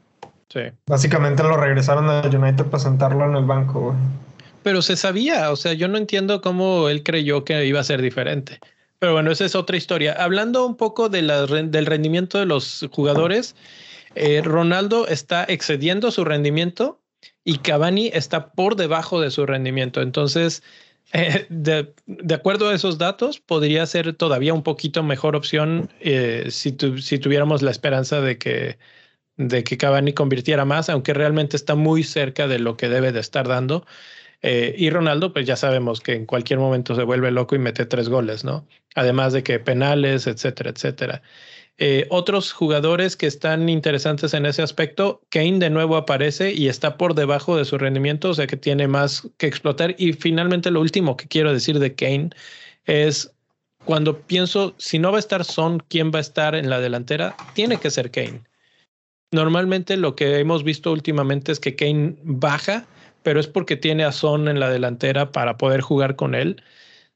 [0.48, 0.60] sí.
[0.86, 3.80] Básicamente lo regresaron a United para sentarlo en el banco.
[3.80, 3.97] güey.
[4.62, 8.02] Pero se sabía, o sea, yo no entiendo cómo él creyó que iba a ser
[8.02, 8.60] diferente.
[9.01, 10.12] Pero bueno, esa es otra historia.
[10.12, 13.56] Hablando un poco de la ren- del rendimiento de los jugadores,
[14.14, 17.01] eh, Ronaldo está excediendo su rendimiento
[17.44, 20.02] y Cavani está por debajo de su rendimiento.
[20.02, 20.62] Entonces,
[21.12, 26.72] eh, de, acuerdo a esos datos, podría ser todavía un poquito mejor opción eh, si
[26.72, 28.78] tuviéramos la esperanza de que,
[29.36, 33.20] de que Cavani convirtiera más, aunque realmente está muy cerca de lo que debe de
[33.20, 33.86] estar dando.
[34.42, 37.86] Eh, y Ronaldo, pues ya sabemos que en cualquier momento se vuelve loco y mete
[37.86, 38.66] tres goles, ¿no?
[38.94, 41.22] Además de que penales, etcétera, etcétera.
[41.78, 46.96] Eh, otros jugadores que están interesantes en ese aspecto, Kane de nuevo aparece y está
[46.96, 49.94] por debajo de su rendimiento, o sea que tiene más que explotar.
[49.98, 52.30] Y finalmente lo último que quiero decir de Kane
[52.86, 53.30] es
[53.84, 57.36] cuando pienso, si no va a estar Son, ¿quién va a estar en la delantera?
[57.54, 58.42] Tiene que ser Kane.
[59.30, 62.86] Normalmente lo que hemos visto últimamente es que Kane baja,
[63.22, 66.62] pero es porque tiene a Son en la delantera para poder jugar con él.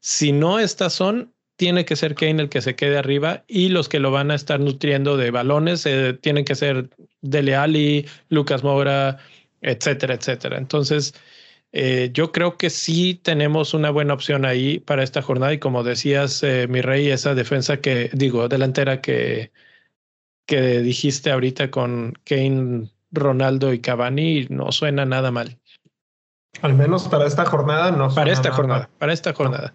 [0.00, 3.90] Si no está Son, tiene que ser Kane el que se quede arriba y los
[3.90, 6.88] que lo van a estar nutriendo de balones eh, tienen que ser
[7.20, 9.18] Dele Alli, Lucas Moura,
[9.60, 10.56] etcétera, etcétera.
[10.56, 11.12] Entonces,
[11.72, 15.84] eh, yo creo que sí tenemos una buena opción ahí para esta jornada y como
[15.84, 19.52] decías, eh, mi rey, esa defensa que digo, delantera que,
[20.46, 25.58] que dijiste ahorita con Kane, Ronaldo y Cavani no suena nada mal.
[26.62, 28.14] Al menos para esta jornada no.
[28.14, 28.88] Para esta nada jornada, mal.
[28.98, 29.74] para esta jornada.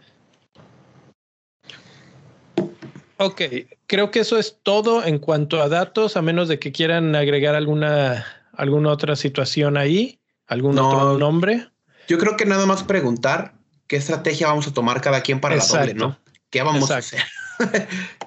[3.17, 3.41] Ok,
[3.87, 7.55] creo que eso es todo en cuanto a datos, a menos de que quieran agregar
[7.55, 10.87] alguna, alguna otra situación ahí, algún No.
[10.87, 11.69] otro nombre.
[12.07, 13.53] Yo creo que nada más preguntar
[13.87, 16.07] qué estrategia vamos a tomar cada quien para la doble, Exacto.
[16.07, 16.19] ¿no?
[16.49, 17.17] ¿Qué vamos Exacto.
[17.59, 17.87] a hacer?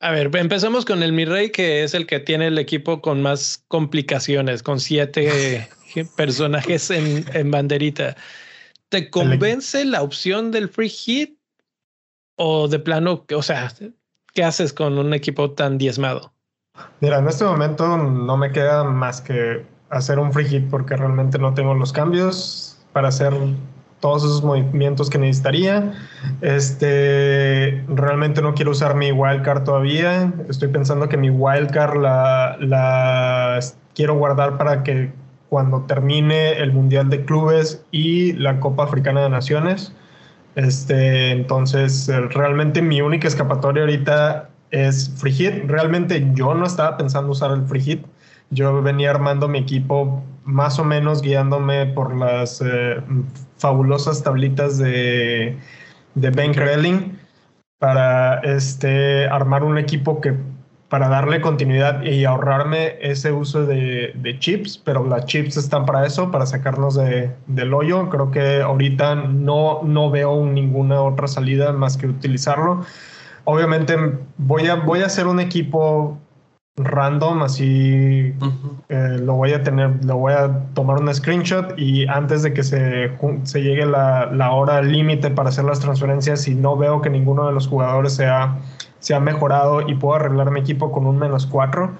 [0.00, 3.22] A ver, empezamos con el Mi Rey, que es el que tiene el equipo con
[3.22, 5.68] más complicaciones, con siete
[6.16, 8.14] personajes en, en banderita.
[8.90, 11.38] ¿Te convence la opción del free hit?
[12.38, 13.72] O de plano, o sea,
[14.36, 16.32] ¿qué haces con un equipo tan diezmado?
[17.00, 21.38] Mira, en este momento no me queda más que hacer un free hit porque realmente
[21.38, 23.32] no tengo los cambios para hacer
[24.00, 25.94] todos esos movimientos que necesitaría.
[26.42, 30.32] Este, realmente no quiero usar mi wildcard todavía.
[30.50, 33.58] Estoy pensando que mi wildcard la, la
[33.94, 35.10] quiero guardar para que
[35.48, 39.94] cuando termine el Mundial de Clubes y la Copa Africana de Naciones.
[40.56, 45.64] Este, entonces, realmente mi única escapatoria ahorita es free hit.
[45.66, 48.06] Realmente yo no estaba pensando usar el free hit.
[48.50, 53.00] Yo venía armando mi equipo más o menos guiándome por las eh,
[53.58, 55.58] fabulosas tablitas de,
[56.14, 57.18] de Ben Krelling
[57.78, 60.34] para este, armar un equipo que
[60.88, 66.06] para darle continuidad y ahorrarme ese uso de, de, chips, pero las chips están para
[66.06, 68.08] eso, para sacarnos de, del hoyo.
[68.08, 72.84] Creo que ahorita no, no veo ninguna otra salida más que utilizarlo.
[73.44, 73.96] Obviamente
[74.38, 76.18] voy a, voy a hacer un equipo
[76.76, 78.34] random, así
[78.88, 82.62] eh, lo voy a tener, lo voy a tomar un screenshot y antes de que
[82.62, 83.12] se,
[83.44, 87.46] se llegue la, la hora límite para hacer las transferencias, y no veo que ninguno
[87.46, 88.58] de los jugadores sea
[89.06, 91.94] se ha mejorado y puedo arreglar mi equipo con un menos 4,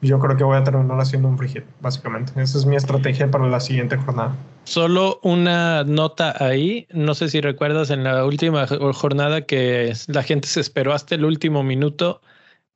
[0.00, 2.32] yo creo que voy a terminar haciendo un free hit, básicamente.
[2.40, 4.34] Esa es mi estrategia para la siguiente jornada.
[4.64, 6.88] Solo una nota ahí.
[6.90, 11.26] No sé si recuerdas en la última jornada que la gente se esperó hasta el
[11.26, 12.22] último minuto.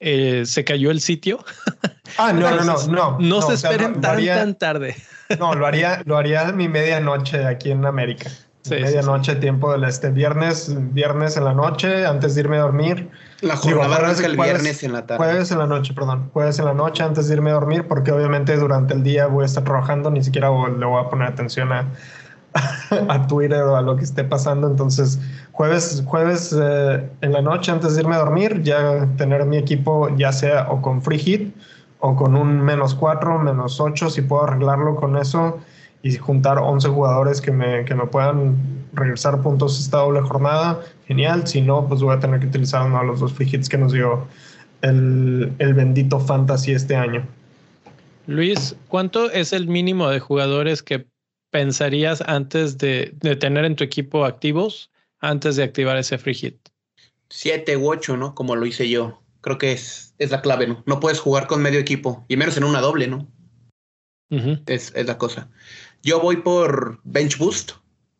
[0.00, 1.38] Eh, se cayó el sitio.
[2.18, 3.18] Ah, no, no, no, no.
[3.18, 4.96] No, se esperen tan, tan tarde.
[5.38, 8.30] No, lo haría, lo haría a mi medianoche aquí en América.
[8.70, 10.10] Medianoche, tiempo del este.
[10.10, 13.10] Viernes, viernes en la noche, antes de irme a dormir
[13.40, 15.18] la jornada el viernes en la tarde.
[15.24, 16.30] Jueves en la noche, perdón.
[16.32, 19.42] Jueves en la noche antes de irme a dormir, porque obviamente durante el día voy
[19.42, 21.88] a estar trabajando, ni siquiera le voy a poner atención a,
[23.08, 24.68] a Twitter o a lo que esté pasando.
[24.68, 25.18] Entonces,
[25.50, 30.08] jueves, jueves eh, en la noche antes de irme a dormir, ya tener mi equipo
[30.16, 31.56] ya sea o con free hit
[31.98, 35.58] o con un menos 4, menos 8, si puedo arreglarlo con eso
[36.02, 38.56] y juntar 11 jugadores que me, que me puedan
[38.92, 41.46] regresar puntos esta doble jornada, genial.
[41.46, 43.78] Si no, pues voy a tener que utilizar uno de los dos free hits que
[43.78, 44.26] nos dio
[44.82, 47.26] el, el bendito Fantasy este año.
[48.26, 51.06] Luis, ¿cuánto es el mínimo de jugadores que
[51.50, 56.68] pensarías antes de, de, tener en tu equipo activos, antes de activar ese free hit?
[57.30, 58.34] Siete u ocho, ¿no?
[58.34, 59.22] Como lo hice yo.
[59.40, 60.82] Creo que es, es la clave, ¿no?
[60.86, 63.28] No puedes jugar con medio equipo, y menos en una doble, ¿no?
[64.66, 65.50] es, es, la cosa.
[66.02, 67.72] Yo voy por Bench Boost.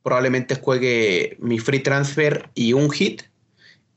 [0.02, 3.22] Probablemente juegue mi free transfer y un hit.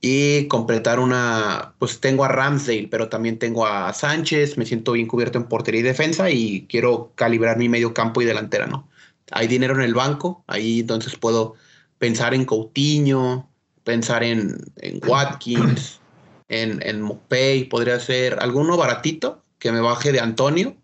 [0.02, 1.74] Y completar una.
[1.80, 4.58] Pues tengo a Ramsdale, pero también tengo a Sánchez.
[4.58, 6.30] Me siento bien cubierto en portería y defensa.
[6.30, 8.88] Y quiero calibrar mi medio campo y delantera, ¿no?
[9.32, 10.44] Hay dinero en el banco.
[10.48, 11.56] Ahí entonces puedo
[11.98, 13.50] pensar en Coutinho,
[13.84, 16.00] pensar en, en Watkins,
[16.50, 17.66] en, en Mopey.
[17.66, 20.76] Podría ser alguno baratito que me baje de Antonio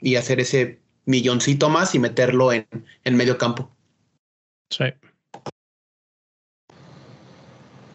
[0.00, 2.66] y hacer ese milloncito más y meterlo en,
[3.04, 3.70] en medio campo.
[4.70, 4.84] Sí.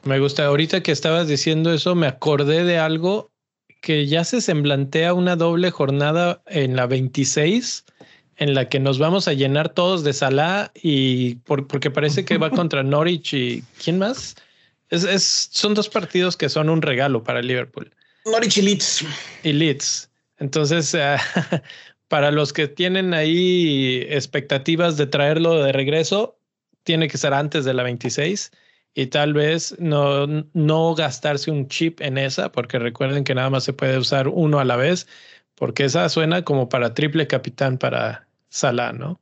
[0.03, 0.45] Me gusta.
[0.45, 3.31] Ahorita que estabas diciendo eso, me acordé de algo
[3.81, 7.85] que ya se semblantea una doble jornada en la 26,
[8.37, 12.49] en la que nos vamos a llenar todos de Salah y porque parece que va
[12.51, 14.35] contra Norwich y ¿quién más?
[14.89, 17.91] Es, es, son dos partidos que son un regalo para Liverpool.
[18.25, 19.05] Norwich y Leeds.
[19.43, 20.09] Y Leeds.
[20.39, 21.17] Entonces, uh,
[22.07, 26.39] para los que tienen ahí expectativas de traerlo de regreso,
[26.83, 28.51] tiene que ser antes de la 26
[28.93, 33.63] y tal vez no, no gastarse un chip en esa, porque recuerden que nada más
[33.63, 35.07] se puede usar uno a la vez,
[35.55, 39.19] porque esa suena como para triple capitán para Salah, ¿no?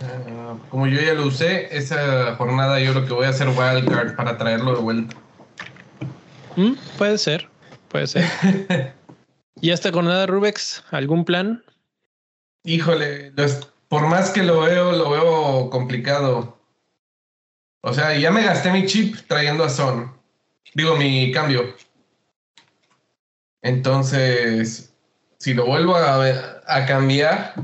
[0.00, 4.14] Uh, como yo ya lo usé, esa jornada yo lo que voy a hacer wildcard
[4.14, 5.16] para traerlo de vuelta.
[6.56, 7.48] Mm, puede ser,
[7.88, 8.24] puede ser.
[9.60, 10.84] ¿Y esta jornada, Rubex?
[10.90, 11.64] ¿Algún plan?
[12.64, 13.32] Híjole,
[13.88, 16.58] por más que lo veo, lo veo complicado.
[17.82, 20.14] O sea, ya me gasté mi chip trayendo a Son.
[20.74, 21.74] Digo, mi cambio.
[23.62, 24.94] Entonces,
[25.38, 27.54] si lo vuelvo a, a cambiar,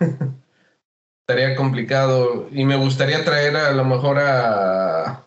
[1.20, 2.48] estaría complicado.
[2.50, 5.26] Y me gustaría traer a lo mejor a.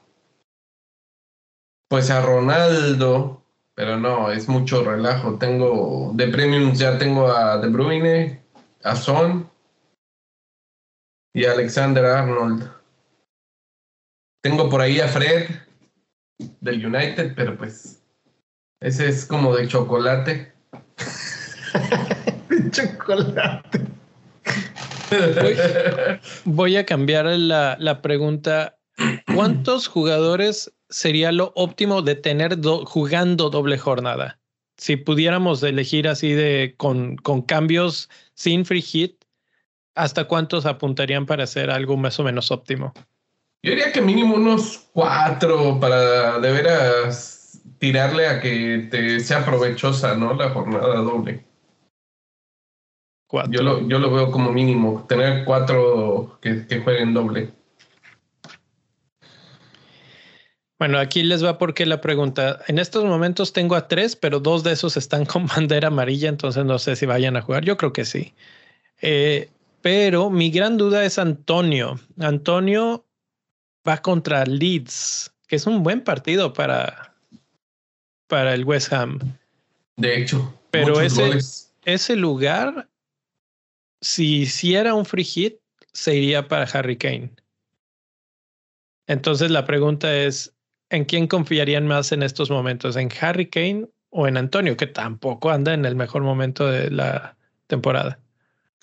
[1.87, 3.44] Pues a Ronaldo
[3.75, 5.37] pero no, es mucho relajo.
[5.37, 8.41] Tengo de premiums, ya tengo a De Bruyne,
[8.83, 9.49] a Son
[11.33, 12.71] y a Alexander Arnold.
[14.41, 15.49] Tengo por ahí a Fred
[16.61, 18.01] del United, pero pues
[18.79, 20.53] ese es como de chocolate.
[22.71, 23.81] chocolate.
[25.41, 25.55] Voy,
[26.45, 28.77] voy, a cambiar la, la pregunta.
[29.33, 34.39] ¿Cuántos jugadores sería lo óptimo de tener jugando doble jornada.
[34.77, 39.25] Si pudiéramos elegir así de con, con cambios sin free hit,
[39.93, 42.93] ¿hasta cuántos apuntarían para hacer algo más o menos óptimo?
[43.61, 50.15] Yo diría que mínimo unos cuatro para de veras tirarle a que te sea provechosa,
[50.15, 50.33] ¿no?
[50.33, 51.43] La jornada doble.
[53.27, 53.51] Cuatro.
[53.51, 57.54] Yo lo, yo lo veo como mínimo, tener cuatro que, que jueguen doble.
[60.77, 62.59] Bueno, aquí les va porque la pregunta.
[62.67, 66.65] En estos momentos tengo a tres, pero dos de esos están con bandera amarilla, entonces
[66.65, 67.63] no sé si vayan a jugar.
[67.63, 68.33] Yo creo que sí.
[69.01, 69.49] Eh,
[69.81, 71.99] pero mi gran duda es Antonio.
[72.19, 73.05] Antonio
[73.87, 77.13] va contra Leeds, que es un buen partido para,
[78.27, 79.19] para el West Ham.
[79.95, 80.59] De hecho.
[80.71, 81.39] Pero ese,
[81.85, 82.89] ese lugar,
[84.01, 85.59] si hiciera un free hit,
[85.93, 87.31] se iría para Harry Kane.
[89.07, 90.54] Entonces la pregunta es,
[90.95, 92.95] ¿en quién confiarían más en estos momentos?
[92.95, 97.35] ¿En Harry Kane o en Antonio, que tampoco anda en el mejor momento de la
[97.67, 98.19] temporada?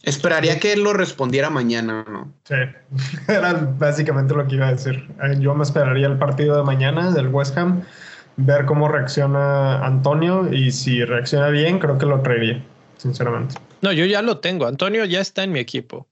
[0.02, 2.32] Esperaría que él lo respondiera mañana, ¿no?
[2.44, 2.54] Sí,
[3.28, 5.08] era básicamente lo que iba a decir.
[5.22, 7.82] Eh, yo me esperaría el partido de mañana del West Ham,
[8.36, 12.62] ver cómo reacciona Antonio y si reacciona bien, creo que lo traería,
[12.96, 13.54] sinceramente.
[13.80, 14.66] No, yo ya lo tengo.
[14.66, 16.08] Antonio ya está en mi equipo,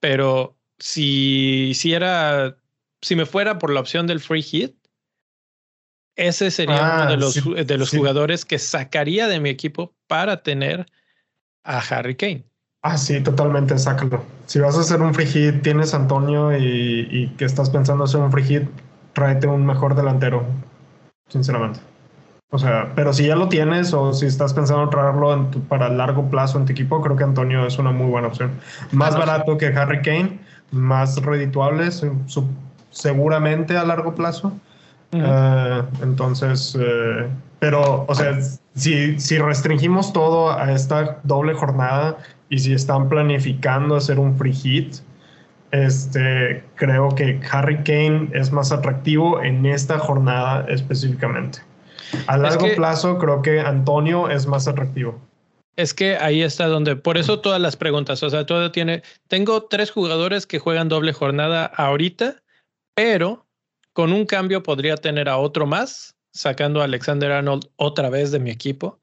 [0.00, 2.56] pero si hiciera,
[3.02, 4.76] si me fuera por la opción del free hit,
[6.16, 7.98] ese sería uno Ah, de los, sí, de los sí.
[7.98, 10.86] jugadores que sacaría de mi equipo para tener
[11.64, 12.44] a Harry Kane.
[12.82, 14.22] Ah, sí, totalmente, sácalo.
[14.46, 18.04] Si vas a hacer un free hit, tienes a Antonio y, y que estás pensando
[18.04, 18.62] hacer un free hit,
[19.12, 20.44] tráete un mejor delantero,
[21.28, 21.80] sinceramente.
[22.50, 25.88] O sea, pero si ya lo tienes o si estás pensando traerlo en tu- para
[25.88, 28.52] largo plazo en tu equipo, creo que Antonio es una muy buena opción.
[28.92, 30.38] Más Ah, no, barato que Harry Kane,
[30.70, 31.88] más redituable,
[32.90, 34.52] seguramente a largo plazo.
[35.12, 37.28] Eh, entonces, eh,
[37.58, 38.38] pero, o sea,
[38.74, 42.18] si, si restringimos todo a esta doble jornada
[42.48, 44.96] y si están planificando hacer un free hit,
[45.70, 51.58] este, creo que Harry Kane es más atractivo en esta jornada específicamente.
[52.26, 55.18] A largo que- plazo, creo que Antonio es más atractivo.
[55.76, 59.64] Es que ahí está donde, por eso todas las preguntas, o sea, todo tiene, tengo
[59.64, 62.36] tres jugadores que juegan doble jornada ahorita,
[62.94, 63.45] pero
[63.96, 68.38] con un cambio podría tener a otro más, sacando a Alexander Arnold otra vez de
[68.38, 69.00] mi equipo,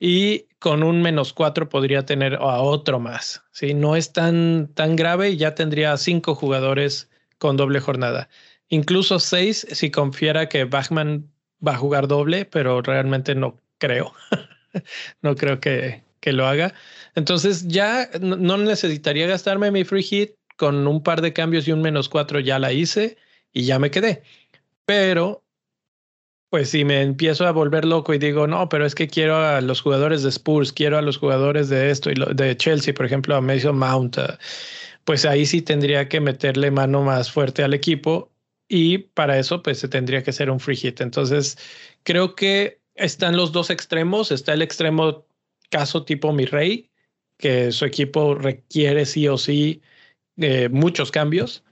[0.00, 3.44] y con un menos cuatro podría tener a otro más.
[3.52, 7.08] Sí, no es tan, tan grave y ya tendría cinco jugadores
[7.38, 8.28] con doble jornada.
[8.68, 11.30] Incluso seis si confiara que Bachman
[11.64, 14.12] va a jugar doble, pero realmente no creo.
[15.22, 16.74] no creo que, que lo haga.
[17.14, 21.80] Entonces ya no, necesitaría gastarme mi free hit con un par de cambios y un
[21.80, 23.18] menos cuatro ya la hice
[23.52, 24.22] y ya me quedé.
[24.84, 25.46] Pero
[26.50, 29.60] pues si me empiezo a volver loco y digo, no, pero es que quiero a
[29.60, 33.36] los jugadores de Spurs, quiero a los jugadores de esto y de Chelsea, por ejemplo,
[33.36, 34.22] a Mason Mount, uh,
[35.04, 38.32] pues ahí sí tendría que meterle mano más fuerte al equipo
[38.68, 41.00] y para eso pues se tendría que hacer un free hit.
[41.00, 41.58] Entonces
[42.04, 45.26] creo que están los dos extremos, está el extremo
[45.70, 46.90] caso tipo mi rey,
[47.38, 49.82] que su equipo requiere sí o sí
[50.38, 51.65] eh, muchos cambios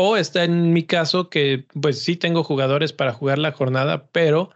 [0.00, 4.50] o está en mi caso que pues sí tengo jugadores para jugar la jornada, pero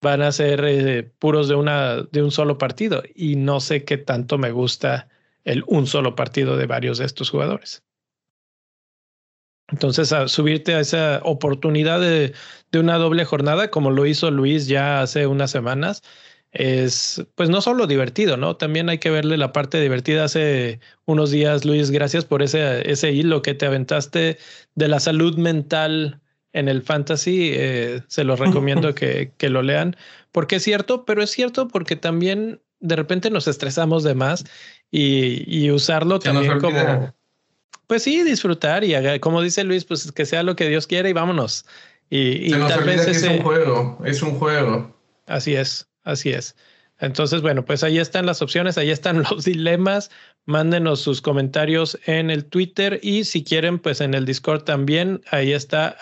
[0.00, 3.98] van a ser eh, puros de una de un solo partido y no sé qué
[3.98, 5.08] tanto me gusta
[5.44, 7.84] el un solo partido de varios de estos jugadores.
[9.68, 12.32] Entonces, a subirte a esa oportunidad de,
[12.72, 16.02] de una doble jornada, como lo hizo Luis ya hace unas semanas,
[16.52, 18.56] es pues no solo divertido, ¿no?
[18.56, 20.24] También hay que verle la parte divertida.
[20.24, 24.38] Hace unos días, Luis, gracias por ese, ese hilo que te aventaste
[24.74, 26.20] de la salud mental
[26.52, 27.50] en el fantasy.
[27.54, 29.96] Eh, se los recomiendo que, que lo lean,
[30.32, 34.44] porque es cierto, pero es cierto porque también de repente nos estresamos de más
[34.90, 37.14] y, y usarlo Se también como,
[37.86, 41.08] pues sí, disfrutar y haga- como dice Luis, pues que sea lo que Dios quiera
[41.08, 41.66] y vámonos.
[42.08, 43.26] Y, y tal vez ese...
[43.26, 44.96] es un juego, es un juego.
[45.26, 46.54] Así es, así es.
[47.00, 50.10] Entonces, bueno, pues ahí están las opciones, ahí están los dilemas.
[50.46, 55.22] Mándenos sus comentarios en el Twitter y si quieren, pues en el Discord también.
[55.30, 55.96] Ahí está,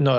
[0.00, 0.16] no,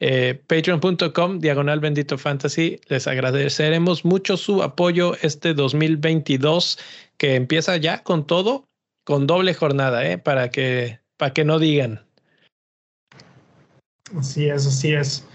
[0.00, 2.80] eh, patreon.com, diagonal bendito fantasy.
[2.88, 6.78] Les agradeceremos mucho su apoyo este 2022
[7.16, 8.64] que empieza ya con todo,
[9.04, 10.18] con doble jornada, ¿eh?
[10.18, 12.04] para, que, para que no digan.
[14.16, 15.26] Así es, así es.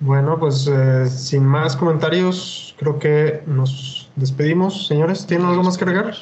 [0.00, 5.26] Bueno, pues eh, sin más comentarios, creo que nos despedimos, señores.
[5.26, 6.14] ¿Tienen algo más que agregar?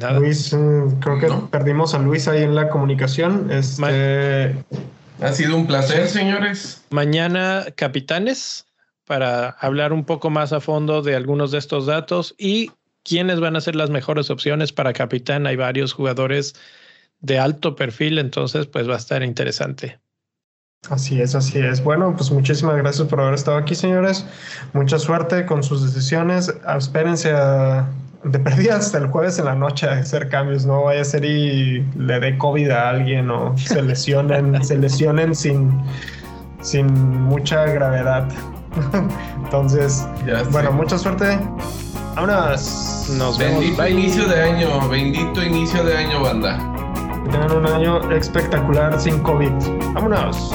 [0.00, 0.18] Nada.
[0.18, 1.50] Luis, eh, creo que No.
[1.50, 3.50] perdimos a Luis ahí en la comunicación.
[3.50, 4.56] Este,
[5.20, 6.82] Ha sido un placer, señores.
[6.90, 8.66] Mañana, capitanes,
[9.06, 12.72] para hablar un poco más a fondo de algunos de estos datos y
[13.04, 15.46] quiénes van a ser las mejores opciones para capitán.
[15.46, 16.54] Hay varios jugadores
[17.20, 20.00] de alto perfil, entonces pues va a estar interesante.
[20.90, 21.82] Así es, así es.
[21.84, 24.26] Bueno, pues muchísimas gracias por haber estado aquí, señores.
[24.72, 26.52] Mucha suerte con sus decisiones.
[26.76, 27.86] Espérense a,
[28.24, 30.66] de perdida hasta el jueves en la noche a hacer cambios.
[30.66, 35.36] No vaya a ser y le dé COVID a alguien o se lesionen, se lesionen
[35.36, 35.70] sin,
[36.62, 36.92] sin
[37.22, 38.26] mucha gravedad.
[39.44, 40.74] Entonces, Ya bueno, sé.
[40.76, 41.38] mucha suerte.
[42.16, 43.08] Vámonos.
[43.16, 43.60] Nos vemos.
[43.60, 46.58] Bendito inicio de año, bendito inicio de año, banda.
[47.24, 49.52] Que tengan un año espectacular sin COVID.
[49.94, 50.52] Vámonos.